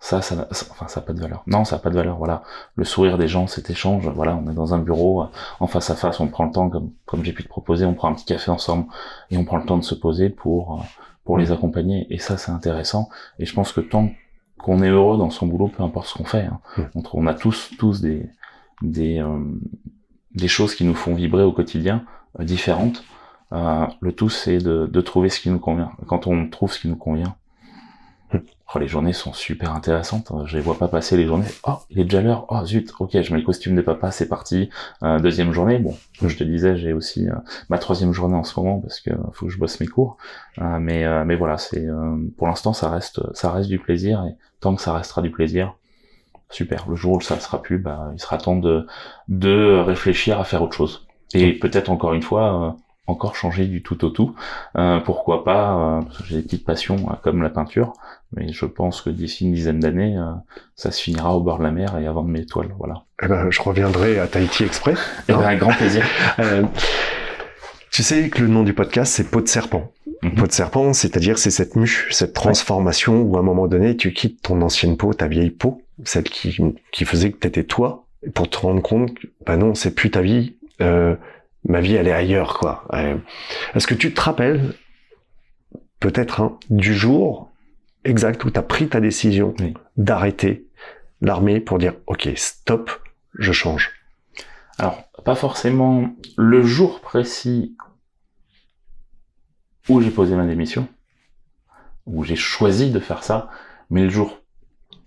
ça, 0.00 0.20
ça, 0.20 0.48
enfin, 0.50 0.88
ça 0.88 1.00
n'a 1.00 1.06
pas 1.06 1.12
de 1.12 1.20
valeur. 1.20 1.42
Non, 1.46 1.64
ça 1.64 1.76
n'a 1.76 1.82
pas 1.82 1.90
de 1.90 1.94
valeur. 1.94 2.16
Voilà, 2.18 2.42
le 2.74 2.84
sourire 2.84 3.16
des 3.18 3.28
gens, 3.28 3.46
cet 3.46 3.70
échange. 3.70 4.08
Voilà, 4.08 4.34
on 4.36 4.50
est 4.50 4.54
dans 4.54 4.74
un 4.74 4.78
bureau, 4.78 5.22
euh, 5.22 5.26
en 5.60 5.68
face 5.68 5.90
à 5.90 5.94
face, 5.94 6.18
on 6.18 6.26
prend 6.26 6.44
le 6.46 6.52
temps, 6.52 6.68
comme 6.70 6.90
comme 7.06 7.24
j'ai 7.24 7.32
pu 7.32 7.44
te 7.44 7.48
proposer, 7.48 7.84
on 7.86 7.94
prend 7.94 8.08
un 8.10 8.14
petit 8.14 8.24
café 8.24 8.50
ensemble 8.50 8.86
et 9.30 9.36
on 9.38 9.44
prend 9.44 9.58
le 9.58 9.64
temps 9.66 9.78
de 9.78 9.84
se 9.84 9.94
poser 9.94 10.28
pour 10.30 10.80
euh, 10.80 10.84
pour 11.24 11.38
les 11.38 11.52
accompagner. 11.52 12.06
Et 12.10 12.18
ça, 12.18 12.36
c'est 12.36 12.50
intéressant. 12.50 13.08
Et 13.38 13.46
je 13.46 13.54
pense 13.54 13.70
que 13.72 13.80
tant 13.80 14.10
qu'on 14.58 14.82
est 14.82 14.90
heureux 14.90 15.16
dans 15.18 15.30
son 15.30 15.46
boulot, 15.46 15.68
peu 15.68 15.82
importe 15.82 16.08
ce 16.08 16.14
qu'on 16.14 16.24
fait, 16.24 16.44
hein, 16.44 16.60
on 17.12 17.26
a 17.26 17.34
tous 17.34 17.70
tous 17.78 18.00
des 18.00 18.28
des 18.82 19.18
euh, 19.18 19.38
des 20.34 20.48
choses 20.48 20.74
qui 20.74 20.84
nous 20.84 20.94
font 20.94 21.14
vibrer 21.14 21.42
au 21.42 21.52
quotidien 21.52 22.04
euh, 22.38 22.44
différentes. 22.44 23.04
Euh, 23.52 23.86
le 24.00 24.12
tout, 24.12 24.28
c'est 24.28 24.58
de, 24.58 24.86
de 24.86 25.00
trouver 25.00 25.30
ce 25.30 25.40
qui 25.40 25.50
nous 25.50 25.58
convient. 25.58 25.90
Quand 26.06 26.26
on 26.26 26.48
trouve 26.48 26.72
ce 26.72 26.80
qui 26.80 26.88
nous 26.88 26.96
convient, 26.96 27.34
oh, 28.74 28.78
les 28.78 28.88
journées 28.88 29.12
sont 29.12 29.32
super 29.32 29.74
intéressantes. 29.74 30.32
Je 30.46 30.56
les 30.56 30.62
vois 30.62 30.78
pas 30.78 30.88
passer 30.88 31.16
les 31.16 31.26
journées. 31.26 31.46
Oh, 31.66 31.74
il 31.90 32.00
est 32.00 32.04
déjà 32.04 32.20
l'heure. 32.20 32.46
Oh 32.48 32.64
zut. 32.64 32.92
Ok, 32.98 33.10
je 33.20 33.32
mets 33.32 33.40
le 33.40 33.44
costume 33.44 33.74
de 33.74 33.82
papa. 33.82 34.10
C'est 34.10 34.28
parti. 34.28 34.70
Euh, 35.02 35.18
deuxième 35.18 35.52
journée. 35.52 35.78
Bon, 35.78 35.96
je 36.20 36.36
te 36.36 36.44
disais, 36.44 36.76
j'ai 36.76 36.92
aussi 36.92 37.28
euh, 37.28 37.34
ma 37.68 37.78
troisième 37.78 38.12
journée 38.12 38.36
en 38.36 38.44
ce 38.44 38.58
moment 38.58 38.80
parce 38.80 39.00
que 39.00 39.10
faut 39.32 39.46
que 39.46 39.52
je 39.52 39.58
bosse 39.58 39.80
mes 39.80 39.86
cours. 39.86 40.16
Euh, 40.60 40.78
mais 40.80 41.04
euh, 41.04 41.24
mais 41.24 41.36
voilà, 41.36 41.58
c'est 41.58 41.86
euh, 41.86 42.16
pour 42.36 42.46
l'instant 42.46 42.72
ça 42.72 42.90
reste 42.90 43.20
ça 43.34 43.50
reste 43.52 43.68
du 43.68 43.78
plaisir 43.78 44.24
et 44.24 44.34
tant 44.60 44.74
que 44.74 44.82
ça 44.82 44.92
restera 44.92 45.22
du 45.22 45.30
plaisir, 45.30 45.74
super. 46.50 46.88
Le 46.88 46.96
jour 46.96 47.14
où 47.14 47.20
ça 47.20 47.38
sera 47.40 47.62
plus, 47.62 47.78
bah 47.78 48.10
il 48.14 48.20
sera 48.20 48.38
temps 48.38 48.56
de 48.56 48.86
de 49.28 49.78
réfléchir 49.80 50.40
à 50.40 50.44
faire 50.44 50.62
autre 50.62 50.74
chose. 50.74 51.06
Et 51.34 51.52
peut-être 51.52 51.90
encore 51.90 52.14
une 52.14 52.22
fois. 52.22 52.68
euh, 52.68 52.72
encore 53.08 53.34
changer 53.36 53.66
du 53.66 53.82
tout 53.82 54.04
au 54.04 54.10
tout. 54.10 54.34
Euh, 54.76 55.00
pourquoi 55.00 55.42
pas 55.42 55.98
euh, 55.98 56.02
J'ai 56.26 56.36
des 56.36 56.42
petites 56.42 56.64
passions 56.66 56.96
euh, 57.10 57.14
comme 57.22 57.42
la 57.42 57.48
peinture, 57.48 57.94
mais 58.36 58.52
je 58.52 58.66
pense 58.66 59.00
que 59.02 59.10
d'ici 59.10 59.44
une 59.44 59.52
dizaine 59.54 59.80
d'années, 59.80 60.16
euh, 60.16 60.32
ça 60.76 60.90
se 60.90 61.00
finira 61.02 61.34
au 61.34 61.40
bord 61.40 61.58
de 61.58 61.64
la 61.64 61.70
mer 61.70 61.96
et 61.98 62.06
avant 62.06 62.22
de 62.22 62.30
mes 62.30 62.44
toiles. 62.44 62.74
Voilà. 62.78 63.04
Eh 63.22 63.26
ben, 63.26 63.50
je 63.50 63.62
reviendrai 63.62 64.18
à 64.18 64.26
Tahiti 64.26 64.64
exprès. 64.64 64.94
Et 65.28 65.32
ben, 65.32 65.56
grand 65.56 65.72
plaisir. 65.72 66.04
Euh, 66.40 66.62
Tu 67.90 68.02
sais 68.02 68.28
que 68.28 68.42
le 68.42 68.48
nom 68.48 68.62
du 68.64 68.74
podcast, 68.74 69.12
c'est 69.14 69.30
Peau 69.30 69.40
de 69.40 69.48
serpent. 69.48 69.90
Mhm. 70.22 70.34
Peau 70.34 70.46
de 70.46 70.52
serpent, 70.52 70.92
c'est-à-dire 70.92 71.38
c'est 71.38 71.50
cette 71.50 71.74
mue, 71.74 72.06
cette 72.10 72.32
transformation 72.34 73.22
où 73.22 73.36
à 73.36 73.40
un 73.40 73.42
moment 73.42 73.66
donné, 73.66 73.96
tu 73.96 74.12
quittes 74.12 74.42
ton 74.42 74.60
ancienne 74.62 74.96
peau, 74.96 75.14
ta 75.14 75.26
vieille 75.26 75.50
peau, 75.50 75.82
celle 76.04 76.24
qui, 76.24 76.56
qui 76.92 77.04
faisait 77.04 77.32
que 77.32 77.38
t'étais 77.38 77.64
toi, 77.64 78.04
pour 78.34 78.50
te 78.50 78.58
rendre 78.58 78.82
compte 78.82 79.14
que, 79.14 79.26
bah 79.46 79.56
non, 79.56 79.74
c'est 79.74 79.94
plus 79.94 80.10
ta 80.10 80.20
vie, 80.20 80.56
euh, 80.80 81.16
ma 81.64 81.80
vie, 81.80 81.94
elle 81.94 82.08
est 82.08 82.12
ailleurs, 82.12 82.58
quoi. 82.58 82.84
Euh, 82.92 83.16
Est-ce 83.74 83.86
que 83.86 83.94
tu 83.94 84.12
te 84.12 84.20
rappelles, 84.20 84.74
peut-être, 86.00 86.40
hein, 86.40 86.58
du 86.70 86.94
jour 86.94 87.47
exact 88.04 88.44
où 88.44 88.50
tu 88.50 88.58
as 88.58 88.62
pris 88.62 88.88
ta 88.88 89.00
décision 89.00 89.54
Oui. 89.60 89.74
d'arrêter 89.96 90.66
l'armée 91.20 91.60
pour 91.60 91.78
dire, 91.78 91.94
ok, 92.06 92.28
stop, 92.36 92.90
je 93.34 93.52
change. 93.52 93.92
Alors, 94.78 95.02
pas 95.24 95.34
forcément 95.34 96.14
le 96.36 96.62
jour 96.62 97.00
précis 97.00 97.76
où 99.88 100.00
j'ai 100.00 100.10
posé 100.10 100.36
ma 100.36 100.46
démission, 100.46 100.86
où 102.06 102.24
j'ai 102.24 102.36
choisi 102.36 102.90
de 102.90 103.00
faire 103.00 103.24
ça, 103.24 103.50
mais 103.90 104.04
le 104.04 104.10
jour 104.10 104.40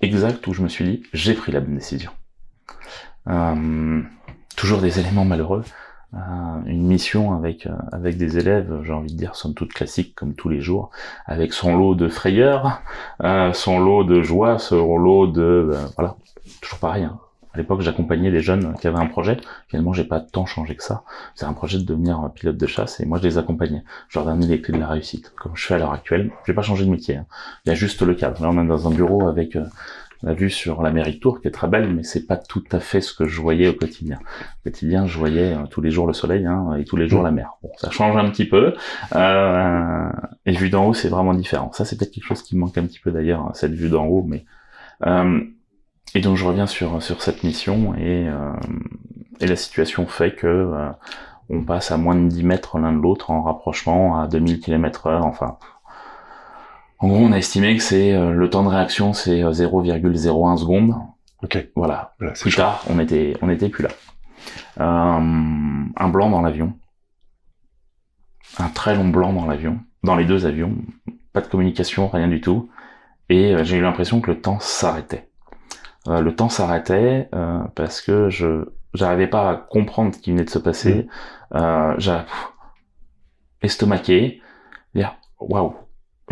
exact 0.01 0.45
où 0.47 0.53
je 0.53 0.61
me 0.61 0.67
suis 0.67 0.85
dit, 0.85 1.03
j'ai 1.13 1.33
pris 1.33 1.51
la 1.51 1.59
bonne 1.59 1.75
décision. 1.75 2.11
Euh, 3.27 4.01
toujours 4.55 4.81
des 4.81 4.99
éléments 4.99 5.25
malheureux. 5.25 5.63
Euh, 6.13 6.17
une 6.65 6.87
mission 6.87 7.33
avec 7.33 7.67
euh, 7.67 7.71
avec 7.93 8.17
des 8.17 8.37
élèves, 8.37 8.81
j'ai 8.83 8.91
envie 8.91 9.13
de 9.13 9.17
dire, 9.17 9.35
somme 9.35 9.53
toute 9.53 9.71
classique 9.71 10.13
comme 10.13 10.33
tous 10.33 10.49
les 10.49 10.59
jours, 10.59 10.89
avec 11.25 11.53
son 11.53 11.77
lot 11.77 11.95
de 11.95 12.09
frayeur, 12.09 12.81
euh, 13.23 13.53
son 13.53 13.79
lot 13.79 14.03
de 14.03 14.21
joie, 14.21 14.59
son 14.59 14.97
lot 14.97 15.27
de 15.27 15.41
euh, 15.41 15.85
voilà, 15.95 16.15
toujours 16.61 16.79
pareil. 16.79 17.03
hein. 17.05 17.17
À 17.53 17.57
l'époque, 17.57 17.81
j'accompagnais 17.81 18.31
des 18.31 18.39
jeunes 18.39 18.75
qui 18.79 18.87
avaient 18.87 18.97
un 18.99 19.07
projet. 19.07 19.35
Finalement, 19.67 19.91
j'ai 19.91 20.05
pas 20.05 20.21
tant 20.21 20.45
changé 20.45 20.73
que 20.77 20.83
ça. 20.83 21.03
C'est 21.35 21.43
un 21.45 21.51
projet 21.51 21.79
de 21.79 21.83
devenir 21.83 22.29
pilote 22.33 22.55
de 22.55 22.65
chasse 22.65 23.01
et 23.01 23.05
moi, 23.05 23.17
je 23.17 23.23
les 23.23 23.37
accompagnais. 23.37 23.83
Je 24.07 24.19
leur 24.19 24.25
donnais 24.25 24.45
les 24.47 24.61
clés 24.61 24.73
de 24.73 24.79
la 24.79 24.87
réussite, 24.87 25.33
comme 25.37 25.51
je 25.55 25.65
fais 25.65 25.73
à 25.73 25.77
l'heure 25.77 25.91
actuelle. 25.91 26.31
J'ai 26.47 26.53
pas 26.53 26.61
changé 26.61 26.85
de 26.85 26.89
métier. 26.89 27.17
hein. 27.17 27.25
Il 27.65 27.69
y 27.69 27.71
a 27.73 27.75
juste 27.75 28.01
le 28.03 28.13
cadre. 28.15 28.41
Là, 28.41 28.49
on 28.53 28.63
est 28.63 28.67
dans 28.67 28.87
un 28.87 28.91
bureau 28.91 29.27
avec 29.27 29.57
euh, 29.57 29.65
la 30.23 30.33
vue 30.33 30.49
sur 30.49 30.81
la 30.81 30.91
mairie 30.91 31.15
de 31.15 31.19
Tours, 31.19 31.41
qui 31.41 31.47
est 31.47 31.51
très 31.51 31.67
belle, 31.67 31.93
mais 31.93 32.03
c'est 32.03 32.25
pas 32.25 32.37
tout 32.37 32.63
à 32.71 32.79
fait 32.79 33.01
ce 33.01 33.13
que 33.13 33.25
je 33.25 33.41
voyais 33.41 33.67
au 33.67 33.73
quotidien. 33.73 34.19
Au 34.21 34.69
quotidien, 34.69 35.07
je 35.07 35.17
voyais 35.17 35.53
euh, 35.53 35.65
tous 35.69 35.81
les 35.81 35.91
jours 35.91 36.07
le 36.07 36.13
soleil 36.13 36.45
hein, 36.45 36.75
et 36.79 36.85
tous 36.85 36.97
les 36.97 37.07
jours 37.07 37.23
la 37.23 37.31
mer. 37.31 37.57
Bon, 37.63 37.69
ça 37.77 37.89
change 37.89 38.15
un 38.17 38.29
petit 38.29 38.45
peu. 38.45 38.73
Euh, 39.15 40.09
et 40.45 40.51
vue 40.51 40.69
d'en 40.69 40.87
haut, 40.87 40.93
c'est 40.93 41.09
vraiment 41.09 41.33
différent. 41.33 41.71
Ça, 41.71 41.85
c'est 41.85 41.97
peut-être 41.97 42.11
quelque 42.11 42.27
chose 42.27 42.41
qui 42.43 42.55
me 42.55 42.61
manque 42.61 42.77
un 42.77 42.85
petit 42.85 42.99
peu 42.99 43.11
d'ailleurs, 43.11 43.51
cette 43.53 43.73
vue 43.73 43.89
d'en 43.89 44.05
haut, 44.05 44.23
mais 44.23 44.45
euh, 45.05 45.41
et 46.13 46.21
donc 46.21 46.37
je 46.37 46.45
reviens 46.45 46.67
sur 46.67 47.01
sur 47.01 47.21
cette 47.21 47.43
mission 47.43 47.95
et 47.95 48.27
euh, 48.27 48.53
et 49.39 49.47
la 49.47 49.55
situation 49.55 50.05
fait 50.07 50.35
que 50.35 50.47
euh, 50.47 50.89
on 51.49 51.63
passe 51.63 51.91
à 51.91 51.97
moins 51.97 52.15
de 52.15 52.27
10 52.27 52.43
mètres 52.43 52.79
l'un 52.79 52.93
de 52.93 52.99
l'autre 52.99 53.31
en 53.31 53.41
rapprochement 53.41 54.19
à 54.19 54.27
2000 54.27 54.59
km 54.59 55.07
heure. 55.07 55.25
Enfin, 55.25 55.57
en 57.01 57.07
gros, 57.07 57.17
on 57.17 57.31
a 57.31 57.37
estimé 57.37 57.75
que 57.75 57.83
c'est 57.83 58.13
euh, 58.13 58.31
le 58.31 58.49
temps 58.49 58.63
de 58.63 58.69
réaction, 58.69 59.13
c'est 59.13 59.43
euh, 59.43 59.51
0,01 59.51 60.57
secondes. 60.57 60.95
Ok, 61.43 61.67
Voilà. 61.75 62.13
Plus 62.19 62.51
chaud. 62.51 62.61
tard, 62.61 62.83
on 62.89 62.99
était 62.99 63.35
on 63.41 63.49
était 63.49 63.69
plus 63.69 63.83
là. 63.83 63.89
Euh, 64.79 65.83
un 65.95 66.07
blanc 66.09 66.29
dans 66.29 66.41
l'avion, 66.41 66.73
un 68.59 68.69
très 68.69 68.95
long 68.95 69.07
blanc 69.09 69.33
dans 69.33 69.45
l'avion, 69.45 69.79
dans 70.03 70.15
les 70.15 70.25
deux 70.25 70.45
avions, 70.45 70.75
pas 71.33 71.41
de 71.41 71.47
communication, 71.47 72.07
rien 72.07 72.27
du 72.27 72.41
tout, 72.41 72.69
et 73.29 73.53
euh, 73.55 73.63
j'ai 73.63 73.77
eu 73.77 73.81
l'impression 73.81 74.21
que 74.21 74.31
le 74.31 74.39
temps 74.39 74.59
s'arrêtait. 74.59 75.27
Euh, 76.07 76.21
le 76.21 76.35
temps 76.35 76.49
s'arrêtait 76.49 77.29
euh, 77.33 77.59
parce 77.75 78.01
que 78.01 78.29
je 78.29 78.65
j'arrivais 78.93 79.27
pas 79.27 79.49
à 79.49 79.55
comprendre 79.55 80.13
ce 80.13 80.19
qui 80.19 80.31
venait 80.31 80.43
de 80.43 80.49
se 80.49 80.59
passer. 80.59 81.07
Euh, 81.55 81.93
j'ai 81.97 82.17
pff, 82.17 82.51
estomaqué, 83.61 84.41
dire 84.95 85.15
waouh. 85.39 85.73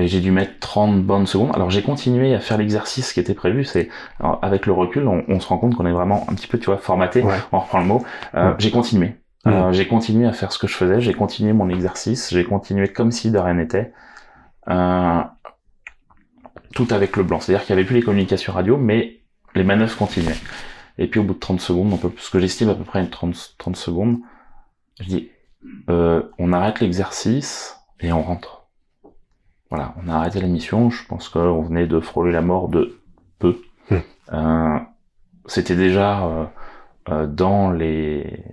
J'ai 0.08 0.22
dû 0.22 0.32
mettre 0.32 0.60
30 0.60 1.04
bonnes 1.04 1.28
secondes. 1.28 1.52
Alors 1.54 1.70
j'ai 1.70 1.82
continué 1.82 2.34
à 2.34 2.40
faire 2.40 2.58
l'exercice 2.58 3.14
qui 3.14 3.20
était 3.20 3.34
prévu. 3.34 3.64
C'est 3.64 3.90
avec 4.20 4.66
le 4.66 4.74
recul, 4.74 5.08
on, 5.08 5.24
on 5.28 5.40
se 5.40 5.48
rend 5.48 5.58
compte 5.58 5.76
qu'on 5.76 5.86
est 5.86 5.92
vraiment 5.92 6.26
un 6.30 6.34
petit 6.36 6.48
peu, 6.48 6.58
tu 6.60 6.66
vois, 6.66 6.78
formaté. 6.78 7.22
Ouais. 7.22 7.36
On 7.52 7.60
reprend 7.60 7.80
le 7.80 7.86
mot. 7.86 8.04
Euh, 8.36 8.50
Ouais. 8.50 8.56
J'ai 8.60 8.72
continué. 8.72 9.16
Mm. 9.46 9.50
Euh, 9.50 9.72
j'ai 9.72 9.88
continué 9.88 10.28
à 10.28 10.34
faire 10.34 10.52
ce 10.52 10.60
que 10.60 10.68
je 10.68 10.76
faisais. 10.76 11.02
J'ai 11.02 11.14
continué 11.14 11.54
mon 11.54 11.70
exercice. 11.70 12.30
J'ai 12.32 12.44
continué 12.44 12.88
comme 12.88 13.12
si 13.12 13.32
de 13.32 13.38
rien 13.38 13.56
n'était. 13.56 13.94
Euh, 14.70 15.22
tout 16.74 16.88
avec 16.92 17.16
le 17.16 17.24
blanc. 17.24 17.40
C'est-à-dire 17.40 17.66
qu'il 17.66 17.76
n'y 17.76 17.80
avait 17.80 17.88
plus 17.88 17.96
les 17.96 18.04
communications 18.04 18.54
radio, 18.54 18.78
mais 18.78 19.20
les 19.56 19.64
manœuvres 19.64 19.96
continuaient. 19.98 20.38
Et 20.98 21.08
puis 21.08 21.20
au 21.20 21.24
bout 21.24 21.34
de 21.34 21.40
30 21.40 21.62
secondes, 21.62 21.94
un 21.94 21.98
peu, 21.98 22.12
ce 22.18 22.30
que 22.30 22.40
j'estime 22.40 22.70
à 22.70 22.76
peu 22.76 22.84
près 22.84 23.00
une 23.00 23.10
30, 23.10 23.56
30 23.58 23.76
secondes, 23.76 24.20
je 25.00 25.06
dis, 25.08 25.30
euh, 25.90 26.24
on 26.38 26.54
arrête 26.54 26.80
l'exercice 26.82 27.78
et 28.02 28.12
on 28.12 28.22
rentre. 28.22 28.59
Voilà, 29.70 29.94
on 30.04 30.10
a 30.10 30.16
arrêté 30.16 30.40
la 30.42 30.48
mission. 30.48 30.90
Je 30.90 31.06
pense 31.06 31.30
qu'on 31.30 31.62
venait 31.62 31.88
de 31.88 32.00
frôler 32.00 32.32
la 32.32 32.42
mort 32.42 32.70
de 32.70 33.00
peu. 33.38 33.58
Hmm. 33.90 33.98
Euh, 34.34 34.80
C'était 35.46 35.76
déjà 35.76 36.26
euh, 36.26 36.46
euh, 37.10 37.28
dans 37.28 37.72
les 37.72 38.44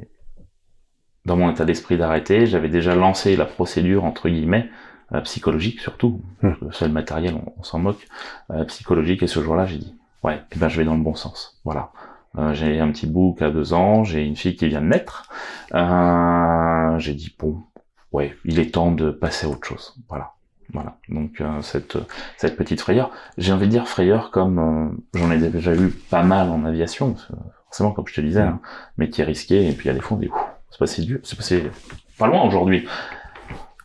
dans 1.25 1.37
mon 1.37 1.51
état 1.51 1.65
d'esprit 1.65 1.97
d'arrêter. 1.99 2.47
J'avais 2.47 2.69
déjà 2.69 2.95
lancé 2.95 3.37
la 3.37 3.47
procédure 3.47 4.05
entre 4.05 4.29
guillemets 4.29 4.69
euh, 5.13 5.21
psychologique 5.23 5.81
surtout. 5.81 6.21
Hmm. 6.43 6.53
Le 6.61 6.73
seul 6.73 6.93
matériel, 6.93 7.35
on, 7.35 7.53
on 7.59 7.63
s'en 7.63 7.79
moque. 7.79 8.07
Euh, 8.51 8.65
psychologique. 8.65 9.23
Et 9.23 9.27
ce 9.27 9.43
jour-là, 9.43 9.67
j'ai 9.67 9.79
dit, 9.79 9.95
ouais, 10.23 10.43
eh 10.53 10.59
ben 10.59 10.69
je 10.69 10.77
vais 10.79 10.85
dans 10.85 10.97
le 10.97 11.03
bon 11.03 11.15
sens. 11.15 11.61
Voilà. 11.65 11.93
Euh, 12.39 12.53
j'ai 12.53 12.79
un 12.81 12.91
petit 12.93 13.07
bouc 13.07 13.41
à 13.41 13.51
deux 13.51 13.73
ans, 13.73 14.05
j'ai 14.05 14.23
une 14.23 14.37
fille 14.37 14.57
qui 14.57 14.69
vient 14.69 14.83
de 14.83 14.87
naître. 14.89 15.31
Euh, 15.75 16.99
j'ai 16.99 17.15
dit 17.15 17.35
bon, 17.39 17.63
ouais, 18.13 18.37
il 18.45 18.59
est 18.61 18.75
temps 18.75 18.93
de 18.93 19.11
passer 19.11 19.47
à 19.47 19.49
autre 19.49 19.67
chose. 19.67 19.95
Voilà, 20.11 20.33
voilà. 20.73 20.97
Donc 21.09 21.41
euh, 21.41 21.61
cette 21.63 21.97
cette 22.37 22.57
petite 22.57 22.81
frayeur, 22.81 23.11
j'ai 23.39 23.53
envie 23.53 23.67
de 23.67 23.71
dire 23.73 23.89
frayeur 23.89 24.31
comme 24.31 24.59
euh, 24.59 25.19
j'en 25.19 25.31
ai 25.31 25.39
déjà 25.39 25.75
eu 25.75 25.91
pas 26.11 26.23
mal 26.23 26.51
en 26.51 26.65
aviation. 26.65 27.15
Forcément, 27.67 27.93
comme 27.93 28.07
je 28.09 28.15
te 28.15 28.21
disais, 28.21 28.41
hein, 28.43 28.61
métier 28.99 29.25
risqué. 29.25 29.69
Et 29.69 29.73
puis 29.73 29.89
à 29.91 29.93
des 29.93 30.01
fois, 30.01 30.17
on 30.17 30.21
dit, 30.21 30.31
c'est 30.71 30.79
passé 30.79 31.03
dur, 31.03 31.19
c'est 31.25 31.37
passé 31.37 31.71
pas 32.19 32.27
loin 32.27 32.43
aujourd'hui. 32.45 32.87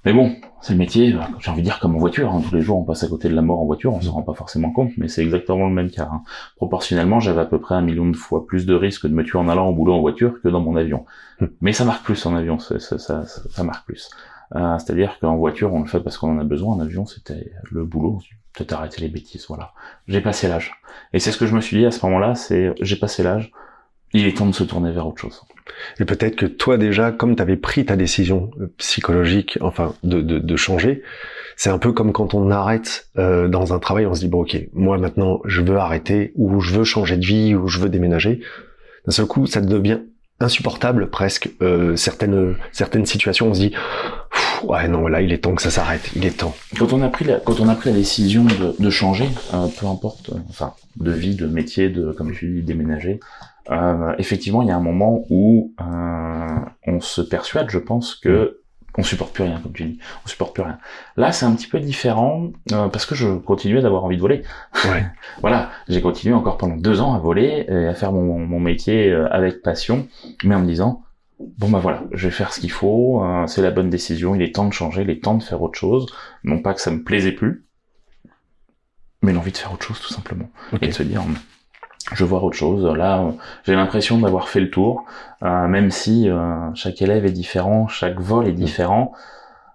Mais 0.03 0.13
bon, 0.13 0.35
c'est 0.61 0.73
le 0.73 0.79
métier, 0.79 1.13
euh, 1.13 1.19
j'ai 1.39 1.51
envie 1.51 1.61
de 1.61 1.65
dire 1.65 1.79
comme 1.79 1.95
en 1.95 1.99
voiture, 1.99 2.31
hein. 2.33 2.41
tous 2.47 2.55
les 2.55 2.61
jours 2.61 2.79
on 2.79 2.83
passe 2.83 3.03
à 3.03 3.07
côté 3.07 3.29
de 3.29 3.35
la 3.35 3.43
mort 3.43 3.59
en 3.59 3.65
voiture, 3.65 3.93
on 3.93 4.01
se 4.01 4.09
rend 4.09 4.23
pas 4.23 4.33
forcément 4.33 4.71
compte, 4.71 4.91
mais 4.97 5.07
c'est 5.07 5.21
exactement 5.21 5.67
le 5.67 5.73
même 5.73 5.91
cas. 5.91 6.09
hein. 6.11 6.23
Proportionnellement, 6.55 7.19
j'avais 7.19 7.41
à 7.41 7.45
peu 7.45 7.59
près 7.59 7.75
un 7.75 7.81
million 7.81 8.07
de 8.09 8.15
fois 8.15 8.47
plus 8.47 8.65
de 8.65 8.73
risques 8.73 9.05
de 9.05 9.13
me 9.13 9.23
tuer 9.23 9.37
en 9.37 9.47
allant 9.47 9.67
au 9.69 9.73
boulot 9.75 9.93
en 9.93 9.99
voiture 10.01 10.41
que 10.41 10.47
dans 10.47 10.59
mon 10.59 10.75
avion. 10.75 11.05
Hmm. 11.39 11.47
Mais 11.61 11.71
ça 11.73 11.85
marque 11.85 12.03
plus 12.03 12.25
en 12.25 12.35
avion, 12.35 12.57
ça, 12.57 12.79
ça, 12.79 12.97
ça- 12.97 13.25
ça 13.25 13.63
marque 13.63 13.85
plus. 13.85 14.09
Euh, 14.55 14.77
C'est-à-dire 14.77 15.17
qu'en 15.19 15.37
voiture, 15.37 15.73
on 15.73 15.81
le 15.81 15.87
fait 15.87 15.99
parce 15.99 16.17
qu'on 16.17 16.35
en 16.35 16.39
a 16.39 16.43
besoin, 16.43 16.75
en 16.75 16.79
avion, 16.79 17.05
c'était 17.05 17.51
le 17.71 17.85
boulot, 17.85 18.19
peut-être 18.53 18.73
arrêter 18.73 19.01
les 19.01 19.07
bêtises, 19.07 19.45
voilà. 19.47 19.73
J'ai 20.07 20.21
passé 20.21 20.47
l'âge. 20.47 20.73
Et 21.13 21.19
c'est 21.19 21.31
ce 21.31 21.37
que 21.37 21.45
je 21.45 21.55
me 21.55 21.61
suis 21.61 21.77
dit 21.77 21.85
à 21.85 21.91
ce 21.91 22.05
moment-là, 22.05 22.35
c'est 22.35 22.73
j'ai 22.81 22.95
passé 22.97 23.23
l'âge, 23.23 23.51
il 24.13 24.27
est 24.27 24.37
temps 24.37 24.45
de 24.45 24.53
se 24.53 24.63
tourner 24.63 24.91
vers 24.91 25.07
autre 25.07 25.21
chose. 25.21 25.41
Et 25.99 26.05
peut-être 26.05 26.35
que 26.35 26.45
toi 26.45 26.77
déjà, 26.77 27.11
comme 27.11 27.35
tu 27.35 27.41
avais 27.41 27.55
pris 27.55 27.85
ta 27.85 27.95
décision 27.95 28.51
euh, 28.59 28.73
psychologique, 28.77 29.57
enfin 29.61 29.93
de, 30.03 30.21
de, 30.21 30.39
de 30.39 30.55
changer, 30.57 31.01
c'est 31.55 31.69
un 31.69 31.77
peu 31.77 31.93
comme 31.93 32.11
quand 32.11 32.33
on 32.33 32.51
arrête 32.51 33.09
euh, 33.17 33.47
dans 33.47 33.73
un 33.73 33.79
travail, 33.79 34.05
on 34.05 34.13
se 34.13 34.19
dit 34.21 34.27
bon 34.27 34.41
ok, 34.41 34.57
moi 34.73 34.97
maintenant 34.97 35.39
je 35.45 35.61
veux 35.61 35.77
arrêter 35.77 36.33
ou 36.35 36.59
je 36.59 36.73
veux 36.73 36.83
changer 36.83 37.15
de 37.17 37.25
vie 37.25 37.55
ou 37.55 37.67
je 37.67 37.79
veux 37.79 37.89
déménager. 37.89 38.41
D'un 39.05 39.11
seul 39.11 39.25
coup, 39.25 39.45
ça 39.47 39.61
devient 39.61 40.01
insupportable 40.43 41.09
presque. 41.09 41.49
Euh, 41.61 41.95
certaines 41.95 42.55
certaines 42.71 43.05
situations, 43.05 43.47
on 43.47 43.53
se 43.53 43.59
dit 43.59 43.73
ouais 44.63 44.87
non 44.87 45.07
là 45.07 45.21
il 45.21 45.31
est 45.33 45.39
temps 45.39 45.55
que 45.55 45.61
ça 45.61 45.71
s'arrête, 45.71 46.11
il 46.15 46.25
est 46.25 46.37
temps. 46.37 46.55
Quand 46.77 46.93
on 46.93 47.01
a 47.01 47.09
pris 47.09 47.25
la, 47.25 47.39
quand 47.39 47.59
on 47.59 47.69
a 47.69 47.75
pris 47.75 47.89
la 47.89 47.95
décision 47.95 48.43
de, 48.45 48.75
de 48.77 48.89
changer, 48.89 49.29
euh, 49.53 49.67
peu 49.79 49.87
importe, 49.87 50.29
euh, 50.29 50.39
enfin, 50.49 50.73
de 50.97 51.11
vie, 51.11 51.35
de 51.35 51.47
métier, 51.47 51.89
de, 51.89 52.11
comme 52.11 52.31
tu 52.33 52.47
dis, 52.47 52.61
déménager, 52.61 53.19
euh, 53.69 54.13
effectivement, 54.17 54.61
il 54.61 54.67
y 54.67 54.71
a 54.71 54.75
un 54.75 54.81
moment 54.81 55.25
où 55.29 55.73
euh, 55.79 56.55
on 56.87 56.99
se 56.99 57.21
persuade, 57.21 57.69
je 57.69 57.77
pense, 57.77 58.15
que 58.15 58.60
on 58.97 59.03
supporte 59.03 59.33
plus 59.33 59.43
rien, 59.43 59.59
comme 59.61 59.73
tu 59.73 59.83
dis, 59.85 59.99
on 60.25 60.27
supporte 60.27 60.53
plus 60.53 60.63
rien. 60.63 60.77
Là, 61.17 61.31
c'est 61.31 61.45
un 61.45 61.53
petit 61.53 61.67
peu 61.67 61.79
différent 61.79 62.51
euh, 62.71 62.87
parce 62.87 63.05
que 63.05 63.15
je 63.15 63.37
continuais 63.37 63.81
d'avoir 63.81 64.03
envie 64.03 64.17
de 64.17 64.21
voler. 64.21 64.43
Ouais. 64.85 65.05
voilà, 65.41 65.69
j'ai 65.87 66.01
continué 66.01 66.33
encore 66.33 66.57
pendant 66.57 66.75
deux 66.75 67.01
ans 67.01 67.13
à 67.13 67.19
voler 67.19 67.65
et 67.69 67.87
à 67.87 67.93
faire 67.93 68.11
mon, 68.11 68.39
mon 68.39 68.59
métier 68.59 69.09
euh, 69.09 69.27
avec 69.31 69.61
passion, 69.61 70.07
mais 70.43 70.55
en 70.55 70.59
me 70.59 70.67
disant 70.67 71.03
bon 71.57 71.69
bah 71.69 71.79
voilà, 71.79 72.03
je 72.11 72.27
vais 72.27 72.33
faire 72.33 72.53
ce 72.53 72.59
qu'il 72.59 72.71
faut, 72.71 73.23
euh, 73.23 73.47
c'est 73.47 73.61
la 73.61 73.71
bonne 73.71 73.89
décision, 73.89 74.35
il 74.35 74.41
est 74.41 74.53
temps 74.53 74.67
de 74.67 74.73
changer, 74.73 75.01
il 75.01 75.09
est 75.09 75.23
temps 75.23 75.35
de 75.35 75.43
faire 75.43 75.61
autre 75.61 75.77
chose. 75.77 76.05
Non 76.43 76.59
pas 76.59 76.73
que 76.73 76.81
ça 76.81 76.91
me 76.91 77.03
plaisait 77.03 77.31
plus, 77.31 77.65
mais 79.21 79.33
l'envie 79.33 79.51
de 79.51 79.57
faire 79.57 79.73
autre 79.73 79.85
chose 79.85 79.99
tout 79.99 80.13
simplement 80.13 80.49
Ok. 80.73 80.83
et 80.83 80.87
de 80.87 80.91
se 80.91 81.03
dire 81.03 81.23
je 82.13 82.25
voir 82.25 82.43
autre 82.43 82.57
chose. 82.57 82.85
Là, 82.95 83.23
j'ai 83.65 83.75
l'impression 83.75 84.17
d'avoir 84.19 84.49
fait 84.49 84.59
le 84.59 84.69
tour, 84.69 85.05
euh, 85.43 85.67
même 85.67 85.91
si 85.91 86.29
euh, 86.29 86.73
chaque 86.73 87.01
élève 87.01 87.25
est 87.25 87.31
différent, 87.31 87.87
chaque 87.87 88.19
vol 88.19 88.47
est 88.47 88.53
différent. 88.53 89.11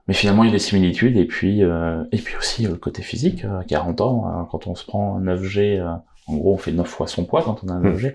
Mais 0.09 0.15
finalement, 0.15 0.45
il 0.45 0.49
y 0.49 0.51
a 0.51 0.53
des 0.53 0.59
similitudes 0.61 1.17
et 1.17 1.25
puis 1.25 1.65
euh, 1.65 2.05
et 2.13 2.19
puis 2.19 2.37
aussi 2.37 2.67
euh, 2.67 2.71
le 2.71 2.77
côté 2.77 3.03
physique. 3.03 3.45
euh, 3.45 3.59
À 3.61 3.65
40 3.65 4.01
ans, 4.01 4.25
euh, 4.29 4.43
quand 4.51 4.67
on 4.69 4.75
se 4.75 4.85
prend 4.85 5.17
un 5.17 5.21
9G, 5.21 5.81
euh, 5.81 5.89
en 6.29 6.37
gros, 6.37 6.55
on 6.55 6.59
fait 6.59 6.73
9 6.73 6.87
fois 6.87 7.07
son 7.09 7.25
poids 7.25 7.43
quand 7.43 7.59
on 7.65 7.69
a 7.69 7.73
un 7.73 7.81
Mm. 7.81 7.95
9G. 7.97 8.15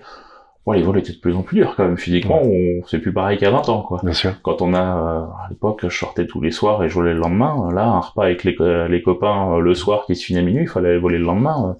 ouais, 0.68 0.78
les 0.78 0.84
vols 0.84 1.00
étaient 1.00 1.12
de 1.12 1.18
plus 1.18 1.36
en 1.36 1.42
plus 1.42 1.58
durs 1.58 1.76
quand 1.76 1.84
même. 1.84 1.98
Physiquement, 1.98 2.40
on 2.44 2.82
c'est 2.88 3.00
plus 3.00 3.12
pareil 3.14 3.38
qu'à 3.38 3.50
20 3.52 3.68
ans, 3.70 3.82
quoi. 3.82 4.00
Bien 4.04 4.14
sûr. 4.14 4.34
Quand 4.42 4.62
on 4.62 4.74
a, 4.74 4.80
euh, 4.80 5.22
à 5.46 5.48
l'époque, 5.50 5.82
je 5.88 5.98
sortais 5.98 6.26
tous 6.28 6.40
les 6.40 6.52
soirs 6.52 6.82
et 6.84 6.88
je 6.88 6.94
volais 6.94 7.14
le 7.14 7.20
lendemain. 7.20 7.70
Là, 7.74 7.86
un 7.88 8.00
repas 8.00 8.24
avec 8.26 8.44
les, 8.46 8.56
les 8.88 9.02
copains 9.02 9.56
euh, 9.56 9.60
le 9.60 9.74
soir 9.76 10.06
qui 10.06 10.16
se 10.16 10.24
finit 10.24 10.40
à 10.40 10.44
minuit, 10.44 10.64
il 10.64 10.70
fallait 10.70 10.98
voler 10.98 11.18
le 11.18 11.26
lendemain. 11.26 11.76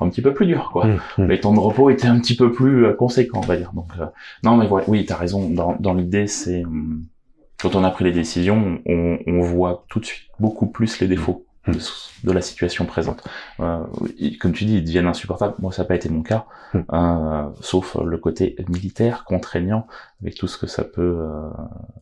Un 0.00 0.08
petit 0.10 0.22
peu 0.22 0.34
plus 0.34 0.46
dur, 0.46 0.70
quoi. 0.72 0.86
Mmh, 0.86 0.98
mmh. 1.18 1.24
Les 1.28 1.40
temps 1.40 1.54
de 1.54 1.58
repos 1.60 1.90
étaient 1.90 2.06
un 2.08 2.18
petit 2.20 2.36
peu 2.36 2.52
plus 2.52 2.84
euh, 2.86 2.92
conséquents, 2.92 3.40
on 3.42 3.46
va 3.46 3.56
dire. 3.56 3.72
Donc, 3.72 3.88
euh, 3.98 4.06
non, 4.44 4.56
mais 4.56 4.68
ouais, 4.68 4.82
oui, 4.88 5.04
t'as 5.06 5.16
raison. 5.16 5.48
Dans, 5.50 5.76
dans 5.80 5.94
l'idée, 5.94 6.26
c'est 6.26 6.64
hum, 6.64 7.04
quand 7.60 7.74
on 7.74 7.84
a 7.84 7.90
pris 7.90 8.04
les 8.04 8.12
décisions, 8.12 8.80
on, 8.86 9.18
on 9.26 9.40
voit 9.40 9.84
tout 9.88 10.00
de 10.00 10.04
suite 10.04 10.28
beaucoup 10.38 10.66
plus 10.66 11.00
les 11.00 11.08
défauts 11.08 11.42
Mmh. 11.68 11.72
de, 11.72 11.78
de 12.28 12.32
la 12.32 12.40
situation 12.42 12.84
présente. 12.84 13.24
Euh, 13.58 13.80
comme 14.40 14.52
tu 14.52 14.66
dis, 14.66 14.76
ils 14.76 14.84
deviennent 14.84 15.08
insupportables. 15.08 15.54
Moi, 15.58 15.72
ça 15.72 15.82
n'a 15.82 15.88
pas 15.88 15.96
été 15.96 16.08
mon 16.08 16.22
cas, 16.22 16.44
Mmh. 16.74 16.78
euh, 16.92 17.42
sauf 17.60 17.96
le 18.04 18.18
côté 18.18 18.54
militaire, 18.68 19.24
contraignant, 19.24 19.88
avec 20.22 20.36
tout 20.36 20.46
ce 20.46 20.58
que 20.58 20.68
ça 20.68 20.84
peut 20.84 21.18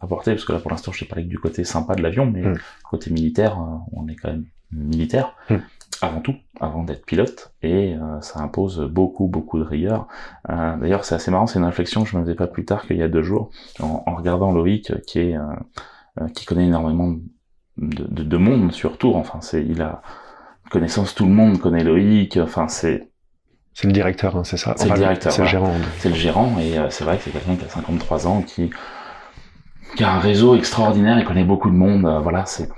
apporter. 0.03 0.32
Parce 0.32 0.45
que 0.45 0.53
là, 0.53 0.59
pour 0.59 0.70
l'instant, 0.70 0.92
je 0.92 0.99
t'ai 1.01 1.07
parlé 1.07 1.24
que 1.24 1.30
du 1.30 1.38
côté 1.38 1.64
sympa 1.64 1.95
de 1.95 2.03
l'avion, 2.03 2.26
mais 2.26 2.42
Mmh. 2.42 2.59
côté 2.90 3.11
militaire, 3.11 3.57
on 3.92 4.07
est 4.09 4.16
quand 4.16 4.28
même 4.32 4.45
militaire 4.70 5.34
Mmh. 5.49 5.55
Avant 6.03 6.20
tout, 6.20 6.34
avant 6.61 6.82
d'être 6.84 7.05
pilote, 7.07 7.53
et 7.62 7.95
euh, 7.95 8.20
ça 8.20 8.40
impose 8.40 8.80
beaucoup, 8.80 9.26
beaucoup 9.28 9.59
de 9.59 9.64
rigueur. 9.64 10.07
Euh, 10.51 10.76
D'ailleurs, 10.76 11.05
c'est 11.05 11.14
assez 11.14 11.30
marrant, 11.30 11.47
c'est 11.47 11.59
une 11.59 11.64
réflexion 11.64 12.03
que 12.03 12.09
je 12.11 12.16
me 12.16 12.22
faisais 12.22 12.34
pas 12.34 12.47
plus 12.47 12.64
tard 12.64 12.86
qu'il 12.86 12.97
y 12.97 13.03
a 13.03 13.09
deux 13.09 13.22
jours, 13.22 13.51
en, 13.80 14.03
en 14.07 14.14
regardant 14.14 14.53
Loïc, 14.53 14.90
euh, 14.90 14.99
qui 15.07 15.20
est, 15.20 15.36
euh, 15.36 15.42
euh, 16.20 16.28
qui 16.28 16.45
connaît 16.47 16.66
énormément 16.66 17.09
de, 17.76 18.05
de, 18.05 18.22
de 18.22 18.36
monde 18.36 18.72
sur 18.72 18.99
Tours. 18.99 19.16
Enfin, 19.16 19.40
c'est, 19.40 19.64
il 19.64 19.82
a 19.82 20.03
connaissance, 20.70 21.14
tout 21.14 21.26
le 21.26 21.32
monde 21.32 21.59
connaît 21.61 21.84
Loïc. 21.84 22.36
Enfin, 22.36 22.68
c'est, 22.68 23.09
C'est 23.74 23.86
le 23.86 23.92
directeur, 23.92 24.36
hein, 24.36 24.45
c'est 24.45 24.57
ça 24.57 24.74
C'est 24.76 24.88
le 24.88 24.95
directeur, 24.95 25.32
C'est 25.32 25.42
le 25.42 25.49
voilà. 25.49 25.66
gérant. 25.66 25.80
c'est 25.99 26.09
le 26.09 26.14
gérant, 26.14 26.59
et 26.59 26.78
euh, 26.78 26.90
c'est 26.90 27.05
vrai 27.05 27.16
que 27.18 27.24
c'est 27.24 27.30
quelqu'un 27.30 27.57
qui 27.57 27.64
a 27.64 27.68
53 27.68 28.26
ans, 28.26 28.42
qui, 28.42 28.70
qui 29.97 30.05
a 30.05 30.12
un 30.14 30.18
réseau 30.18 30.57
extraordinaire, 30.57 31.18
il 31.18 31.24
connaît 31.24 31.45
beaucoup 31.45 31.70
de 31.70 31.76
monde. 31.76 32.03
voilà, 32.22 32.45
c'est. 32.47 32.68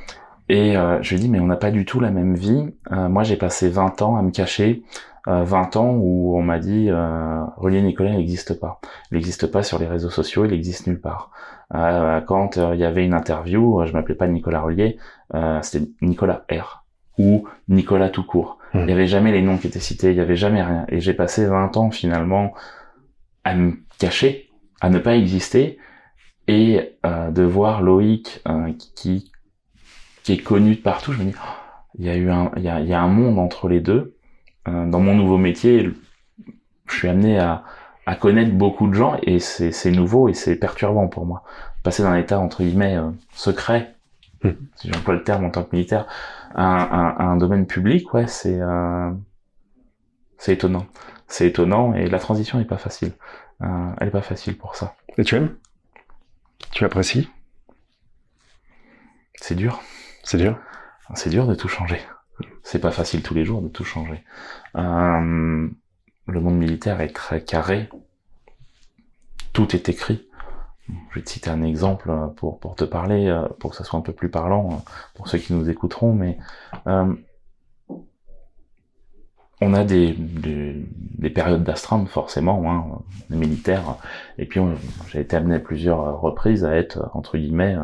Et 0.48 0.76
euh, 0.76 1.02
je 1.02 1.10
lui 1.10 1.16
ai 1.16 1.20
dit, 1.20 1.28
mais 1.28 1.40
on 1.40 1.46
n'a 1.46 1.56
pas 1.56 1.70
du 1.70 1.84
tout 1.84 2.00
la 2.00 2.10
même 2.10 2.34
vie. 2.34 2.72
Euh, 2.92 3.08
moi, 3.08 3.22
j'ai 3.22 3.36
passé 3.36 3.68
20 3.68 4.02
ans 4.02 4.16
à 4.16 4.22
me 4.22 4.30
cacher. 4.30 4.82
Euh, 5.28 5.42
20 5.42 5.76
ans 5.76 5.96
où 5.98 6.36
on 6.36 6.42
m'a 6.42 6.60
dit 6.60 6.86
euh, 6.88 7.42
Relier 7.56 7.82
Nicolas 7.82 8.10
il 8.10 8.18
n'existe 8.18 8.60
pas. 8.60 8.80
Il 9.10 9.16
n'existe 9.16 9.48
pas 9.48 9.64
sur 9.64 9.78
les 9.80 9.86
réseaux 9.86 10.10
sociaux, 10.10 10.44
il 10.44 10.52
existe 10.52 10.86
nulle 10.86 11.00
part. 11.00 11.32
Euh, 11.74 12.20
quand 12.20 12.58
euh, 12.58 12.74
il 12.74 12.80
y 12.80 12.84
avait 12.84 13.04
une 13.04 13.14
interview, 13.14 13.80
euh, 13.80 13.86
je 13.86 13.92
m'appelais 13.92 14.14
pas 14.14 14.28
Nicolas 14.28 14.60
Relier, 14.60 14.98
euh, 15.34 15.58
c'était 15.62 15.88
Nicolas 16.00 16.44
R 16.48 16.84
ou 17.18 17.48
Nicolas 17.68 18.08
tout 18.08 18.22
court. 18.22 18.58
Hmm. 18.72 18.80
Il 18.80 18.86
n'y 18.86 18.92
avait 18.92 19.08
jamais 19.08 19.32
les 19.32 19.42
noms 19.42 19.58
qui 19.58 19.66
étaient 19.66 19.80
cités, 19.80 20.10
il 20.10 20.16
y 20.16 20.20
avait 20.20 20.36
jamais 20.36 20.62
rien. 20.62 20.84
Et 20.88 21.00
j'ai 21.00 21.14
passé 21.14 21.44
20 21.44 21.76
ans 21.76 21.90
finalement 21.90 22.52
à 23.42 23.56
me 23.56 23.74
cacher, 23.98 24.48
à 24.80 24.90
ne 24.90 24.98
pas 25.00 25.16
exister, 25.16 25.78
et 26.46 26.96
euh, 27.04 27.30
de 27.30 27.42
voir 27.42 27.82
Loïc 27.82 28.42
euh, 28.46 28.72
qui 28.94 29.32
qui 30.26 30.32
est 30.32 30.38
connu 30.38 30.74
de 30.74 30.80
partout. 30.80 31.12
Je 31.12 31.18
me 31.22 31.24
dis, 31.30 31.36
oh, 31.38 31.48
il 32.00 32.04
y 32.04 32.10
a 32.10 32.16
eu 32.16 32.28
un, 32.32 32.50
il 32.56 32.64
y 32.64 32.68
a, 32.68 32.80
y 32.80 32.92
a 32.92 33.00
un 33.00 33.06
monde 33.06 33.38
entre 33.38 33.68
les 33.68 33.78
deux. 33.80 34.16
Euh, 34.66 34.84
dans 34.90 34.98
mon 34.98 35.14
nouveau 35.14 35.38
métier, 35.38 35.88
je 36.88 36.94
suis 36.96 37.06
amené 37.06 37.38
à, 37.38 37.62
à 38.06 38.16
connaître 38.16 38.50
beaucoup 38.52 38.88
de 38.88 38.94
gens 38.94 39.16
et 39.22 39.38
c'est, 39.38 39.70
c'est 39.70 39.92
nouveau 39.92 40.28
et 40.28 40.34
c'est 40.34 40.56
perturbant 40.56 41.06
pour 41.06 41.26
moi. 41.26 41.44
Passer 41.84 42.02
d'un 42.02 42.16
état 42.16 42.40
entre 42.40 42.64
guillemets 42.64 42.96
euh, 42.96 43.10
secret, 43.32 43.92
Hmm. 44.42 44.50
si 44.74 44.92
j'emploie 44.92 45.14
le 45.14 45.22
terme 45.22 45.44
en 45.46 45.50
tant 45.50 45.62
que 45.64 45.74
militaire, 45.74 46.06
à, 46.54 46.64
un- 46.64 47.16
à 47.16 47.22
un 47.24 47.36
domaine 47.38 47.66
public, 47.66 48.12
ouais, 48.12 48.26
c'est 48.26 48.60
euh, 48.60 49.10
c'est 50.36 50.52
étonnant. 50.52 50.86
C'est 51.26 51.46
étonnant 51.46 51.94
et 51.94 52.06
la 52.06 52.18
transition 52.18 52.60
est 52.60 52.66
pas 52.66 52.76
facile. 52.76 53.12
Euh, 53.62 53.66
elle 53.98 54.08
est 54.08 54.10
pas 54.10 54.20
facile 54.20 54.58
pour 54.58 54.74
ça. 54.76 54.94
Et 55.16 55.24
tu 55.24 55.36
aimes 55.36 55.54
Tu 56.70 56.84
apprécies? 56.84 57.30
C'est 59.40 59.54
dur. 59.54 59.80
C'est 60.26 60.38
dur 60.38 60.58
C'est 61.14 61.30
dur 61.30 61.46
de 61.46 61.54
tout 61.54 61.68
changer. 61.68 62.00
C'est 62.64 62.80
pas 62.80 62.90
facile 62.90 63.22
tous 63.22 63.32
les 63.32 63.44
jours 63.44 63.62
de 63.62 63.68
tout 63.68 63.84
changer. 63.84 64.24
Euh, 64.74 65.68
le 66.26 66.40
monde 66.40 66.58
militaire 66.58 67.00
est 67.00 67.14
très 67.14 67.44
carré. 67.44 67.88
Tout 69.52 69.76
est 69.76 69.88
écrit. 69.88 70.28
Je 70.88 71.14
vais 71.14 71.22
te 71.24 71.30
citer 71.30 71.48
un 71.48 71.62
exemple 71.62 72.10
euh, 72.10 72.26
pour, 72.26 72.74
te 72.74 72.82
parler, 72.82 73.28
euh, 73.28 73.46
pour 73.60 73.70
que 73.70 73.76
ça 73.76 73.84
soit 73.84 74.00
un 74.00 74.02
peu 74.02 74.12
plus 74.12 74.28
parlant 74.28 74.84
pour 75.14 75.28
ceux 75.28 75.38
qui 75.38 75.52
nous 75.52 75.70
écouteront, 75.70 76.12
mais 76.12 76.38
on 79.60 79.74
a 79.74 79.84
des, 79.84 80.12
des, 80.12 80.84
des 80.90 81.30
périodes 81.30 81.62
d'astreinte 81.62 82.08
forcément, 82.08 82.70
hein, 82.70 82.98
les 83.30 83.36
militaires, 83.36 83.96
et 84.38 84.46
puis 84.46 84.60
j'ai 85.06 85.20
été 85.20 85.36
amené 85.36 85.54
à 85.54 85.60
plusieurs 85.60 86.20
reprises 86.20 86.64
à 86.64 86.74
être, 86.76 87.10
entre 87.14 87.38
guillemets, 87.38 87.76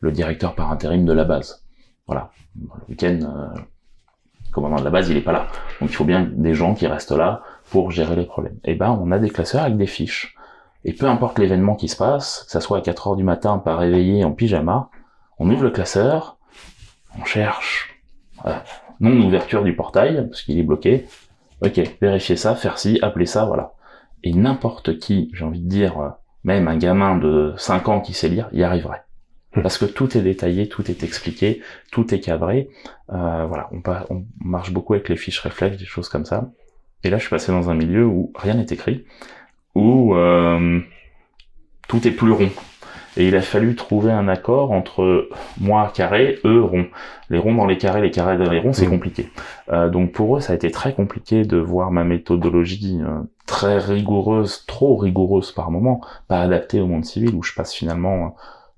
le 0.00 0.10
directeur 0.12 0.54
par 0.56 0.70
intérim 0.70 1.06
de 1.06 1.12
la 1.12 1.24
base. 1.24 1.63
Voilà, 2.06 2.30
le 2.60 2.68
week-end, 2.88 3.18
euh, 3.22 3.58
le 3.58 4.52
commandant 4.52 4.76
de 4.76 4.84
la 4.84 4.90
base, 4.90 5.08
il 5.08 5.16
est 5.16 5.22
pas 5.22 5.32
là. 5.32 5.46
Donc 5.80 5.90
il 5.90 5.94
faut 5.94 6.04
bien 6.04 6.28
des 6.30 6.54
gens 6.54 6.74
qui 6.74 6.86
restent 6.86 7.12
là 7.12 7.42
pour 7.70 7.90
gérer 7.90 8.16
les 8.16 8.26
problèmes. 8.26 8.58
Et 8.64 8.74
ben, 8.74 8.98
on 9.00 9.10
a 9.10 9.18
des 9.18 9.30
classeurs 9.30 9.62
avec 9.62 9.76
des 9.76 9.86
fiches. 9.86 10.36
Et 10.84 10.92
peu 10.92 11.06
importe 11.06 11.38
l'événement 11.38 11.76
qui 11.76 11.88
se 11.88 11.96
passe, 11.96 12.44
que 12.44 12.52
ça 12.52 12.60
soit 12.60 12.78
à 12.78 12.80
4 12.82 13.08
heures 13.08 13.16
du 13.16 13.24
matin, 13.24 13.58
pas 13.58 13.76
réveillé 13.76 14.22
en 14.24 14.32
pyjama, 14.32 14.90
on 15.38 15.48
ouvre 15.50 15.64
le 15.64 15.70
classeur, 15.70 16.36
on 17.18 17.24
cherche 17.24 18.00
euh, 18.44 18.54
non 19.00 19.26
ouverture 19.26 19.64
du 19.64 19.74
portail, 19.74 20.26
parce 20.28 20.42
qu'il 20.42 20.58
est 20.58 20.62
bloqué. 20.62 21.06
Ok, 21.62 21.80
vérifier 22.00 22.36
ça, 22.36 22.54
faire 22.54 22.78
ci, 22.78 22.98
appeler 23.00 23.26
ça, 23.26 23.46
voilà. 23.46 23.72
Et 24.22 24.32
n'importe 24.32 24.98
qui, 24.98 25.30
j'ai 25.32 25.44
envie 25.44 25.62
de 25.62 25.68
dire, 25.68 25.98
euh, 25.98 26.10
même 26.44 26.68
un 26.68 26.76
gamin 26.76 27.16
de 27.16 27.54
5 27.56 27.88
ans 27.88 28.00
qui 28.00 28.12
sait 28.12 28.28
lire, 28.28 28.48
y 28.52 28.62
arriverait. 28.62 29.03
Parce 29.62 29.78
que 29.78 29.84
tout 29.84 30.16
est 30.16 30.22
détaillé, 30.22 30.68
tout 30.68 30.90
est 30.90 31.02
expliqué, 31.02 31.62
tout 31.92 32.14
est 32.14 32.20
cadré. 32.20 32.68
Euh, 33.12 33.46
voilà, 33.46 33.68
on, 33.72 33.82
on 34.10 34.24
marche 34.40 34.72
beaucoup 34.72 34.94
avec 34.94 35.08
les 35.08 35.16
fiches 35.16 35.40
réflexes, 35.40 35.78
des 35.78 35.84
choses 35.84 36.08
comme 36.08 36.24
ça. 36.24 36.50
Et 37.02 37.10
là, 37.10 37.18
je 37.18 37.22
suis 37.22 37.30
passé 37.30 37.52
dans 37.52 37.70
un 37.70 37.74
milieu 37.74 38.04
où 38.06 38.32
rien 38.34 38.54
n'est 38.54 38.66
écrit, 38.70 39.04
où 39.74 40.14
euh, 40.14 40.80
tout 41.88 42.06
est 42.08 42.12
plus 42.12 42.32
rond. 42.32 42.50
Et 43.16 43.28
il 43.28 43.36
a 43.36 43.42
fallu 43.42 43.76
trouver 43.76 44.10
un 44.10 44.26
accord 44.26 44.72
entre 44.72 45.28
moi 45.60 45.92
carré, 45.94 46.40
eux 46.44 46.62
rond. 46.62 46.86
Les 47.30 47.38
ronds 47.38 47.54
dans 47.54 47.66
les 47.66 47.78
carrés, 47.78 48.00
les 48.02 48.10
carrés 48.10 48.36
dans 48.36 48.50
les 48.50 48.58
ronds, 48.58 48.72
c'est 48.72 48.86
Mhm. 48.86 48.90
compliqué. 48.90 49.28
Euh, 49.70 49.88
donc 49.88 50.10
pour 50.10 50.36
eux, 50.36 50.40
ça 50.40 50.52
a 50.52 50.56
été 50.56 50.70
très 50.72 50.94
compliqué 50.94 51.44
de 51.44 51.56
voir 51.56 51.92
ma 51.92 52.02
méthodologie 52.02 52.98
euh, 53.02 53.20
très 53.46 53.78
rigoureuse, 53.78 54.64
trop 54.66 54.96
rigoureuse 54.96 55.52
par 55.52 55.70
moment, 55.70 56.00
pas 56.26 56.40
adaptée 56.40 56.80
au 56.80 56.86
monde 56.88 57.04
civil, 57.04 57.34
où 57.36 57.42
je 57.44 57.54
passe 57.54 57.72
finalement 57.72 58.24
euh, 58.24 58.28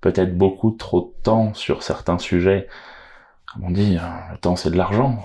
peut-être 0.06 0.38
beaucoup 0.38 0.70
trop 0.70 1.00
de 1.00 1.22
temps 1.24 1.52
sur 1.52 1.82
certains 1.82 2.18
sujets. 2.18 2.68
Comme 3.52 3.64
on 3.64 3.70
dit, 3.70 3.96
euh, 3.96 4.32
le 4.32 4.38
temps 4.38 4.54
c'est 4.54 4.70
de 4.70 4.76
l'argent. 4.76 5.18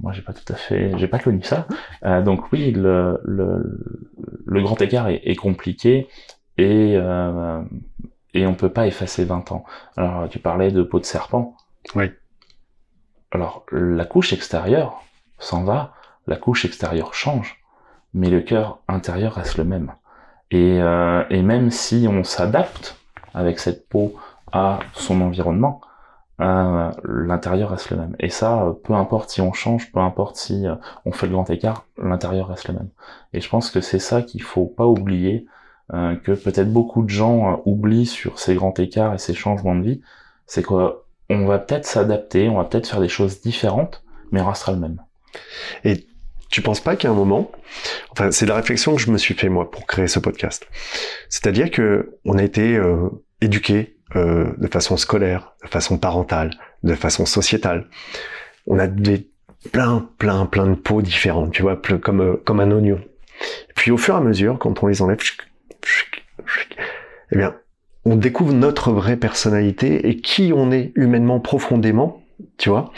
Moi, 0.00 0.12
j'ai 0.12 0.22
pas 0.22 0.32
tout 0.34 0.52
à 0.52 0.56
fait, 0.56 0.92
j'ai 0.98 1.08
pas 1.08 1.18
connu 1.18 1.42
ça. 1.42 1.66
Euh, 2.04 2.20
donc 2.20 2.52
oui, 2.52 2.72
le, 2.72 3.20
le, 3.24 3.80
le 4.44 4.62
grand 4.62 4.80
écart 4.82 5.08
est, 5.08 5.22
est 5.24 5.34
compliqué 5.34 6.08
et 6.58 6.94
euh, 6.96 7.62
et 8.34 8.46
on 8.46 8.54
peut 8.54 8.68
pas 8.68 8.86
effacer 8.86 9.24
20 9.24 9.50
ans. 9.52 9.64
Alors 9.96 10.28
tu 10.28 10.38
parlais 10.38 10.70
de 10.70 10.82
peau 10.82 11.00
de 11.00 11.06
serpent. 11.06 11.56
Oui. 11.94 12.10
Alors 13.30 13.64
la 13.72 14.04
couche 14.04 14.34
extérieure 14.34 15.02
s'en 15.38 15.64
va, 15.64 15.94
la 16.26 16.36
couche 16.36 16.66
extérieure 16.66 17.14
change, 17.14 17.62
mais 18.12 18.28
le 18.28 18.42
cœur 18.42 18.80
intérieur 18.88 19.34
reste 19.34 19.56
le 19.56 19.64
même. 19.64 19.94
Et, 20.50 20.82
euh, 20.82 21.24
et 21.30 21.40
même 21.40 21.70
si 21.70 22.06
on 22.10 22.24
s'adapte 22.24 23.01
avec 23.34 23.58
cette 23.58 23.88
peau 23.88 24.14
à 24.52 24.80
son 24.94 25.20
environnement, 25.20 25.80
euh, 26.40 26.90
l'intérieur 27.04 27.70
reste 27.70 27.90
le 27.90 27.98
même. 27.98 28.16
Et 28.18 28.28
ça, 28.28 28.74
peu 28.84 28.94
importe 28.94 29.30
si 29.30 29.40
on 29.40 29.52
change, 29.52 29.92
peu 29.92 30.00
importe 30.00 30.36
si 30.36 30.66
euh, 30.66 30.74
on 31.04 31.12
fait 31.12 31.26
le 31.26 31.32
grand 31.32 31.48
écart, 31.50 31.86
l'intérieur 32.02 32.48
reste 32.48 32.68
le 32.68 32.74
même. 32.74 32.88
Et 33.32 33.40
je 33.40 33.48
pense 33.48 33.70
que 33.70 33.80
c'est 33.80 33.98
ça 33.98 34.22
qu'il 34.22 34.42
faut 34.42 34.66
pas 34.66 34.86
oublier, 34.86 35.46
euh, 35.92 36.16
que 36.16 36.32
peut-être 36.32 36.72
beaucoup 36.72 37.02
de 37.02 37.10
gens 37.10 37.62
oublient 37.64 38.06
sur 38.06 38.38
ces 38.38 38.54
grands 38.54 38.74
écarts 38.74 39.14
et 39.14 39.18
ces 39.18 39.34
changements 39.34 39.76
de 39.76 39.82
vie, 39.82 40.00
c'est 40.46 40.62
qu'on 40.62 40.94
va 41.28 41.58
peut-être 41.58 41.86
s'adapter, 41.86 42.48
on 42.48 42.56
va 42.56 42.64
peut-être 42.64 42.88
faire 42.88 43.00
des 43.00 43.08
choses 43.08 43.40
différentes, 43.40 44.02
mais 44.32 44.40
on 44.40 44.48
restera 44.48 44.72
le 44.72 44.78
même. 44.78 45.00
Tu 46.52 46.60
penses 46.60 46.80
pas 46.80 46.96
qu'à 46.96 47.08
un 47.08 47.14
moment, 47.14 47.50
enfin 48.10 48.30
c'est 48.30 48.44
la 48.44 48.54
réflexion 48.54 48.94
que 48.94 49.00
je 49.00 49.10
me 49.10 49.16
suis 49.16 49.32
fait 49.32 49.48
moi 49.48 49.70
pour 49.70 49.86
créer 49.86 50.06
ce 50.06 50.18
podcast. 50.18 50.68
C'est-à-dire 51.30 51.70
que 51.70 52.18
on 52.26 52.36
a 52.36 52.42
été 52.42 52.76
euh, 52.76 53.08
éduqué 53.40 53.96
euh, 54.16 54.52
de 54.58 54.68
façon 54.68 54.98
scolaire, 54.98 55.54
de 55.64 55.68
façon 55.68 55.96
parentale, 55.96 56.50
de 56.82 56.94
façon 56.94 57.24
sociétale. 57.24 57.88
On 58.66 58.78
a 58.78 58.86
des 58.86 59.30
plein, 59.72 60.06
plein, 60.18 60.44
plein 60.44 60.66
de 60.66 60.74
peaux 60.74 61.00
différentes, 61.00 61.52
tu 61.52 61.62
vois, 61.62 61.80
comme 62.02 62.20
euh, 62.20 62.42
comme 62.44 62.60
un 62.60 62.70
oignon. 62.70 63.00
Et 63.70 63.72
puis 63.74 63.90
au 63.90 63.96
fur 63.96 64.14
et 64.14 64.18
à 64.18 64.20
mesure, 64.20 64.58
quand 64.58 64.82
on 64.82 64.88
les 64.88 65.00
enlève, 65.00 65.20
chut, 65.20 65.40
chut, 65.82 66.22
chut, 66.44 66.76
eh 67.32 67.36
bien, 67.38 67.56
on 68.04 68.16
découvre 68.16 68.52
notre 68.52 68.92
vraie 68.92 69.16
personnalité 69.16 70.06
et 70.06 70.18
qui 70.18 70.52
on 70.54 70.70
est 70.70 70.92
humainement 70.96 71.40
profondément, 71.40 72.22
tu 72.58 72.68
vois, 72.68 72.92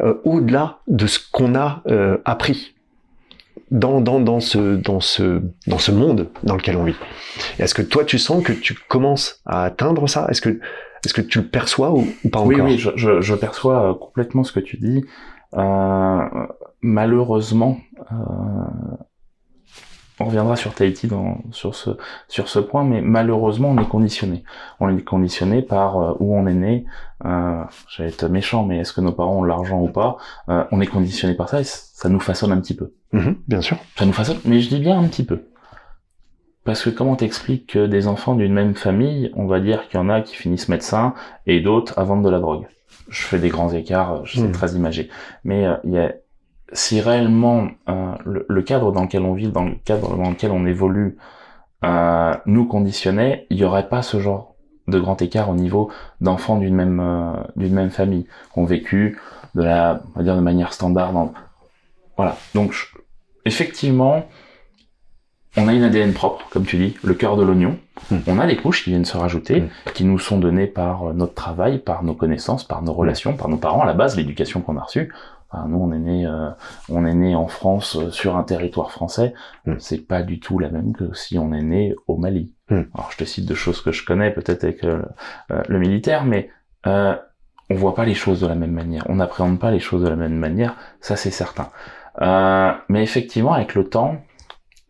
euh, 0.00 0.14
au-delà 0.24 0.80
de 0.88 1.06
ce 1.06 1.20
qu'on 1.30 1.54
a 1.54 1.82
euh, 1.86 2.18
appris 2.24 2.75
dans, 3.70 4.00
dans, 4.00 4.20
dans, 4.20 4.40
ce, 4.40 4.76
dans, 4.76 5.00
ce, 5.00 5.42
dans 5.66 5.78
ce 5.78 5.90
monde 5.92 6.28
dans 6.44 6.56
lequel 6.56 6.76
on 6.76 6.84
vit. 6.84 6.94
Est-ce 7.58 7.74
que 7.74 7.82
toi, 7.82 8.04
tu 8.04 8.18
sens 8.18 8.42
que 8.42 8.52
tu 8.52 8.74
commences 8.88 9.40
à 9.46 9.64
atteindre 9.64 10.06
ça? 10.08 10.26
Est-ce 10.30 10.40
que, 10.40 10.60
est-ce 11.04 11.14
que 11.14 11.20
tu 11.20 11.40
le 11.40 11.46
perçois 11.48 11.92
ou, 11.92 12.06
ou 12.24 12.28
pas 12.28 12.40
Oui, 12.40 12.56
encore? 12.56 12.66
oui, 12.66 12.78
je, 12.78 12.90
je, 12.96 13.20
je 13.20 13.34
perçois 13.34 13.90
euh, 13.90 13.94
complètement 13.94 14.44
ce 14.44 14.52
que 14.52 14.60
tu 14.60 14.76
dis. 14.76 15.04
Euh, 15.54 16.20
malheureusement, 16.82 17.78
euh, 18.12 18.14
on 20.20 20.24
reviendra 20.26 20.56
sur 20.56 20.72
Tahiti 20.74 21.06
dans, 21.08 21.38
sur 21.52 21.74
ce 21.74 21.90
sur 22.28 22.48
ce 22.48 22.58
point, 22.58 22.84
mais 22.84 23.00
malheureusement, 23.02 23.68
on 23.70 23.78
est 23.78 23.88
conditionné. 23.88 24.44
On 24.80 24.88
est 24.96 25.02
conditionné 25.02 25.62
par 25.62 25.98
euh, 25.98 26.14
où 26.20 26.34
on 26.36 26.46
est 26.46 26.54
né. 26.54 26.86
Euh, 27.24 27.62
J'allais 27.88 28.08
être 28.10 28.28
méchant, 28.28 28.64
mais 28.64 28.78
est-ce 28.78 28.92
que 28.92 29.00
nos 29.00 29.12
parents 29.12 29.36
ont 29.38 29.44
l'argent 29.44 29.80
ou 29.80 29.88
pas? 29.88 30.16
Euh, 30.48 30.64
On 30.72 30.80
est 30.80 30.86
conditionné 30.86 31.34
par 31.34 31.48
ça 31.48 31.60
et 31.60 31.64
ça 31.64 32.08
nous 32.08 32.20
façonne 32.20 32.52
un 32.52 32.60
petit 32.60 32.74
peu. 32.74 32.92
Mhm, 33.12 33.36
Bien 33.46 33.60
sûr. 33.60 33.76
Ça 33.96 34.06
nous 34.06 34.12
façonne, 34.12 34.38
mais 34.44 34.60
je 34.60 34.68
dis 34.68 34.80
bien 34.80 34.98
un 34.98 35.04
petit 35.08 35.24
peu. 35.24 35.42
Parce 36.64 36.82
que 36.82 36.90
comment 36.90 37.14
t'expliques 37.14 37.68
que 37.74 37.86
des 37.86 38.08
enfants 38.08 38.34
d'une 38.34 38.52
même 38.52 38.74
famille, 38.74 39.30
on 39.36 39.46
va 39.46 39.60
dire 39.60 39.86
qu'il 39.88 40.00
y 40.00 40.02
en 40.02 40.08
a 40.08 40.20
qui 40.20 40.34
finissent 40.34 40.68
médecin 40.68 41.14
et 41.46 41.60
d'autres 41.60 41.98
à 41.98 42.04
vendre 42.04 42.24
de 42.24 42.30
la 42.30 42.40
drogue? 42.40 42.66
Je 43.08 43.22
fais 43.22 43.38
des 43.38 43.50
grands 43.50 43.70
écarts, 43.72 44.24
je 44.26 44.38
sais 44.40 44.46
Mhm. 44.46 44.52
très 44.52 44.72
imagé. 44.72 45.08
Mais 45.44 45.64
euh, 45.64 45.76
il 45.84 45.92
y 45.92 45.98
a, 45.98 46.12
si 46.72 47.00
réellement 47.00 47.68
euh, 47.88 48.12
le, 48.24 48.46
le 48.48 48.62
cadre 48.62 48.92
dans 48.92 49.02
lequel 49.02 49.22
on 49.22 49.34
vit, 49.34 49.48
dans 49.48 49.64
le 49.64 49.74
cadre 49.84 50.16
dans 50.16 50.30
lequel 50.30 50.50
on 50.50 50.66
évolue, 50.66 51.16
euh, 51.84 52.34
nous 52.46 52.66
conditionnait, 52.66 53.46
il 53.50 53.58
y 53.58 53.64
aurait 53.64 53.88
pas 53.88 54.02
ce 54.02 54.18
genre 54.20 54.54
de 54.88 54.98
grand 54.98 55.20
écart 55.22 55.50
au 55.50 55.54
niveau 55.54 55.90
d'enfants 56.20 56.56
d'une 56.58 56.74
même 56.74 57.00
euh, 57.00 57.32
d'une 57.56 57.74
même 57.74 57.90
famille, 57.90 58.24
qui 58.52 58.58
ont 58.58 58.64
vécu 58.64 59.18
de 59.54 59.62
la, 59.62 60.00
on 60.14 60.18
va 60.18 60.24
dire 60.24 60.36
de 60.36 60.40
manière 60.40 60.72
standard. 60.72 61.12
dans- 61.12 61.32
Voilà. 62.16 62.36
Donc 62.54 62.72
je- 62.72 62.86
effectivement, 63.44 64.24
on 65.56 65.68
a 65.68 65.72
une 65.72 65.84
ADN 65.84 66.12
propre, 66.12 66.46
comme 66.50 66.64
tu 66.66 66.76
dis, 66.76 66.96
le 67.02 67.14
cœur 67.14 67.36
de 67.36 67.42
l'oignon. 67.42 67.78
Hmm. 68.10 68.18
On 68.26 68.38
a 68.38 68.46
des 68.46 68.56
couches 68.56 68.84
qui 68.84 68.90
viennent 68.90 69.04
se 69.06 69.16
rajouter, 69.16 69.62
Hmm. 69.62 69.68
qui 69.94 70.04
nous 70.04 70.18
sont 70.18 70.38
données 70.38 70.66
par 70.66 71.14
notre 71.14 71.34
travail, 71.34 71.78
par 71.78 72.02
nos 72.04 72.14
connaissances, 72.14 72.64
par 72.64 72.82
nos 72.82 72.92
relations, 72.92 73.32
par 73.34 73.48
nos 73.48 73.56
parents, 73.56 73.82
à 73.82 73.86
la 73.86 73.94
base, 73.94 74.16
l'éducation 74.16 74.60
qu'on 74.60 74.76
a 74.76 74.82
reçue. 74.82 75.12
Enfin, 75.50 75.68
nous, 75.68 75.78
on 75.78 75.92
est 75.92 75.98
né, 75.98 76.26
euh, 76.26 76.50
on 76.88 77.06
est 77.06 77.14
né 77.14 77.34
en 77.34 77.46
France 77.46 77.96
euh, 77.96 78.10
sur 78.10 78.36
un 78.36 78.42
territoire 78.42 78.90
français. 78.90 79.34
Hmm. 79.64 79.76
C'est 79.78 80.06
pas 80.06 80.22
du 80.22 80.40
tout 80.40 80.58
la 80.58 80.70
même 80.70 80.92
que 80.92 81.14
si 81.14 81.38
on 81.38 81.52
est 81.52 81.62
né 81.62 81.94
au 82.06 82.16
Mali. 82.16 82.54
Hmm. 82.68 82.82
Alors, 82.94 83.10
je 83.12 83.18
te 83.18 83.24
cite 83.24 83.46
deux 83.46 83.54
choses 83.54 83.80
que 83.80 83.92
je 83.92 84.04
connais, 84.04 84.32
peut-être 84.32 84.64
avec 84.64 84.84
euh, 84.84 85.02
euh, 85.50 85.62
le 85.68 85.78
militaire, 85.78 86.24
mais 86.24 86.50
euh, 86.86 87.14
on 87.70 87.74
voit 87.74 87.94
pas 87.94 88.04
les 88.04 88.14
choses 88.14 88.40
de 88.40 88.46
la 88.46 88.54
même 88.54 88.72
manière. 88.72 89.04
On 89.08 89.16
n'appréhende 89.16 89.58
pas 89.58 89.70
les 89.70 89.80
choses 89.80 90.02
de 90.02 90.08
la 90.08 90.16
même 90.16 90.36
manière. 90.36 90.76
Ça, 91.00 91.16
c'est 91.16 91.30
certain. 91.30 91.70
Euh, 92.22 92.72
mais 92.88 93.02
effectivement, 93.02 93.52
avec 93.52 93.74
le 93.74 93.88
temps, 93.88 94.16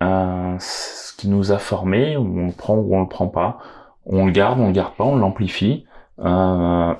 euh, 0.02 0.56
ce 0.58 1.16
qui 1.16 1.28
nous 1.28 1.52
a 1.52 1.58
formés, 1.58 2.16
on 2.16 2.46
le 2.46 2.52
prend 2.52 2.76
ou 2.76 2.94
on 2.94 3.00
le 3.00 3.08
prend 3.08 3.28
pas, 3.28 3.58
on 4.04 4.26
le 4.26 4.32
garde, 4.32 4.60
on 4.60 4.68
le 4.68 4.72
garde 4.72 4.94
pas, 4.94 5.04
on 5.04 5.16
l'amplifie. 5.16 5.86
Euh, 6.18 6.94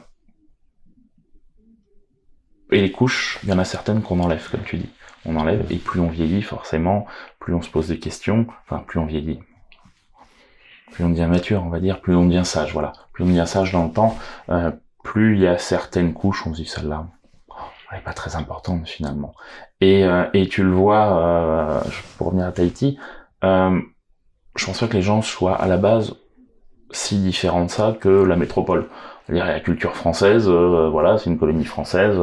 et 2.71 2.81
les 2.81 2.91
couches, 2.91 3.39
il 3.43 3.49
y 3.49 3.53
en 3.53 3.59
a 3.59 3.65
certaines 3.65 4.03
qu'on 4.03 4.21
enlève, 4.21 4.49
comme 4.51 4.63
tu 4.63 4.79
dis. 4.79 4.91
On 5.25 5.37
enlève, 5.37 5.67
et 5.71 5.77
plus 5.77 6.01
on 6.01 6.09
vieillit, 6.09 6.43
forcément, 6.43 7.07
plus 7.39 7.55
on 7.55 7.63
se 7.63 7.71
pose 7.71 7.89
des 7.89 7.99
questions, 7.99 8.47
enfin, 8.65 8.83
plus 8.87 8.99
on 8.99 9.07
vieillit. 9.07 9.41
Plus 10.93 11.05
on 11.05 11.11
devient 11.11 11.27
mature, 11.27 11.63
on 11.65 11.69
va 11.69 11.81
dire, 11.81 12.01
plus 12.01 12.15
on 12.15 12.27
devient 12.27 12.45
sage, 12.45 12.73
voilà. 12.73 12.93
Plus 13.13 13.25
on 13.25 13.29
devient 13.29 13.45
sage 13.47 13.73
dans 13.73 13.85
le 13.85 13.93
temps, 13.93 14.17
euh, 14.51 14.71
plus 15.03 15.37
il 15.37 15.43
y 15.43 15.47
a 15.47 15.59
certaines 15.59 16.13
couches, 16.13 16.47
on 16.47 16.55
se 16.55 16.63
dit, 16.63 16.69
celle-là, 16.69 17.07
elle 17.91 17.99
est 17.99 18.03
pas 18.03 18.13
très 18.13 18.37
importante, 18.37 18.87
finalement. 18.87 19.35
Et, 19.81 20.05
euh, 20.05 20.27
et 20.33 20.49
tu 20.49 20.63
le 20.63 20.71
vois, 20.71 21.19
euh, 21.19 21.81
pour 22.17 22.29
revenir 22.29 22.47
à 22.47 22.53
Tahiti, 22.53 22.99
euh, 23.45 23.81
je 24.57 24.67
pense 24.67 24.81
pas 24.81 24.89
que 24.89 24.95
les 24.95 25.03
gens 25.03 25.23
soient 25.23 25.57
à 25.57 25.67
la 25.67 25.77
base 25.77 26.15
si 26.91 27.19
différents 27.19 27.65
de 27.65 27.71
ça 27.71 27.97
que 27.99 28.09
la 28.09 28.37
métropole. 28.37 28.89
C'est-à-dire 29.27 29.47
la 29.47 29.61
culture 29.61 29.97
française, 29.97 30.49
euh, 30.49 30.89
voilà, 30.89 31.19
c'est 31.19 31.31
une 31.31 31.39
colonie 31.39 31.65
française, 31.65 32.17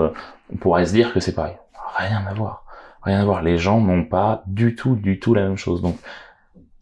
on 0.51 0.55
pourrait 0.57 0.85
se 0.85 0.93
dire 0.93 1.13
que 1.13 1.19
c'est 1.19 1.35
pareil. 1.35 1.55
Rien 1.97 2.25
à 2.25 2.33
voir. 2.33 2.65
Rien 3.03 3.19
à 3.19 3.25
voir. 3.25 3.41
Les 3.41 3.57
gens 3.57 3.81
n'ont 3.81 4.05
pas 4.05 4.43
du 4.47 4.75
tout, 4.75 4.95
du 4.95 5.19
tout 5.19 5.33
la 5.33 5.43
même 5.43 5.57
chose. 5.57 5.81
Donc, 5.81 5.97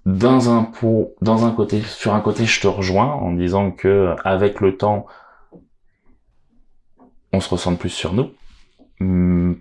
dans 0.05 0.49
un 0.49 0.63
pour, 0.63 1.11
dans 1.21 1.45
un 1.45 1.51
côté, 1.51 1.81
sur 1.81 2.13
un 2.13 2.21
côté, 2.21 2.45
je 2.45 2.61
te 2.61 2.67
rejoins 2.67 3.07
en 3.07 3.33
disant 3.33 3.71
que 3.71 4.15
avec 4.23 4.61
le 4.61 4.77
temps, 4.77 5.05
on 7.33 7.39
se 7.39 7.49
ressent 7.49 7.75
plus 7.75 7.89
sur 7.89 8.13
nous. 8.13 8.31
Hum, 8.99 9.57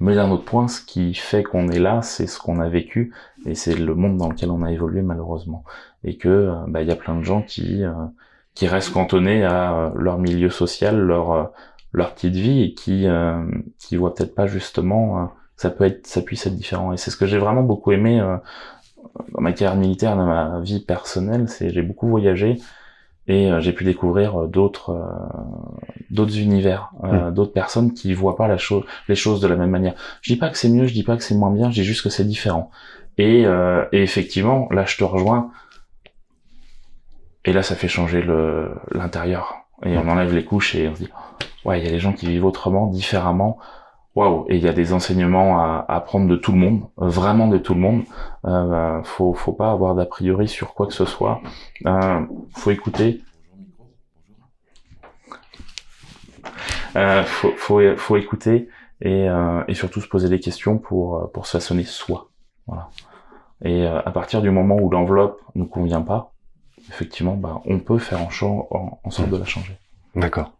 Mais 0.00 0.14
d'un 0.14 0.30
autre 0.30 0.44
point, 0.44 0.68
ce 0.68 0.80
qui 0.80 1.14
fait 1.14 1.42
qu'on 1.42 1.68
est 1.68 1.78
là, 1.78 2.02
c'est 2.02 2.26
ce 2.26 2.38
qu'on 2.38 2.60
a 2.60 2.68
vécu 2.68 3.12
et 3.46 3.54
c'est 3.54 3.74
le 3.74 3.94
monde 3.94 4.16
dans 4.16 4.28
lequel 4.28 4.50
on 4.50 4.62
a 4.62 4.72
évolué 4.72 5.02
malheureusement. 5.02 5.64
Et 6.04 6.16
que 6.16 6.28
euh, 6.28 6.54
bah, 6.68 6.82
il 6.82 6.88
y 6.88 6.92
a 6.92 6.96
plein 6.96 7.16
de 7.16 7.24
gens 7.24 7.42
qui 7.42 7.84
euh, 7.84 7.92
qui 8.58 8.66
restent 8.66 8.92
cantonnés 8.92 9.44
à 9.44 9.72
euh, 9.72 9.90
leur 9.94 10.18
milieu 10.18 10.50
social, 10.50 10.98
leur 10.98 11.30
euh, 11.30 11.44
leur 11.92 12.12
petite 12.12 12.34
vie 12.34 12.64
et 12.64 12.74
qui 12.74 13.06
euh, 13.06 13.44
qui 13.78 13.94
voient 13.94 14.12
peut-être 14.12 14.34
pas 14.34 14.48
justement 14.48 15.22
euh, 15.22 15.26
ça 15.54 15.70
peut 15.70 15.84
être 15.84 16.08
ça 16.08 16.22
puisse 16.22 16.44
être 16.44 16.56
différent. 16.56 16.92
Et 16.92 16.96
c'est 16.96 17.12
ce 17.12 17.16
que 17.16 17.24
j'ai 17.24 17.38
vraiment 17.38 17.62
beaucoup 17.62 17.92
aimé 17.92 18.20
euh, 18.20 18.36
dans 19.32 19.40
ma 19.40 19.52
carrière 19.52 19.78
militaire, 19.78 20.16
dans 20.16 20.26
ma 20.26 20.58
vie 20.60 20.80
personnelle, 20.80 21.48
c'est 21.48 21.70
j'ai 21.70 21.82
beaucoup 21.82 22.08
voyagé 22.08 22.56
et 23.28 23.48
euh, 23.48 23.60
j'ai 23.60 23.72
pu 23.72 23.84
découvrir 23.84 24.48
d'autres 24.48 24.90
euh, 24.90 25.06
d'autres 26.10 26.36
univers, 26.40 26.90
euh, 27.04 27.30
d'autres 27.30 27.52
personnes 27.52 27.94
qui 27.94 28.12
voient 28.12 28.36
pas 28.36 28.48
la 28.48 28.58
chose 28.58 28.82
les 29.06 29.14
choses 29.14 29.40
de 29.40 29.46
la 29.46 29.54
même 29.54 29.70
manière. 29.70 29.94
Je 30.20 30.32
dis 30.32 30.38
pas 30.38 30.50
que 30.50 30.58
c'est 30.58 30.68
mieux, 30.68 30.86
je 30.86 30.94
dis 30.94 31.04
pas 31.04 31.16
que 31.16 31.22
c'est 31.22 31.36
moins 31.36 31.52
bien, 31.52 31.70
je 31.70 31.80
dis 31.80 31.84
juste 31.84 32.02
que 32.02 32.10
c'est 32.10 32.24
différent. 32.26 32.72
Et, 33.18 33.46
euh, 33.46 33.84
et 33.92 34.02
effectivement, 34.02 34.66
là 34.72 34.84
je 34.84 34.96
te 34.96 35.04
rejoins. 35.04 35.52
Et 37.48 37.52
là 37.54 37.62
ça 37.62 37.74
fait 37.74 37.88
changer 37.88 38.20
le 38.20 38.74
l'intérieur. 38.92 39.54
Et 39.82 39.96
on 39.96 40.06
enlève 40.06 40.34
les 40.34 40.44
couches 40.44 40.74
et 40.74 40.86
on 40.86 40.94
se 40.94 41.04
dit 41.04 41.10
ouais, 41.64 41.80
il 41.80 41.84
y 41.86 41.88
a 41.88 41.90
des 41.90 41.98
gens 41.98 42.12
qui 42.12 42.26
vivent 42.26 42.44
autrement, 42.44 42.88
différemment. 42.88 43.58
Waouh, 44.14 44.44
et 44.50 44.56
il 44.56 44.62
y 44.62 44.68
a 44.68 44.74
des 44.74 44.92
enseignements 44.92 45.58
à, 45.58 45.82
à 45.88 46.00
prendre 46.00 46.28
de 46.28 46.36
tout 46.36 46.52
le 46.52 46.58
monde, 46.58 46.82
vraiment 46.98 47.48
de 47.48 47.56
tout 47.56 47.72
le 47.72 47.80
monde. 47.80 48.02
Euh, 48.44 49.02
faut 49.02 49.32
faut 49.32 49.54
pas 49.54 49.70
avoir 49.70 49.94
d'a 49.94 50.04
priori 50.04 50.46
sur 50.46 50.74
quoi 50.74 50.86
que 50.86 50.92
ce 50.92 51.06
soit. 51.06 51.40
Euh, 51.86 52.20
faut 52.54 52.70
écouter. 52.70 53.22
Euh, 56.96 57.22
faut, 57.22 57.52
faut, 57.56 57.80
faut 57.96 58.16
écouter 58.18 58.68
et, 59.00 59.26
euh, 59.28 59.62
et 59.68 59.74
surtout 59.74 60.02
se 60.02 60.08
poser 60.08 60.28
des 60.28 60.40
questions 60.40 60.76
pour, 60.76 61.30
pour 61.32 61.46
se 61.46 61.56
façonner 61.56 61.84
soi. 61.84 62.28
Voilà. 62.66 62.90
Et 63.64 63.86
euh, 63.86 64.00
à 64.04 64.10
partir 64.10 64.42
du 64.42 64.50
moment 64.50 64.76
où 64.76 64.90
l'enveloppe 64.90 65.40
nous 65.54 65.66
convient 65.66 66.02
pas, 66.02 66.32
effectivement, 66.90 67.34
bah, 67.36 67.60
on 67.66 67.78
peut 67.78 67.98
faire 67.98 68.20
en, 68.22 68.30
chan- 68.30 68.66
en, 68.70 68.98
en 69.04 69.10
sorte 69.10 69.30
de 69.30 69.36
la 69.36 69.44
changer. 69.44 69.76
D'accord. 70.14 70.52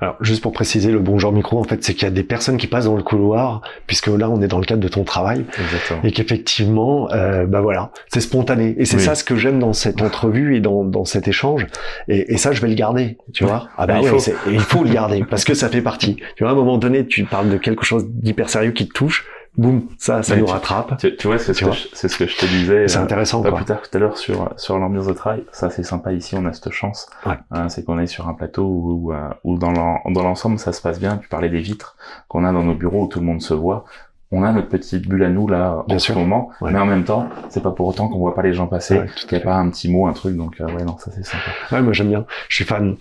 Alors, 0.00 0.16
juste 0.20 0.42
pour 0.42 0.52
préciser, 0.52 0.92
le 0.92 1.00
bon 1.00 1.18
genre 1.18 1.32
micro, 1.32 1.58
en 1.58 1.64
fait, 1.64 1.82
c'est 1.84 1.92
qu'il 1.92 2.04
y 2.04 2.06
a 2.06 2.10
des 2.10 2.22
personnes 2.22 2.56
qui 2.56 2.68
passent 2.68 2.84
dans 2.84 2.96
le 2.96 3.02
couloir, 3.02 3.62
puisque 3.88 4.06
là, 4.06 4.30
on 4.30 4.40
est 4.40 4.46
dans 4.46 4.58
le 4.60 4.64
cadre 4.64 4.80
de 4.80 4.88
ton 4.88 5.02
travail, 5.02 5.44
Exactement. 5.60 6.00
et 6.04 6.12
qu'effectivement, 6.12 7.10
euh, 7.10 7.46
bah 7.46 7.60
voilà, 7.60 7.90
c'est 8.08 8.20
spontané. 8.20 8.76
Et 8.78 8.84
c'est 8.84 8.96
Oui. 8.98 9.02
ça 9.02 9.14
ce 9.16 9.24
que 9.24 9.34
j'aime 9.36 9.58
dans 9.58 9.72
cette 9.72 10.00
entrevue 10.02 10.56
et 10.56 10.60
dans, 10.60 10.84
dans 10.84 11.04
cet 11.04 11.26
échange. 11.26 11.66
Et, 12.08 12.32
et 12.32 12.38
ça, 12.38 12.52
je 12.52 12.60
vais 12.62 12.68
le 12.68 12.74
garder, 12.74 13.18
tu 13.34 13.42
Ouais. 13.44 13.50
vois. 13.50 13.68
Ah 13.76 13.86
bah, 13.86 13.94
Bah, 13.94 14.00
il 14.02 14.08
faut. 14.08 14.18
il 14.50 14.60
faut 14.60 14.84
le 14.84 14.90
garder, 14.90 15.24
parce 15.28 15.44
que 15.44 15.52
ça 15.54 15.68
fait 15.68 15.82
partie. 15.82 16.16
Tu 16.36 16.44
vois, 16.44 16.50
à 16.50 16.52
un 16.52 16.56
moment 16.56 16.78
donné, 16.78 17.04
tu 17.06 17.24
parles 17.24 17.50
de 17.50 17.58
quelque 17.58 17.84
chose 17.84 18.06
d'hyper 18.08 18.48
sérieux 18.48 18.70
qui 18.70 18.86
te 18.88 18.94
touche, 18.94 19.26
boum, 19.56 19.82
ça, 19.98 20.22
ça 20.22 20.36
nous 20.36 20.46
tu- 20.46 20.52
rattrape. 20.52 20.96
Tu, 20.98 21.16
tu 21.16 21.26
vois, 21.26 21.38
c'est 21.38 21.52
ce, 21.54 22.08
ce 22.08 22.16
que 22.16 22.26
je 22.26 22.36
te 22.36 22.46
disais. 22.46 22.88
C'est 22.88 22.98
euh, 22.98 23.02
intéressant, 23.02 23.42
Pas 23.42 23.50
quoi. 23.50 23.58
plus 23.58 23.64
tard 23.66 23.82
tout 23.82 23.96
à 23.96 24.00
l'heure 24.00 24.16
sur 24.16 24.50
sur 24.56 24.78
l'ambiance 24.78 25.06
de 25.06 25.12
travail, 25.12 25.44
ça 25.52 25.70
c'est 25.70 25.82
sympa 25.82 26.12
ici, 26.12 26.34
on 26.38 26.44
a 26.46 26.52
cette 26.52 26.70
chance. 26.70 27.08
Ouais. 27.26 27.34
Hein, 27.50 27.68
c'est 27.68 27.84
qu'on 27.84 27.98
est 27.98 28.06
sur 28.06 28.28
un 28.28 28.34
plateau 28.34 28.64
où, 28.64 29.10
où, 29.12 29.14
où 29.44 29.58
dans 29.58 29.72
l'en- 29.72 30.00
dans 30.10 30.22
l'ensemble 30.22 30.58
ça 30.58 30.72
se 30.72 30.80
passe 30.80 30.98
bien. 31.00 31.18
Tu 31.18 31.28
parlais 31.28 31.48
des 31.48 31.60
vitres 31.60 31.96
qu'on 32.28 32.44
a 32.44 32.52
dans 32.52 32.62
nos 32.62 32.74
bureaux 32.74 33.04
où 33.04 33.08
tout 33.08 33.20
le 33.20 33.26
monde 33.26 33.42
se 33.42 33.54
voit. 33.54 33.84
On 34.32 34.44
a 34.44 34.52
notre 34.52 34.68
petite 34.68 35.08
bulle 35.08 35.24
à 35.24 35.28
nous 35.28 35.48
là 35.48 35.82
Bien 35.88 35.96
en 35.96 35.98
sûr. 35.98 36.14
ce 36.14 36.18
moment, 36.20 36.50
Ouais. 36.60 36.70
mais 36.70 36.78
en 36.78 36.86
même 36.86 37.02
temps, 37.02 37.28
c'est 37.48 37.60
pas 37.64 37.72
pour 37.72 37.88
autant 37.88 38.06
qu'on 38.08 38.18
voit 38.20 38.32
pas 38.36 38.42
les 38.42 38.52
gens 38.52 38.68
passer. 38.68 38.96
Ouais, 39.00 39.06
tout 39.06 39.26
à 39.26 39.28
Il 39.32 39.38
y 39.38 39.42
a 39.42 39.44
pas 39.44 39.56
un 39.56 39.68
petit 39.70 39.90
mot, 39.90 40.06
un 40.06 40.12
truc, 40.12 40.36
donc 40.36 40.60
euh, 40.60 40.66
ouais 40.72 40.84
non, 40.84 40.96
ça 40.98 41.10
c'est 41.10 41.24
sympa. 41.24 41.42
Ouais, 41.72 41.82
moi 41.82 41.92
j'aime 41.92 42.10
bien. 42.10 42.24
Je 42.48 42.54
suis 42.54 42.64
fan. 42.64 42.94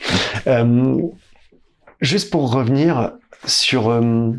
Euh, 0.48 0.98
juste 2.02 2.32
pour 2.32 2.52
revenir 2.52 3.12
sur 3.46 3.90
euh, 3.92 4.32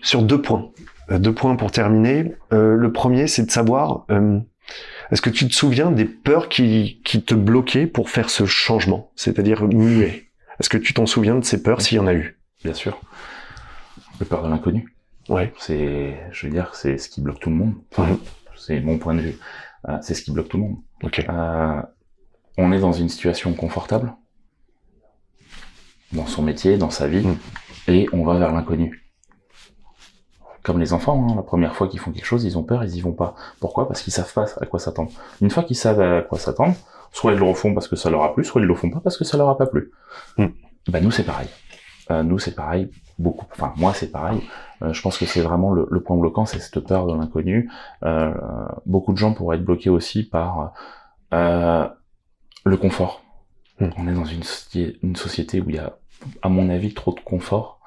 sur 0.00 0.22
deux 0.22 0.40
points, 0.40 0.68
deux 1.18 1.34
points 1.34 1.56
pour 1.56 1.70
terminer. 1.72 2.34
Euh, 2.52 2.76
le 2.76 2.92
premier, 2.92 3.26
c'est 3.26 3.44
de 3.44 3.50
savoir 3.50 4.04
euh, 4.10 4.38
est-ce 5.10 5.22
que 5.22 5.30
tu 5.30 5.48
te 5.48 5.54
souviens 5.54 5.90
des 5.90 6.04
peurs 6.04 6.48
qui 6.48 7.00
qui 7.04 7.22
te 7.22 7.34
bloquaient 7.34 7.86
pour 7.86 8.10
faire 8.10 8.30
ce 8.30 8.44
changement, 8.46 9.10
c'est-à-dire 9.16 9.64
muet? 9.64 10.28
Est-ce 10.60 10.68
que 10.68 10.78
tu 10.78 10.94
t'en 10.94 11.06
souviens 11.06 11.36
de 11.36 11.44
ces 11.44 11.62
peurs 11.62 11.80
s'il 11.80 11.96
y 11.96 12.00
en 12.00 12.06
a 12.06 12.14
eu? 12.14 12.38
Bien 12.62 12.74
sûr. 12.74 13.00
Le 14.20 14.26
peur 14.26 14.42
de 14.42 14.48
l'inconnu. 14.48 14.94
Ouais. 15.28 15.52
C'est, 15.58 16.16
je 16.32 16.46
veux 16.46 16.52
dire, 16.52 16.74
c'est 16.74 16.98
ce 16.98 17.08
qui 17.08 17.20
bloque 17.22 17.40
tout 17.40 17.50
le 17.50 17.56
monde. 17.56 17.74
Enfin, 17.92 18.18
c'est 18.56 18.80
mon 18.80 18.98
point 18.98 19.14
de 19.14 19.20
vue. 19.20 19.38
Euh, 19.88 19.96
c'est 20.02 20.14
ce 20.14 20.22
qui 20.22 20.30
bloque 20.32 20.48
tout 20.48 20.58
le 20.58 20.62
monde. 20.64 20.76
Euh, 21.30 21.82
on 22.58 22.72
est 22.72 22.80
dans 22.80 22.92
une 22.92 23.08
situation 23.08 23.54
confortable 23.54 24.12
dans 26.12 26.26
son 26.26 26.42
métier, 26.42 26.76
dans 26.76 26.90
sa 26.90 27.06
vie, 27.08 27.24
Mm. 27.26 27.36
et 27.88 28.08
on 28.12 28.24
va 28.24 28.38
vers 28.38 28.52
l'inconnu. 28.52 29.09
Comme 30.62 30.78
les 30.78 30.92
enfants, 30.92 31.26
hein, 31.28 31.34
la 31.36 31.42
première 31.42 31.74
fois 31.74 31.88
qu'ils 31.88 32.00
font 32.00 32.12
quelque 32.12 32.24
chose, 32.24 32.44
ils 32.44 32.58
ont 32.58 32.62
peur, 32.62 32.84
ils 32.84 32.96
y 32.96 33.00
vont 33.00 33.12
pas. 33.12 33.34
Pourquoi? 33.60 33.88
Parce 33.88 34.02
qu'ils 34.02 34.12
savent 34.12 34.32
pas 34.32 34.46
à 34.60 34.66
quoi 34.66 34.78
s'attendre. 34.78 35.10
Une 35.40 35.50
fois 35.50 35.62
qu'ils 35.62 35.76
savent 35.76 36.00
à 36.00 36.22
quoi 36.22 36.38
s'attendre, 36.38 36.74
soit 37.12 37.32
ils 37.32 37.38
le 37.38 37.44
refont 37.44 37.74
parce 37.74 37.88
que 37.88 37.96
ça 37.96 38.10
leur 38.10 38.22
a 38.22 38.34
plu, 38.34 38.44
soit 38.44 38.60
ils 38.60 38.66
le 38.66 38.74
font 38.74 38.90
pas 38.90 39.00
parce 39.00 39.16
que 39.16 39.24
ça 39.24 39.36
leur 39.36 39.48
a 39.48 39.56
pas 39.56 39.66
plu. 39.66 39.90
Bah 40.88 41.00
nous 41.00 41.10
c'est 41.10 41.24
pareil. 41.24 41.48
Euh, 42.10 42.22
nous 42.22 42.38
c'est 42.38 42.54
pareil, 42.54 42.90
beaucoup. 43.18 43.46
Enfin 43.52 43.72
moi 43.76 43.94
c'est 43.94 44.10
pareil. 44.10 44.40
Euh, 44.82 44.92
je 44.92 45.02
pense 45.02 45.18
que 45.18 45.26
c'est 45.26 45.42
vraiment 45.42 45.72
le, 45.72 45.86
le 45.90 46.02
point 46.02 46.16
bloquant, 46.16 46.46
c'est 46.46 46.58
cette 46.58 46.80
peur 46.80 47.06
de 47.06 47.14
l'inconnu. 47.14 47.70
Euh, 48.04 48.34
beaucoup 48.86 49.12
de 49.12 49.18
gens 49.18 49.32
pourraient 49.34 49.56
être 49.56 49.64
bloqués 49.64 49.90
aussi 49.90 50.24
par 50.24 50.72
euh, 51.32 51.86
le 52.64 52.76
confort. 52.76 53.22
Hmm. 53.78 53.90
On 53.98 54.08
est 54.08 54.14
dans 54.14 54.24
une 54.24 55.16
société 55.16 55.60
où 55.60 55.70
il 55.70 55.76
y 55.76 55.78
a, 55.78 55.96
à 56.42 56.48
mon 56.48 56.68
avis, 56.68 56.92
trop 56.94 57.12
de 57.12 57.20
confort. 57.20 57.79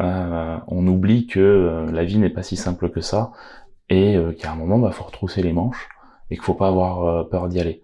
Euh, 0.00 0.56
on 0.68 0.86
oublie 0.86 1.26
que 1.26 1.40
euh, 1.40 1.90
la 1.90 2.04
vie 2.04 2.18
n'est 2.18 2.30
pas 2.30 2.42
si 2.42 2.56
simple 2.56 2.90
que 2.90 3.00
ça 3.00 3.32
et 3.88 4.16
euh, 4.16 4.32
qu'à 4.32 4.52
un 4.52 4.56
moment, 4.56 4.78
bah, 4.78 4.90
faut 4.90 5.04
retrousser 5.04 5.42
les 5.42 5.52
manches 5.52 5.88
et 6.30 6.34
qu'il 6.34 6.44
faut 6.44 6.54
pas 6.54 6.68
avoir 6.68 7.04
euh, 7.04 7.24
peur 7.24 7.48
d'y 7.48 7.60
aller. 7.60 7.82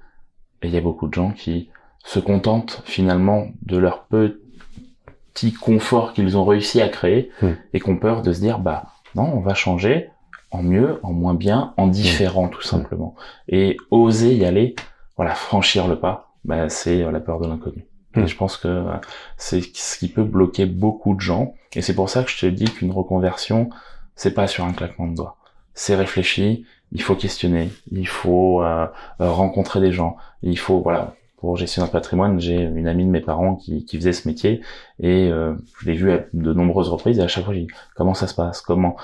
Et 0.63 0.69
il 0.69 0.75
y 0.75 0.77
a 0.77 0.81
beaucoup 0.83 1.09
de 1.09 1.15
gens 1.15 1.31
qui 1.31 1.71
se 2.05 2.19
contentent 2.19 2.83
finalement 2.85 3.47
de 3.63 3.77
leur 3.79 4.05
petit 4.05 5.53
confort 5.53 6.13
qu'ils 6.13 6.37
ont 6.37 6.45
réussi 6.45 6.81
à 6.83 6.89
créer 6.89 7.31
Hmm. 7.41 7.53
et 7.73 7.81
qui 7.81 7.89
ont 7.89 7.97
peur 7.97 8.23
de 8.23 8.33
se 8.33 8.41
dire 8.41 8.59
bah 8.59 8.85
non, 9.15 9.31
on 9.35 9.41
va 9.41 9.55
changer 9.55 10.09
en 10.51 10.63
mieux, 10.63 10.99
en 11.03 11.13
moins 11.13 11.35
bien, 11.35 11.73
en 11.79 11.87
différent 11.87 12.49
tout 12.49 12.63
simplement. 12.63 13.15
Et 13.49 13.77
oser 13.91 14.35
y 14.35 14.45
aller, 14.45 14.75
voilà, 15.17 15.35
franchir 15.35 15.89
le 15.89 15.99
pas, 15.99 16.35
bah, 16.45 16.69
c'est 16.69 17.03
euh, 17.03 17.11
la 17.11 17.21
peur 17.21 17.41
de 17.41 17.47
l'inconnu. 17.47 17.87
Hmm. 18.15 18.21
Et 18.21 18.27
je 18.27 18.37
pense 18.37 18.57
que 18.57 18.69
euh, 18.69 18.93
c'est 19.37 19.63
ce 19.75 19.99
qui 19.99 20.09
peut 20.09 20.25
bloquer 20.25 20.67
beaucoup 20.67 21.15
de 21.15 21.21
gens. 21.21 21.55
Et 21.75 21.83
c'est 21.83 21.95
pour 21.95 22.11
ça 22.11 22.23
que 22.23 22.31
je 22.31 22.39
te 22.39 22.47
dis 22.47 22.65
qu'une 22.67 22.93
reconversion, 22.93 23.71
c'est 24.15 24.35
pas 24.35 24.47
sur 24.47 24.65
un 24.65 24.73
claquement 24.73 25.07
de 25.07 25.17
doigts. 25.17 25.37
C'est 25.75 25.97
réfléchi, 25.97 26.67
il 26.93 27.03
faut 27.03 27.15
questionner, 27.15 27.71
il 27.91 28.07
faut 28.07 28.63
euh, 28.63 28.87
rencontrer 29.19 29.81
des 29.81 29.93
gens, 29.93 30.17
il 30.43 30.59
faut 30.59 30.81
voilà. 30.81 31.15
Pour 31.39 31.57
gestionnaire 31.57 31.89
de 31.89 31.93
patrimoine, 31.93 32.39
j'ai 32.39 32.63
une 32.63 32.87
amie 32.87 33.05
de 33.05 33.11
mes 33.11 33.21
parents 33.21 33.57
qui, 33.57 33.85
qui 33.85 33.97
faisait 33.97 34.13
ce 34.13 34.29
métier 34.29 34.61
et 35.01 35.29
euh, 35.29 35.55
je 35.81 35.87
l'ai 35.87 35.95
vu 35.95 36.13
à 36.13 36.21
de 36.33 36.53
nombreuses 36.53 36.89
reprises 36.89 37.19
et 37.19 37.23
à 37.23 37.27
chaque 37.27 37.45
fois 37.45 37.53
j'ai 37.53 37.63
dit 37.63 37.69
comment 37.97 38.15
ça 38.15 38.29
se 38.29 38.35
passe, 38.35 38.61
comment 38.61 38.95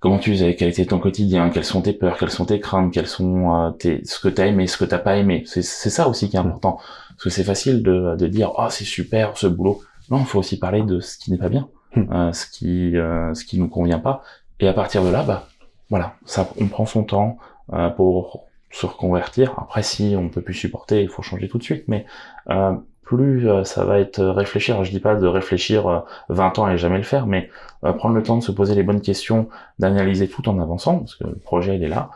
comment 0.00 0.18
tu 0.18 0.32
faisais, 0.32 0.56
quel 0.56 0.70
était 0.70 0.86
ton 0.86 0.98
quotidien, 0.98 1.50
quelles 1.50 1.64
sont 1.64 1.82
tes 1.82 1.92
peurs, 1.92 2.18
quelles 2.18 2.30
sont 2.30 2.46
tes 2.46 2.58
craintes, 2.58 2.92
quelles 2.92 3.06
sont 3.06 3.54
euh, 3.54 3.70
tes, 3.70 4.04
ce 4.04 4.18
que 4.18 4.28
t'as 4.28 4.46
aimé, 4.46 4.66
ce 4.66 4.78
que 4.78 4.84
t'as 4.84 4.98
pas 4.98 5.16
aimé? 5.16 5.44
C'est 5.46 5.62
c'est 5.62 5.90
ça 5.90 6.08
aussi 6.08 6.28
qui 6.28 6.34
est 6.34 6.40
important 6.40 6.78
parce 7.20 7.24
que 7.24 7.30
c'est 7.30 7.44
facile 7.44 7.82
de, 7.82 8.16
de 8.16 8.26
dire 8.26 8.52
oh 8.56 8.66
c'est 8.70 8.84
super 8.84 9.36
ce 9.36 9.46
boulot. 9.46 9.82
Non, 10.10 10.20
il 10.20 10.24
faut 10.26 10.38
aussi 10.38 10.58
parler 10.58 10.82
de 10.82 11.00
ce 11.00 11.18
qui 11.18 11.30
n'est 11.30 11.38
pas 11.38 11.50
bien, 11.50 11.68
Hmm. 11.94 12.04
euh, 12.12 12.32
ce 12.32 12.46
qui 12.46 12.96
euh, 12.96 13.34
ce 13.34 13.44
qui 13.44 13.58
nous 13.58 13.68
convient 13.68 13.98
pas 13.98 14.22
et 14.60 14.68
à 14.68 14.72
partir 14.72 15.02
de 15.02 15.08
là 15.10 15.24
bah 15.24 15.48
voilà, 15.90 16.14
ça 16.24 16.48
on 16.60 16.68
prend 16.68 16.86
son 16.86 17.02
temps 17.02 17.36
euh, 17.72 17.90
pour 17.90 18.46
se 18.70 18.86
reconvertir. 18.86 19.54
Après, 19.58 19.82
si 19.82 20.14
on 20.16 20.28
peut 20.28 20.40
plus 20.40 20.54
supporter, 20.54 21.02
il 21.02 21.08
faut 21.08 21.22
changer 21.22 21.48
tout 21.48 21.58
de 21.58 21.64
suite. 21.64 21.84
Mais 21.88 22.06
euh, 22.50 22.74
plus 23.02 23.48
euh, 23.48 23.64
ça 23.64 23.84
va 23.84 23.98
être 23.98 24.22
réfléchir. 24.24 24.76
Alors, 24.76 24.84
je 24.84 24.92
dis 24.92 25.00
pas 25.00 25.16
de 25.16 25.26
réfléchir 25.26 25.88
euh, 25.88 25.98
20 26.28 26.58
ans 26.60 26.68
et 26.70 26.78
jamais 26.78 26.98
le 26.98 27.02
faire, 27.02 27.26
mais 27.26 27.50
euh, 27.84 27.92
prendre 27.92 28.14
le 28.14 28.22
temps 28.22 28.36
de 28.36 28.42
se 28.42 28.52
poser 28.52 28.74
les 28.76 28.84
bonnes 28.84 29.00
questions, 29.00 29.48
d'analyser 29.80 30.28
tout 30.28 30.48
en 30.48 30.58
avançant, 30.60 30.98
parce 31.00 31.16
que 31.16 31.24
le 31.24 31.34
projet 31.36 31.74
il 31.76 31.82
est 31.82 31.88
là. 31.88 32.10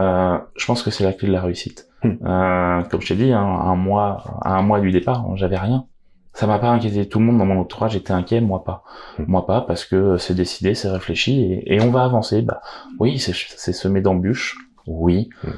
Euh, 0.00 0.38
je 0.56 0.66
pense 0.66 0.82
que 0.82 0.90
c'est 0.90 1.04
la 1.04 1.12
clé 1.12 1.28
de 1.28 1.32
la 1.32 1.40
réussite. 1.42 1.86
Hmm. 2.02 2.16
Euh, 2.24 2.82
comme 2.84 3.00
je 3.00 3.08
t'ai 3.08 3.16
dit, 3.16 3.32
hein, 3.32 3.42
un 3.42 3.76
mois, 3.76 4.40
à 4.42 4.56
un 4.56 4.62
mois 4.62 4.80
du 4.80 4.90
départ, 4.90 5.36
j'avais 5.36 5.58
rien. 5.58 5.86
Ça 6.32 6.46
m'a 6.46 6.58
pas 6.58 6.70
inquiété. 6.70 7.08
Tout 7.08 7.18
le 7.18 7.24
monde 7.26 7.38
dans 7.38 7.44
mon 7.44 7.60
entourage 7.60 7.96
était 7.96 8.12
inquiet, 8.12 8.40
moi 8.40 8.64
pas. 8.64 8.84
Hmm. 9.18 9.24
Moi 9.28 9.46
pas, 9.46 9.60
parce 9.62 9.84
que 9.84 10.16
c'est 10.16 10.34
décidé, 10.34 10.74
c'est 10.74 10.88
réfléchi, 10.88 11.42
et, 11.42 11.74
et 11.74 11.80
on 11.80 11.90
va 11.90 12.04
avancer. 12.04 12.42
Bah 12.42 12.60
oui, 12.98 13.18
c'est 13.18 13.34
c'est 13.34 13.72
semé 13.72 14.00
d'embûches. 14.00 14.56
Oui. 14.86 15.28
Hmm. 15.44 15.50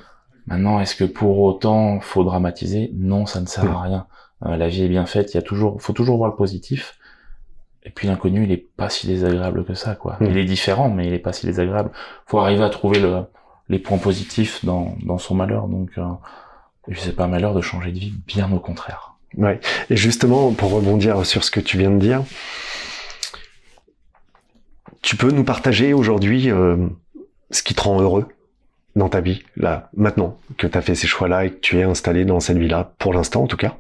Maintenant, 0.47 0.81
est-ce 0.81 0.97
que 0.97 1.05
pour 1.05 1.39
autant 1.41 2.01
faut 2.01 2.25
dramatiser? 2.25 2.91
Non, 2.95 3.27
ça 3.27 3.41
ne 3.41 3.47
sert 3.47 3.71
à 3.71 3.83
rien. 3.83 4.07
Euh, 4.45 4.57
la 4.57 4.69
vie 4.69 4.83
est 4.83 4.89
bien 4.89 5.07
faite. 5.07 5.33
Il 5.33 5.37
y 5.37 5.39
a 5.39 5.43
toujours, 5.43 5.81
faut 5.81 5.93
toujours 5.93 6.17
voir 6.17 6.29
le 6.29 6.37
positif. 6.37 6.99
Et 7.85 7.91
puis 7.91 8.09
l'inconnu, 8.09 8.45
il 8.45 8.53
est 8.53 8.69
pas 8.77 8.89
si 8.89 9.07
désagréable 9.07 9.65
que 9.65 9.75
ça, 9.75 9.95
quoi. 9.95 10.17
Il 10.21 10.37
est 10.37 10.45
différent, 10.45 10.89
mais 10.89 11.07
il 11.07 11.15
est 11.15 11.19
pas 11.19 11.33
si 11.33 11.47
désagréable. 11.47 11.91
Faut 12.27 12.39
arriver 12.39 12.63
à 12.63 12.71
trouver 12.71 13.01
le, 13.01 13.25
les 13.73 13.79
points 13.81 13.99
positifs 13.99 14.65
dans, 14.65 14.95
dans 15.03 15.19
son 15.19 15.35
malheur. 15.35 15.67
Donc, 15.67 15.91
euh, 15.99 16.05
et 16.87 16.93
puis 16.93 17.01
c'est 17.03 17.17
pas 17.17 17.25
un 17.25 17.29
malheur 17.29 17.55
de 17.55 17.61
changer 17.61 17.91
de 17.91 17.99
vie, 17.99 18.15
bien 18.27 18.53
au 18.53 18.61
contraire. 18.61 19.15
Ouais. 19.37 19.61
Et 19.91 19.97
justement, 19.97 20.53
pour 20.53 20.71
rebondir 20.73 21.25
sur 21.27 21.43
ce 21.43 21.51
que 21.51 21.59
tu 21.59 21.79
viens 21.79 21.91
de 21.91 21.99
dire, 21.99 22.23
tu 25.01 25.17
peux 25.17 25.31
nous 25.31 25.45
partager 25.45 25.95
aujourd'hui 25.95 26.51
euh, 26.51 26.77
ce 27.51 27.63
qui 27.63 27.75
te 27.75 27.81
rend 27.81 28.01
heureux 28.01 28.29
dans 28.95 29.09
ta 29.09 29.21
vie, 29.21 29.43
là, 29.57 29.89
maintenant, 29.97 30.37
que 30.59 30.67
tu 30.67 30.77
as 30.77 30.83
fait 30.83 30.95
ces 30.95 31.07
choix-là 31.07 31.47
et 31.47 31.51
que 31.51 31.61
tu 31.61 31.79
es 31.79 31.83
installé 31.83 32.27
dans 32.27 32.41
cette 32.41 32.59
vie-là, 32.59 32.93
pour 32.99 33.15
l'instant 33.15 33.43
en 33.43 33.47
tout 33.47 33.57
cas. 33.57 33.77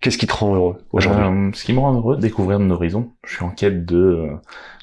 Qu'est-ce 0.00 0.16
qui 0.16 0.28
te 0.28 0.32
rend 0.32 0.54
heureux 0.54 0.76
aujourd'hui? 0.92 1.24
Euh, 1.24 1.50
ce 1.54 1.64
qui 1.64 1.72
me 1.72 1.80
rend 1.80 1.92
heureux, 1.92 2.16
découvrir 2.16 2.60
de 2.60 2.70
horizons. 2.70 3.10
Je 3.26 3.34
suis 3.34 3.44
en 3.44 3.50
quête 3.50 3.84
de 3.84 3.96
euh, 3.96 4.36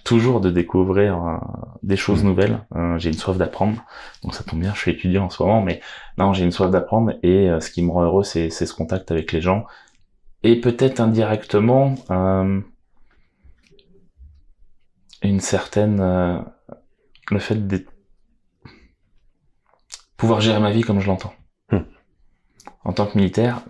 toujours 0.06 0.40
de 0.40 0.50
découvrir 0.52 1.22
euh, 1.22 1.38
des 1.84 1.98
choses 1.98 2.24
Mhm. 2.24 2.30
nouvelles. 2.30 2.66
Euh, 2.76 2.98
j'ai 2.98 3.10
une 3.10 3.18
soif 3.18 3.38
d'apprendre, 3.38 3.84
donc 4.24 4.34
ça 4.34 4.44
tombe 4.46 4.62
bien. 4.62 4.74
Je 4.74 4.80
suis 4.80 4.92
étudiant 4.92 5.26
en 5.26 5.30
ce 5.30 5.44
moment, 5.44 5.62
mais 5.62 5.82
non, 6.18 6.32
j'ai 6.32 6.46
une 6.46 6.52
soif 6.52 6.72
d'apprendre 6.72 7.14
et 7.24 7.50
euh, 7.50 7.60
ce 7.60 7.70
qui 7.72 7.82
me 7.82 7.92
rend 7.92 8.04
heureux, 8.04 8.24
c'est 8.24 8.50
ce 8.50 8.74
contact 8.74 9.12
avec 9.12 9.34
les 9.34 9.42
gens 9.42 9.66
et 10.44 10.62
peut-être 10.62 11.00
indirectement 11.02 11.96
une 15.24 15.40
certaine 15.40 15.98
le 17.32 17.40
fait 17.40 17.68
de 17.68 17.84
pouvoir 20.18 20.40
gérer 20.42 20.60
ma 20.60 20.70
vie 20.72 20.82
comme 20.82 21.00
je 21.00 21.08
l'entends. 21.08 21.34
Hmm. 21.72 21.80
En 22.84 22.94
tant 22.94 23.08
que 23.08 23.18
militaire, 23.18 23.64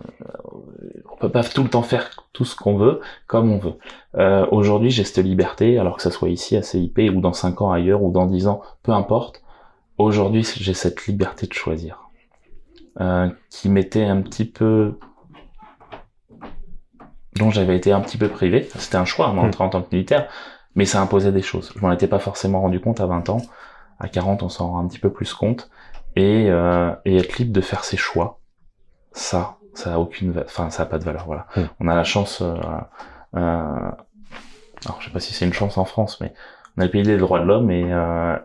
on 1.16 1.18
peut 1.18 1.30
pas 1.30 1.42
tout 1.42 1.62
le 1.62 1.70
temps 1.70 1.82
faire 1.82 2.10
tout 2.32 2.44
ce 2.44 2.54
qu'on 2.54 2.76
veut 2.76 3.00
comme 3.26 3.50
on 3.50 3.58
veut. 3.58 3.78
Euh, 4.16 4.46
Aujourd'hui, 4.50 4.90
j'ai 4.90 5.04
cette 5.04 5.24
liberté, 5.24 5.78
alors 5.78 5.96
que 5.96 6.02
ça 6.02 6.10
soit 6.10 6.28
ici 6.28 6.56
à 6.56 6.62
CIP 6.62 6.98
ou 7.14 7.20
dans 7.20 7.32
5 7.32 7.62
ans 7.62 7.72
ailleurs 7.72 8.02
ou 8.02 8.12
dans 8.12 8.26
10 8.26 8.48
ans, 8.48 8.60
peu 8.82 8.92
importe. 8.92 9.42
Aujourd'hui, 9.96 10.46
j'ai 10.56 10.74
cette 10.74 11.06
liberté 11.06 11.46
de 11.46 11.54
choisir, 11.54 12.10
euh, 13.00 13.30
qui 13.48 13.70
m'était 13.70 14.04
un 14.04 14.20
petit 14.20 14.44
peu, 14.44 14.98
dont 17.36 17.50
j'avais 17.50 17.76
été 17.76 17.92
un 17.92 18.00
petit 18.00 18.18
peu 18.18 18.28
privé. 18.28 18.68
C'était 18.76 18.96
un 18.96 19.06
choix 19.06 19.32
d'entrer 19.32 19.64
en 19.64 19.70
tant 19.70 19.80
que 19.80 19.88
militaire, 19.92 20.28
mais 20.74 20.84
ça 20.84 21.00
imposait 21.00 21.32
des 21.32 21.40
choses. 21.40 21.72
Je 21.74 21.80
m'en 21.80 21.92
étais 21.92 22.08
pas 22.08 22.18
forcément 22.18 22.60
rendu 22.60 22.78
compte 22.78 23.00
à 23.00 23.06
20 23.06 23.30
ans. 23.30 23.40
À 23.98 24.08
40, 24.08 24.42
on 24.42 24.50
s'en 24.50 24.72
rend 24.72 24.80
un 24.80 24.86
petit 24.86 24.98
peu 24.98 25.10
plus 25.10 25.32
compte. 25.32 25.70
Et, 26.14 26.50
euh, 26.50 26.94
et 27.06 27.16
être 27.16 27.38
libre 27.38 27.52
de 27.52 27.60
faire 27.62 27.84
ses 27.84 27.96
choix, 27.96 28.38
ça, 29.12 29.56
ça 29.76 29.94
a 29.94 29.98
aucune, 29.98 30.34
enfin, 30.44 30.70
ça 30.70 30.84
a 30.84 30.86
pas 30.86 30.98
de 30.98 31.04
valeur. 31.04 31.24
Voilà. 31.26 31.46
Mm. 31.56 31.60
On 31.80 31.88
a 31.88 31.94
la 31.94 32.04
chance. 32.04 32.40
Euh, 32.42 32.54
euh, 33.36 33.90
alors, 34.84 34.98
je 35.00 35.06
sais 35.06 35.12
pas 35.12 35.20
si 35.20 35.34
c'est 35.34 35.44
une 35.44 35.52
chance 35.52 35.78
en 35.78 35.84
France, 35.84 36.20
mais 36.20 36.32
on 36.76 36.82
a 36.82 36.84
le 36.84 36.90
pays 36.90 37.02
des 37.02 37.16
droits 37.16 37.40
de 37.40 37.44
l'homme 37.44 37.70
et 37.70 37.92
euh, 37.92 38.36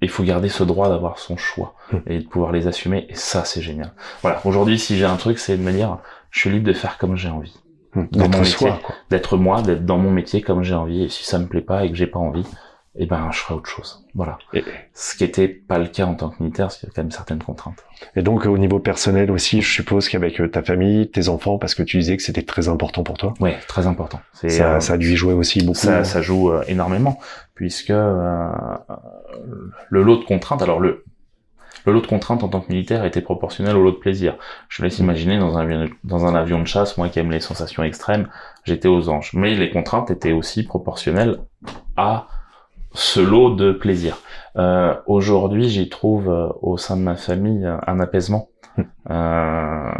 il 0.00 0.08
faut 0.08 0.22
garder 0.22 0.48
ce 0.48 0.64
droit 0.64 0.88
d'avoir 0.88 1.18
son 1.18 1.36
choix 1.36 1.74
Mm. 1.92 1.98
et 2.06 2.18
de 2.20 2.26
pouvoir 2.26 2.52
les 2.52 2.66
assumer. 2.66 3.06
Et 3.08 3.14
ça, 3.14 3.44
c'est 3.44 3.62
génial. 3.62 3.92
Voilà. 4.22 4.40
Aujourd'hui, 4.44 4.78
si 4.78 4.96
j'ai 4.96 5.04
un 5.04 5.16
truc, 5.16 5.38
c'est 5.38 5.56
de 5.56 5.62
me 5.62 5.72
dire, 5.72 5.98
je 6.30 6.40
suis 6.40 6.50
libre 6.50 6.66
de 6.66 6.72
faire 6.72 6.98
comme 6.98 7.16
j'ai 7.16 7.28
envie, 7.28 7.56
dans 7.94 8.24
mon 8.24 8.28
D'être 8.28 8.44
soi, 8.44 8.80
d'être 9.10 9.36
moi, 9.36 9.62
d'être 9.62 9.84
dans 9.84 9.98
mon 9.98 10.10
métier 10.10 10.40
comme 10.40 10.62
j'ai 10.62 10.74
envie. 10.74 11.04
Et 11.04 11.08
si 11.08 11.24
ça 11.24 11.38
me 11.38 11.46
plaît 11.46 11.60
pas 11.60 11.84
et 11.84 11.90
que 11.90 11.96
j'ai 11.96 12.06
pas 12.06 12.18
envie, 12.18 12.46
eh 12.94 13.06
ben, 13.06 13.30
je 13.32 13.38
ferai 13.38 13.54
autre 13.54 13.70
chose. 13.70 14.04
Voilà. 14.14 14.36
Et- 14.52 14.64
Ce 14.92 15.16
qui 15.16 15.24
était 15.24 15.48
pas 15.48 15.78
le 15.78 15.86
cas 15.86 16.04
en 16.04 16.14
tant 16.14 16.28
que 16.28 16.42
militaire, 16.42 16.66
parce 16.66 16.78
qu'il 16.78 16.88
y 16.88 16.92
a 16.92 16.94
quand 16.94 17.02
même 17.02 17.10
certaines 17.10 17.42
contraintes. 17.42 17.84
Et 18.16 18.22
donc 18.22 18.44
au 18.46 18.58
niveau 18.58 18.78
personnel 18.80 19.30
aussi, 19.30 19.62
je 19.62 19.72
suppose 19.72 20.08
qu'avec 20.08 20.40
euh, 20.40 20.48
ta 20.48 20.62
famille, 20.62 21.10
tes 21.10 21.28
enfants, 21.28 21.56
parce 21.58 21.74
que 21.74 21.82
tu 21.82 21.98
disais 21.98 22.16
que 22.16 22.22
c'était 22.22 22.42
très 22.42 22.68
important 22.68 23.02
pour 23.02 23.16
toi, 23.16 23.32
Ouais, 23.40 23.56
très 23.68 23.86
important. 23.86 24.20
Ça, 24.34 24.46
euh, 24.76 24.80
ça 24.80 24.92
a 24.94 24.96
dû 24.98 25.12
y 25.12 25.16
jouer 25.16 25.32
aussi 25.32 25.60
beaucoup. 25.64 25.78
ça, 25.78 26.04
ça 26.04 26.20
joue 26.20 26.50
euh, 26.50 26.62
énormément 26.68 27.18
puisque 27.54 27.90
euh, 27.90 28.50
le 29.88 30.02
lot 30.02 30.18
de 30.18 30.24
contraintes, 30.24 30.62
alors 30.62 30.80
le 30.80 31.04
le 31.84 31.92
lot 31.92 32.00
de 32.00 32.06
contraintes 32.06 32.44
en 32.44 32.48
tant 32.48 32.60
que 32.60 32.68
militaire 32.70 33.04
était 33.04 33.22
proportionnel 33.22 33.74
au 33.76 33.82
lot 33.82 33.90
de 33.90 33.96
plaisir. 33.96 34.36
Je 34.68 34.84
laisse 34.84 34.98
imaginer 35.00 35.38
dans 35.40 35.58
un 35.58 35.62
avion, 35.68 35.88
dans 36.04 36.26
un 36.26 36.34
avion 36.36 36.60
de 36.60 36.66
chasse, 36.66 36.96
moi 36.96 37.08
qui 37.08 37.18
aime 37.18 37.32
les 37.32 37.40
sensations 37.40 37.82
extrêmes, 37.82 38.28
j'étais 38.64 38.86
aux 38.86 39.08
anges. 39.08 39.32
Mais 39.34 39.56
les 39.56 39.68
contraintes 39.70 40.08
étaient 40.12 40.30
aussi 40.30 40.62
proportionnelles 40.62 41.38
à 41.96 42.28
ce 42.94 43.20
lot 43.20 43.54
de 43.54 43.72
plaisir. 43.72 44.18
Euh, 44.56 44.94
Aujourd'hui, 45.06 45.68
j'y 45.68 45.88
trouve 45.88 46.28
euh, 46.28 46.48
au 46.60 46.76
sein 46.76 46.96
de 46.96 47.02
ma 47.02 47.16
famille 47.16 47.64
euh, 47.64 47.76
un 47.86 48.00
apaisement, 48.00 48.48
euh, 49.10 49.90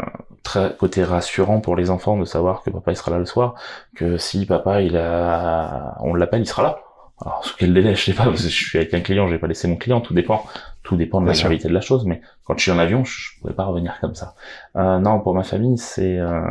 très 0.43 0.75
côté 0.75 1.03
rassurant 1.03 1.59
pour 1.59 1.75
les 1.75 1.89
enfants 1.89 2.17
de 2.17 2.25
savoir 2.25 2.63
que 2.63 2.69
papa 2.69 2.91
il 2.91 2.95
sera 2.95 3.11
là 3.11 3.19
le 3.19 3.25
soir, 3.25 3.55
que 3.95 4.17
si 4.17 4.45
papa 4.45 4.81
il 4.81 4.97
a, 4.97 5.97
on 6.01 6.13
l'appelle, 6.13 6.41
il 6.41 6.47
sera 6.47 6.63
là. 6.63 6.79
Alors 7.21 7.45
sous 7.45 7.55
quel 7.57 7.73
délai, 7.73 7.95
je 7.95 8.05
sais 8.05 8.13
pas, 8.13 8.25
parce 8.25 8.43
que 8.43 8.49
je 8.49 8.65
suis 8.65 8.77
avec 8.77 8.93
un 8.93 8.99
client, 8.99 9.27
je 9.27 9.33
vais 9.33 9.39
pas 9.39 9.47
laisser 9.47 9.67
mon 9.67 9.77
client, 9.77 10.01
tout 10.01 10.13
dépend, 10.13 10.43
tout 10.81 10.97
dépend 10.97 11.21
de 11.21 11.27
la 11.27 11.33
gravité 11.33 11.69
de 11.69 11.73
la 11.73 11.79
chose, 11.79 12.05
mais 12.05 12.21
quand 12.43 12.57
je 12.57 12.63
suis 12.63 12.71
en 12.71 12.79
avion, 12.79 13.05
je 13.05 13.39
pourrais 13.39 13.53
pas 13.53 13.65
revenir 13.65 13.97
comme 14.01 14.15
ça. 14.15 14.35
Euh, 14.75 14.99
non, 14.99 15.19
pour 15.21 15.33
ma 15.33 15.43
famille, 15.43 15.77
c'est 15.77 16.17
euh, 16.17 16.41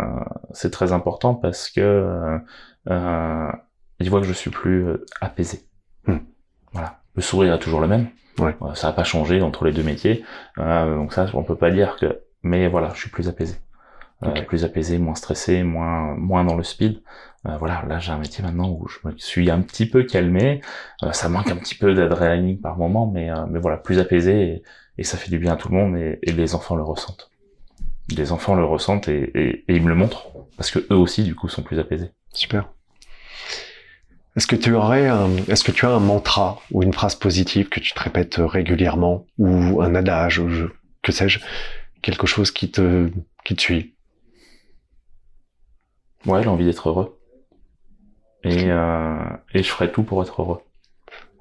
c'est 0.53 0.71
très 0.71 0.93
important 0.93 1.35
parce 1.35 1.69
que 1.69 2.39
ils 4.03 4.11
voient 4.11 4.21
que 4.21 4.27
je 4.27 4.33
suis 4.33 4.51
plus 4.51 4.87
euh, 4.87 5.07
apaisé. 5.21 5.69
Voilà. 6.73 6.99
le 7.15 7.23
sourire 7.23 7.55
est 7.55 7.59
toujours 7.59 7.81
le 7.81 7.89
même. 7.89 8.09
Ouais. 8.39 8.57
Ça 8.75 8.89
n'a 8.89 8.93
pas 8.93 9.05
changé 9.05 9.43
entre 9.43 9.65
les 9.65 9.73
deux 9.73 9.83
métiers. 9.83 10.25
Euh, 10.59 10.97
donc 10.97 11.13
ça, 11.13 11.27
on 11.35 11.43
peut 11.45 11.57
pas 11.57 11.71
dire 11.71 11.97
que. 11.97 12.21
Mais 12.43 12.67
voilà, 12.69 12.91
je 12.95 13.01
suis 13.01 13.11
plus 13.11 13.29
apaisé. 13.29 13.57
Euh. 14.25 14.43
Plus 14.43 14.65
apaisé, 14.65 14.99
moins 14.99 15.15
stressé, 15.15 15.63
moins 15.63 16.15
moins 16.17 16.45
dans 16.45 16.57
le 16.57 16.63
speed. 16.63 17.03
Euh, 17.47 17.57
voilà, 17.57 17.83
là 17.89 17.99
j'ai 17.99 18.13
un 18.13 18.19
métier 18.19 18.43
maintenant 18.45 18.71
où 18.71 18.87
je 18.89 18.99
me 19.07 19.15
suis 19.17 19.51
un 19.51 19.61
petit 19.61 19.87
peu 19.87 20.05
calmé. 20.05 20.61
Euh, 21.03 21.13
ça 21.13 21.29
manque 21.29 21.51
un 21.51 21.57
petit 21.57 21.75
peu 21.75 21.93
d'adrénaline 21.93 22.61
par 22.61 22.79
moment, 22.79 23.07
mais 23.07 23.31
euh, 23.31 23.47
mais 23.49 23.59
voilà, 23.59 23.77
plus 23.79 23.99
apaisé 23.99 24.43
et, 24.43 24.63
et 24.99 25.03
ça 25.03 25.19
fait 25.19 25.31
du 25.31 25.39
bien 25.39 25.55
à 25.55 25.57
tout 25.57 25.69
le 25.69 25.75
monde 25.77 25.97
et, 25.97 26.21
et 26.23 26.33
les 26.33 26.55
enfants 26.55 26.77
le 26.77 26.85
ressentent. 26.85 27.31
Les 28.17 28.31
enfants 28.31 28.55
le 28.55 28.65
ressentent 28.65 29.09
et, 29.09 29.31
et, 29.35 29.65
et 29.69 29.75
ils 29.77 29.83
me 29.83 29.89
le 29.89 29.97
montrent 29.97 30.29
parce 30.57 30.71
que 30.71 30.79
eux 30.93 30.97
aussi 30.97 31.25
du 31.25 31.35
coup 31.35 31.49
sont 31.49 31.63
plus 31.63 31.81
apaisés. 31.81 32.13
Super. 32.33 32.69
Est-ce 34.37 34.47
que 34.47 34.57
tu 34.57 34.73
aurais 34.75 35.09
un, 35.09 35.37
est-ce 35.49 35.63
que 35.63 35.73
tu 35.73 35.85
as 35.85 35.91
un 35.91 36.01
mantra 36.01 36.61
ou 36.71 36.83
une 36.83 36.93
phrase 36.95 37.15
positive 37.15 37.69
que 37.69 37.81
tu 37.81 37.93
te 37.93 38.01
répètes 38.01 38.37
régulièrement 38.39 39.27
ou 39.39 39.83
un 39.83 39.95
adage, 39.95 40.39
ou 40.39 40.49
je- 40.49 40.67
que 41.03 41.13
sais-je, 41.13 41.41
quelque 42.01 42.27
chose 42.27 42.51
qui 42.51 42.71
te, 42.71 43.11
qui 43.45 43.55
te 43.57 43.61
suit? 43.61 43.95
Ouais, 46.25 46.43
l'envie 46.45 46.65
d'être 46.65 46.89
heureux. 46.89 47.19
Et, 48.45 48.71
euh, 48.71 49.23
et 49.55 49.63
je 49.63 49.69
ferai 49.71 49.93
tout 49.93 50.03
pour 50.03 50.23
être 50.23 50.41
heureux. 50.41 50.61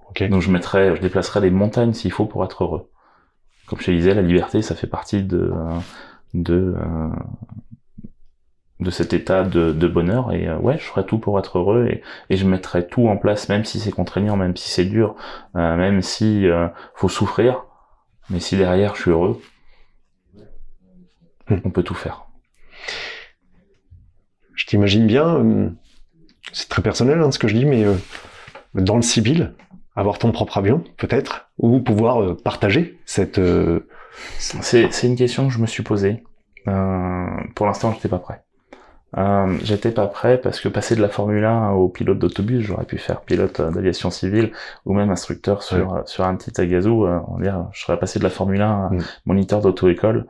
Ok. 0.09 0.23
Donc 0.29 0.41
je 0.41 0.51
mettrai, 0.51 0.95
je 0.95 1.01
déplacerai 1.01 1.39
des 1.41 1.49
montagnes 1.49 1.93
s'il 1.93 2.11
faut 2.11 2.25
pour 2.25 2.43
être 2.43 2.63
heureux. 2.63 2.89
Comme 3.67 3.79
je 3.79 3.85
te 3.85 3.91
disais, 3.91 4.13
la 4.13 4.21
liberté, 4.21 4.61
ça 4.61 4.75
fait 4.75 4.87
partie 4.87 5.23
de 5.23 5.53
de 6.33 6.75
euh, 6.77 7.09
de 8.81 8.89
cet 8.91 9.13
état 9.13 9.43
de, 9.43 9.71
de 9.71 9.87
bonheur. 9.87 10.33
Et 10.33 10.47
euh, 10.47 10.57
ouais, 10.57 10.77
je 10.77 10.83
ferai 10.83 11.05
tout 11.05 11.19
pour 11.19 11.39
être 11.39 11.59
heureux 11.59 11.87
et, 11.89 12.01
et 12.29 12.37
je 12.37 12.45
mettrai 12.45 12.87
tout 12.87 13.07
en 13.07 13.17
place, 13.17 13.47
même 13.49 13.63
si 13.63 13.79
c'est 13.79 13.91
contraignant, 13.91 14.35
même 14.35 14.55
si 14.57 14.69
c'est 14.69 14.85
dur, 14.85 15.15
euh, 15.55 15.75
même 15.77 16.01
si 16.01 16.47
euh, 16.47 16.67
faut 16.95 17.09
souffrir. 17.09 17.65
Mais 18.29 18.39
si 18.39 18.57
derrière 18.57 18.95
je 18.95 19.01
suis 19.01 19.11
heureux, 19.11 19.39
Hmm. 21.49 21.57
on 21.65 21.69
peut 21.71 21.83
tout 21.83 21.93
faire. 21.95 22.25
Je 24.55 24.65
t'imagine 24.65 25.07
bien, 25.07 25.27
euh, 25.37 25.69
c'est 26.53 26.69
très 26.69 26.81
personnel 26.81 27.19
hein, 27.19 27.31
ce 27.31 27.39
que 27.39 27.47
je 27.47 27.55
dis, 27.55 27.65
mais 27.65 27.83
euh, 27.83 27.95
dans 28.73 28.95
le 28.95 29.01
civil, 29.01 29.53
avoir 29.95 30.17
ton 30.19 30.31
propre 30.31 30.57
avion, 30.57 30.83
peut-être, 30.97 31.49
ou 31.57 31.79
pouvoir 31.79 32.21
euh, 32.21 32.37
partager 32.37 32.99
cette. 33.05 33.39
euh, 33.39 33.87
C'est, 34.37 34.87
une 35.03 35.15
question 35.15 35.47
que 35.47 35.53
je 35.53 35.59
me 35.59 35.67
suis 35.67 35.83
posée. 35.83 36.23
Euh, 36.67 37.25
pour 37.55 37.65
l'instant, 37.65 37.91
j'étais 37.93 38.09
pas 38.09 38.19
prêt. 38.19 38.43
Euh, 39.17 39.57
j'étais 39.63 39.91
pas 39.91 40.07
prêt 40.07 40.37
parce 40.39 40.61
que 40.61 40.69
passer 40.69 40.95
de 40.95 41.01
la 41.01 41.09
Formule 41.09 41.43
1 41.43 41.71
au 41.71 41.89
pilote 41.89 42.17
d'autobus, 42.17 42.61
j'aurais 42.63 42.85
pu 42.85 42.97
faire 42.97 43.21
pilote 43.21 43.59
euh, 43.59 43.69
d'aviation 43.69 44.09
civile 44.09 44.51
ou 44.85 44.93
même 44.93 45.09
instructeur 45.09 45.63
sur 45.63 45.93
euh, 45.95 46.01
sur 46.05 46.23
un 46.23 46.35
petit 46.35 46.59
agazou. 46.61 47.05
Euh, 47.05 47.19
on 47.27 47.39
dire, 47.39 47.65
je 47.73 47.81
serais 47.83 47.99
passé 47.99 48.19
de 48.19 48.23
la 48.23 48.29
Formule 48.29 48.61
1 48.61 48.69
à 48.69 48.89
Mm. 48.91 48.99
moniteur 49.25 49.59
d'auto-école. 49.61 50.27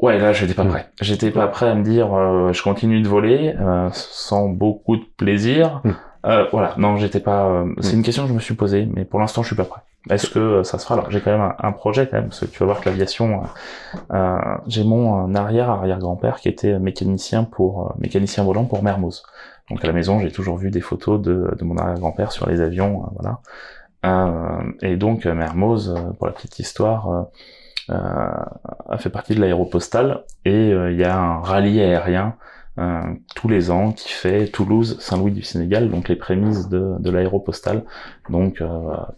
Ouais, 0.00 0.18
là, 0.18 0.32
j'étais 0.32 0.54
pas 0.54 0.64
Mm. 0.64 0.68
prêt. 0.68 0.88
J'étais 1.00 1.30
pas 1.30 1.46
prêt 1.46 1.68
à 1.68 1.74
me 1.74 1.82
dire, 1.82 2.12
euh, 2.14 2.52
je 2.52 2.62
continue 2.62 3.00
de 3.00 3.08
voler 3.08 3.54
euh, 3.58 3.88
sans 3.92 4.48
beaucoup 4.48 4.96
de 4.96 5.04
plaisir. 5.16 5.80
Mm. 5.84 5.90
Euh, 6.26 6.46
voilà, 6.52 6.74
non, 6.78 6.96
j'étais 6.96 7.20
pas. 7.20 7.46
euh, 7.48 7.72
c'est 7.80 7.94
une 7.94 8.02
question 8.02 8.24
que 8.24 8.28
je 8.30 8.34
me 8.34 8.40
suis 8.40 8.54
posée, 8.54 8.86
mais 8.94 9.04
pour 9.04 9.20
l'instant, 9.20 9.42
je 9.42 9.48
suis 9.48 9.56
pas 9.56 9.64
prêt. 9.64 9.80
Est-ce 10.10 10.28
que 10.28 10.38
euh, 10.38 10.64
ça 10.64 10.78
se 10.78 10.84
fera 10.84 10.94
Alors, 10.96 11.10
j'ai 11.10 11.20
quand 11.20 11.30
même 11.30 11.40
un, 11.40 11.56
un 11.58 11.72
projet 11.72 12.06
quand 12.06 12.16
même, 12.18 12.28
parce 12.28 12.40
que 12.40 12.46
tu 12.46 12.58
vas 12.58 12.66
voir 12.66 12.80
que 12.80 12.88
l'aviation. 12.88 13.42
euh, 13.42 13.96
euh, 14.12 14.56
j'ai 14.66 14.84
mon 14.84 15.28
euh, 15.30 15.34
arrière 15.34 15.70
arrière 15.70 15.98
grand-père 15.98 16.36
qui 16.36 16.48
était 16.48 16.78
mécanicien 16.78 17.44
pour 17.44 17.94
mécanicien 17.98 18.44
volant 18.44 18.64
pour 18.64 18.82
Mermoz. 18.82 19.22
Donc 19.70 19.82
à 19.82 19.86
la 19.86 19.94
maison, 19.94 20.20
j'ai 20.20 20.30
toujours 20.30 20.58
vu 20.58 20.70
des 20.70 20.82
photos 20.82 21.20
de, 21.22 21.54
de 21.58 21.64
mon 21.64 21.76
arrière 21.78 21.98
grand-père 21.98 22.32
sur 22.32 22.48
les 22.48 22.60
avions, 22.60 23.04
euh, 23.04 23.06
voilà. 23.18 23.40
Et 24.82 24.96
donc 24.96 25.24
Mermoz, 25.24 25.94
pour 26.18 26.26
la 26.26 26.32
petite 26.34 26.58
histoire. 26.58 27.28
a 27.88 28.98
fait 28.98 29.08
partie 29.10 29.34
de 29.34 29.40
l'aéropostale 29.40 30.24
et 30.44 30.70
il 30.70 30.96
y 30.98 31.04
a 31.04 31.16
un 31.18 31.40
rallye 31.40 31.80
aérien 31.80 32.36
tous 33.36 33.48
les 33.48 33.70
ans 33.70 33.92
qui 33.92 34.08
fait 34.08 34.48
Toulouse, 34.48 34.96
Saint-Louis 35.00 35.32
du 35.32 35.42
Sénégal, 35.42 35.90
donc 35.90 36.08
les 36.08 36.16
prémices 36.16 36.68
de, 36.68 36.96
de 36.98 37.10
l'aéropostale, 37.10 37.84
donc 38.30 38.60
euh, 38.60 38.68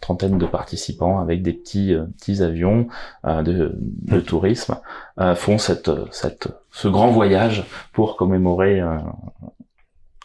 trentaine 0.00 0.38
de 0.38 0.46
participants 0.46 1.20
avec 1.20 1.42
des 1.42 1.52
petits 1.54 1.94
euh, 1.94 2.04
petits 2.18 2.42
avions 2.42 2.88
euh, 3.26 3.42
de, 3.42 3.72
de 3.78 4.20
tourisme 4.20 4.76
euh, 5.20 5.34
font 5.34 5.58
cette 5.58 5.90
cette 6.10 6.48
ce 6.70 6.88
grand 6.88 7.08
voyage 7.10 7.64
pour 7.92 8.16
commémorer 8.16 8.80
euh, 8.80 8.98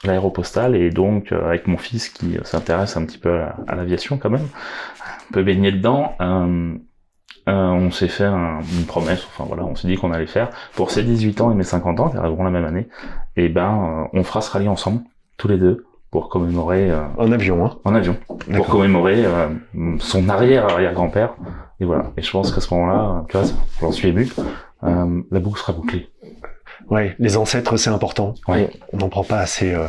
l'aéropostale 0.04 0.76
et 0.76 0.90
donc 0.90 1.32
euh, 1.32 1.46
avec 1.48 1.68
mon 1.68 1.78
fils 1.78 2.10
qui 2.10 2.38
euh, 2.38 2.44
s'intéresse 2.44 2.98
un 2.98 3.06
petit 3.06 3.18
peu 3.20 3.40
à, 3.42 3.56
à 3.68 3.76
l'aviation 3.76 4.18
quand 4.18 4.30
même, 4.30 4.48
un 5.30 5.34
peu 5.34 5.44
baigné 5.44 5.72
dedans. 5.72 6.16
euh, 6.22 6.76
euh, 7.48 7.54
on 7.70 7.92
s'est 7.92 8.08
fait 8.08 8.26
un- 8.26 8.60
une 8.78 8.86
promesse, 8.86 9.26
enfin 9.28 9.46
voilà, 9.48 9.64
on 9.64 9.76
s'est 9.76 9.88
dit 9.88 9.96
qu'on 9.96 10.12
allait 10.12 10.28
faire 10.28 10.50
pour 10.76 10.92
ses 10.92 11.04
18 11.04 11.42
ans 11.42 11.52
et 11.52 11.56
mes 11.56 11.64
50 11.64 12.00
ans, 12.00 12.10
qui 12.10 12.18
arriveront 12.18 12.44
la 12.44 12.52
même 12.52 12.66
année, 12.66 12.88
et 13.36 13.50
ben 13.50 14.06
euh, 14.14 14.20
on 14.20 14.24
fera 14.24 14.42
ce 14.42 14.52
rallye 14.52 14.68
ensemble, 14.70 15.02
tous 15.38 15.48
les 15.48 15.58
deux, 15.58 15.86
pour 16.12 16.30
commémorer 16.30 16.92
euh, 16.92 17.02
En 17.18 17.32
avion, 17.32 17.66
hein 17.66 17.78
en 17.86 17.96
avion, 17.96 18.18
pour 18.56 18.68
commémorer 18.68 19.26
euh, 19.26 19.48
son 20.00 20.28
arrière 20.30 20.66
arrière 20.68 20.94
grand-père. 20.94 21.36
Et 21.80 21.86
voilà. 21.86 22.12
Et 22.18 22.22
je 22.22 22.30
pense 22.30 22.52
qu'à 22.54 22.62
ce 22.62 22.72
moment-là, 22.76 23.24
tu 23.30 23.38
vois, 23.38 23.48
j'en 23.80 23.92
suis 23.92 24.10
ému. 24.10 24.30
euh, 24.84 25.22
la 25.32 25.40
boucle 25.40 25.60
sera 25.60 25.74
bouclée. 25.74 26.10
Ouais, 26.90 27.16
les 27.18 27.38
ancêtres, 27.38 27.78
c'est 27.78 27.90
important. 27.90 28.34
Ouais. 28.48 28.70
On 28.94 28.98
n'en 28.98 29.10
prend 29.10 29.24
pas 29.24 29.40
assez. 29.40 29.74
euh, 29.74 29.88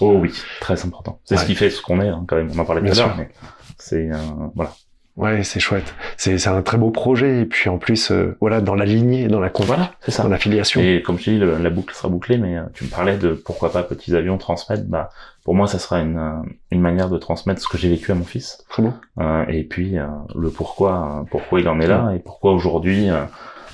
Oh 0.00 0.18
oui, 0.20 0.32
très 0.60 0.84
important. 0.84 1.18
C'est 1.24 1.36
ce 1.36 1.44
qui 1.46 1.54
fait 1.56 1.70
ce 1.70 1.82
qu'on 1.82 2.00
est, 2.00 2.08
hein, 2.08 2.24
quand 2.28 2.36
même. 2.36 2.50
On 2.54 2.58
en 2.60 2.64
parlait 2.64 2.82
tout 2.82 2.92
à 2.92 2.94
l'heure, 3.06 3.16
mais 3.18 3.30
c'est 3.78 4.10
euh, 4.12 4.16
voilà. 4.54 4.70
Ouais, 5.16 5.42
c'est 5.44 5.60
chouette. 5.60 5.94
C'est 6.16 6.46
un 6.48 6.62
très 6.62 6.78
beau 6.78 6.90
projet. 6.90 7.40
Et 7.42 7.44
puis 7.44 7.68
en 7.68 7.76
plus, 7.78 8.10
euh, 8.10 8.34
voilà, 8.40 8.60
dans 8.62 8.74
la 8.74 8.86
lignée, 8.86 9.28
dans 9.28 9.40
la 9.40 9.50
con- 9.50 9.64
Voilà, 9.64 9.92
c'est 10.00 10.10
ça. 10.10 10.22
dans 10.22 10.30
la 10.30 10.38
filiation. 10.38 10.80
Et 10.80 11.02
comme 11.02 11.18
je 11.18 11.30
dis, 11.32 11.38
la 11.38 11.68
boucle 11.70 11.94
sera 11.94 12.08
bouclée, 12.08 12.38
mais 12.38 12.56
euh, 12.56 12.62
tu 12.72 12.84
me 12.84 12.88
parlais 12.88 13.18
de 13.18 13.32
pourquoi 13.34 13.70
pas 13.72 13.82
petits 13.82 14.16
avions 14.16 14.38
transmettre. 14.38 14.84
Bah, 14.86 15.10
pour 15.44 15.54
moi, 15.54 15.66
ça 15.66 15.78
sera 15.78 16.00
une, 16.00 16.16
euh, 16.16 16.48
une 16.70 16.80
manière 16.80 17.10
de 17.10 17.18
transmettre 17.18 17.60
ce 17.60 17.68
que 17.68 17.76
j'ai 17.76 17.90
vécu 17.90 18.10
à 18.10 18.14
mon 18.14 18.24
fils. 18.24 18.64
Très 18.70 18.82
bon. 18.82 18.94
Euh, 19.20 19.44
et 19.48 19.64
puis 19.64 19.98
euh, 19.98 20.06
le 20.34 20.48
pourquoi, 20.48 21.26
pourquoi 21.30 21.60
il 21.60 21.68
en 21.68 21.78
est 21.80 21.86
là 21.88 22.12
et 22.14 22.18
pourquoi 22.18 22.52
aujourd'hui 22.52 23.08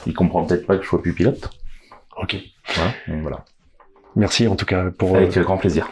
il 0.06 0.14
comprend 0.14 0.44
peut-être 0.44 0.66
pas 0.66 0.76
que 0.76 0.82
je 0.82 0.88
sois 0.88 1.00
plus 1.02 1.12
pilote. 1.12 1.50
Ok. 2.20 2.36
Voilà. 3.22 3.44
Merci 4.16 4.48
en 4.48 4.56
tout 4.56 4.66
cas 4.66 4.90
pour. 4.90 5.14
Avec 5.16 5.38
grand 5.38 5.56
plaisir. 5.56 5.88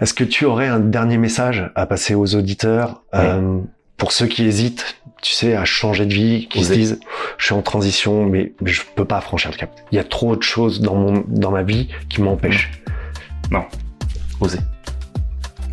Est-ce 0.00 0.12
que 0.12 0.24
tu 0.24 0.44
aurais 0.44 0.66
un 0.68 0.80
dernier 0.80 1.16
message 1.16 1.70
à 1.74 1.86
passer 1.86 2.14
aux 2.14 2.34
auditeurs 2.34 3.02
Oui. 3.14 3.20
Pour 4.00 4.10
ceux 4.12 4.26
qui 4.26 4.44
hésitent, 4.44 4.96
tu 5.22 5.32
sais, 5.32 5.54
à 5.54 5.64
changer 5.64 6.06
de 6.06 6.14
vie, 6.14 6.48
qui 6.48 6.64
se 6.64 6.72
disent, 6.72 7.00
je 7.38 7.44
suis 7.44 7.54
en 7.54 7.62
transition, 7.62 8.24
mais, 8.24 8.52
mais 8.62 8.70
je 8.72 8.82
peux 8.96 9.04
pas 9.04 9.20
franchir 9.20 9.50
le 9.52 9.56
cap. 9.56 9.70
Il 9.92 9.96
y 9.96 9.98
a 9.98 10.04
trop 10.04 10.34
de 10.34 10.42
choses 10.42 10.80
dans 10.80 10.94
mon 10.96 11.22
dans 11.28 11.50
ma 11.52 11.62
vie 11.62 11.88
qui 12.08 12.20
m'empêchent. 12.22 12.70
Osez. 14.40 14.58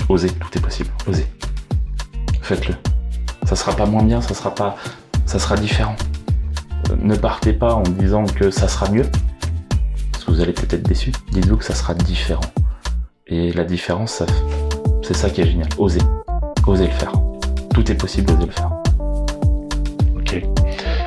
Osez, 0.09 0.29
tout 0.29 0.49
est 0.57 0.61
possible. 0.61 0.89
Osez. 1.07 1.25
Faites-le. 2.41 2.75
Ça 3.45 3.55
sera 3.55 3.73
pas 3.73 3.85
moins 3.85 4.03
bien, 4.03 4.19
ça 4.19 4.33
sera 4.33 4.53
pas, 4.53 4.75
ça 5.25 5.39
sera 5.39 5.55
différent. 5.55 5.95
Ne 7.01 7.15
partez 7.15 7.53
pas 7.53 7.73
en 7.75 7.83
disant 7.83 8.25
que 8.25 8.51
ça 8.51 8.67
sera 8.67 8.89
mieux, 8.91 9.05
parce 10.11 10.25
que 10.25 10.31
vous 10.31 10.41
allez 10.41 10.51
peut-être 10.51 10.73
être 10.73 10.83
déçu. 10.87 11.13
Dites-vous 11.31 11.55
que 11.55 11.63
ça 11.63 11.73
sera 11.75 11.93
différent. 11.93 12.41
Et 13.27 13.53
la 13.53 13.63
différence, 13.63 14.11
ça- 14.15 14.25
c'est 15.01 15.15
ça 15.15 15.29
qui 15.29 15.39
est 15.41 15.47
génial. 15.47 15.69
Osez. 15.77 16.01
Osez 16.65 16.87
le 16.87 16.91
faire. 16.91 17.13
Tout 17.77 17.91
est 17.91 17.95
possible, 17.95 18.31
osez 18.31 18.47
le 18.47 18.51
faire. 18.51 18.71
Ok. 20.17 20.43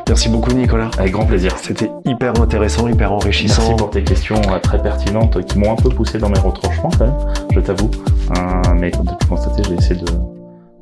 Merci 0.07 0.29
beaucoup 0.29 0.53
Nicolas. 0.53 0.89
Avec 0.99 1.11
grand 1.11 1.27
plaisir. 1.27 1.59
C'était 1.59 1.91
hyper 2.05 2.41
intéressant, 2.41 2.87
hyper 2.87 3.11
enrichissant. 3.11 3.63
Merci 3.63 3.77
pour 3.77 3.91
tes 3.91 4.05
questions 4.05 4.41
euh, 4.49 4.61
très 4.61 4.81
pertinentes 4.81 5.45
qui 5.47 5.59
m'ont 5.59 5.73
un 5.73 5.75
peu 5.77 5.89
poussé 5.89 6.19
dans 6.19 6.29
mes 6.29 6.39
retranchements 6.39 6.91
quand 6.97 7.07
même, 7.07 7.17
je 7.53 7.59
t'avoue. 7.59 7.91
Euh, 8.37 8.75
mais 8.79 8.93
comme 8.93 9.05
tu 9.05 9.17
peux 9.17 9.27
constater, 9.27 9.65
j'ai 9.69 9.75
essayé 9.75 10.01
de 10.01 10.07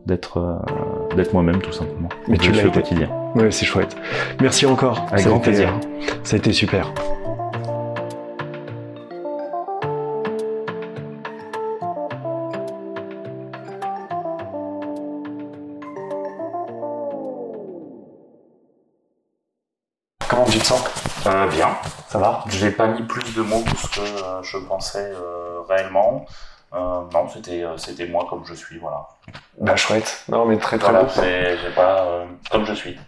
d'être 0.05 0.36
euh, 0.36 1.16
d'être 1.16 1.32
moi-même 1.32 1.62
tout 1.62 1.72
simplement. 1.72 2.11
Mais 2.28 2.36
tu 2.36 2.51
le 2.51 2.57
l'as 2.57 2.62
fais 2.64 2.68
au 2.68 2.72
quotidien. 2.72 3.09
Ouais, 3.34 3.51
c'est 3.51 3.64
chouette. 3.64 3.97
Merci 4.43 4.66
encore. 4.66 5.07
Avec 5.11 5.24
grand 5.24 5.41
plaisir. 5.41 5.72
Ça 6.22 6.36
a 6.36 6.39
été 6.39 6.53
super. 6.53 6.93
Comment 20.29 20.45
tu 20.45 20.59
te 20.59 20.64
sens? 20.64 20.83
Euh, 21.26 21.47
bien. 21.49 21.68
Ça 22.09 22.18
va? 22.18 22.45
J'ai 22.49 22.70
pas 22.70 22.87
mis 22.89 23.03
plus 23.03 23.35
de 23.35 23.43
mots 23.43 23.62
que 23.62 23.76
ce 23.76 23.87
que 23.89 24.01
euh, 24.01 24.43
je 24.43 24.59
pensais 24.59 25.12
euh, 25.14 25.61
réellement. 25.68 26.26
Euh, 26.74 27.01
non, 27.12 27.29
c'était 27.33 27.62
euh, 27.64 27.76
c'était 27.79 28.07
moi 28.07 28.26
comme 28.29 28.45
je 28.45 28.55
suis, 28.55 28.79
voilà. 28.79 29.09
Bah 29.59 29.76
chouette. 29.76 30.24
Non 30.29 30.45
mais 30.45 30.59
très 30.59 30.79
très 30.79 30.91
Voilà, 30.91 31.05
beau. 31.05 31.11
c'est 31.14 31.74
pas 31.74 32.03
euh, 32.03 32.26
comme 32.51 32.66
je 32.66 32.74
suis. 32.74 32.99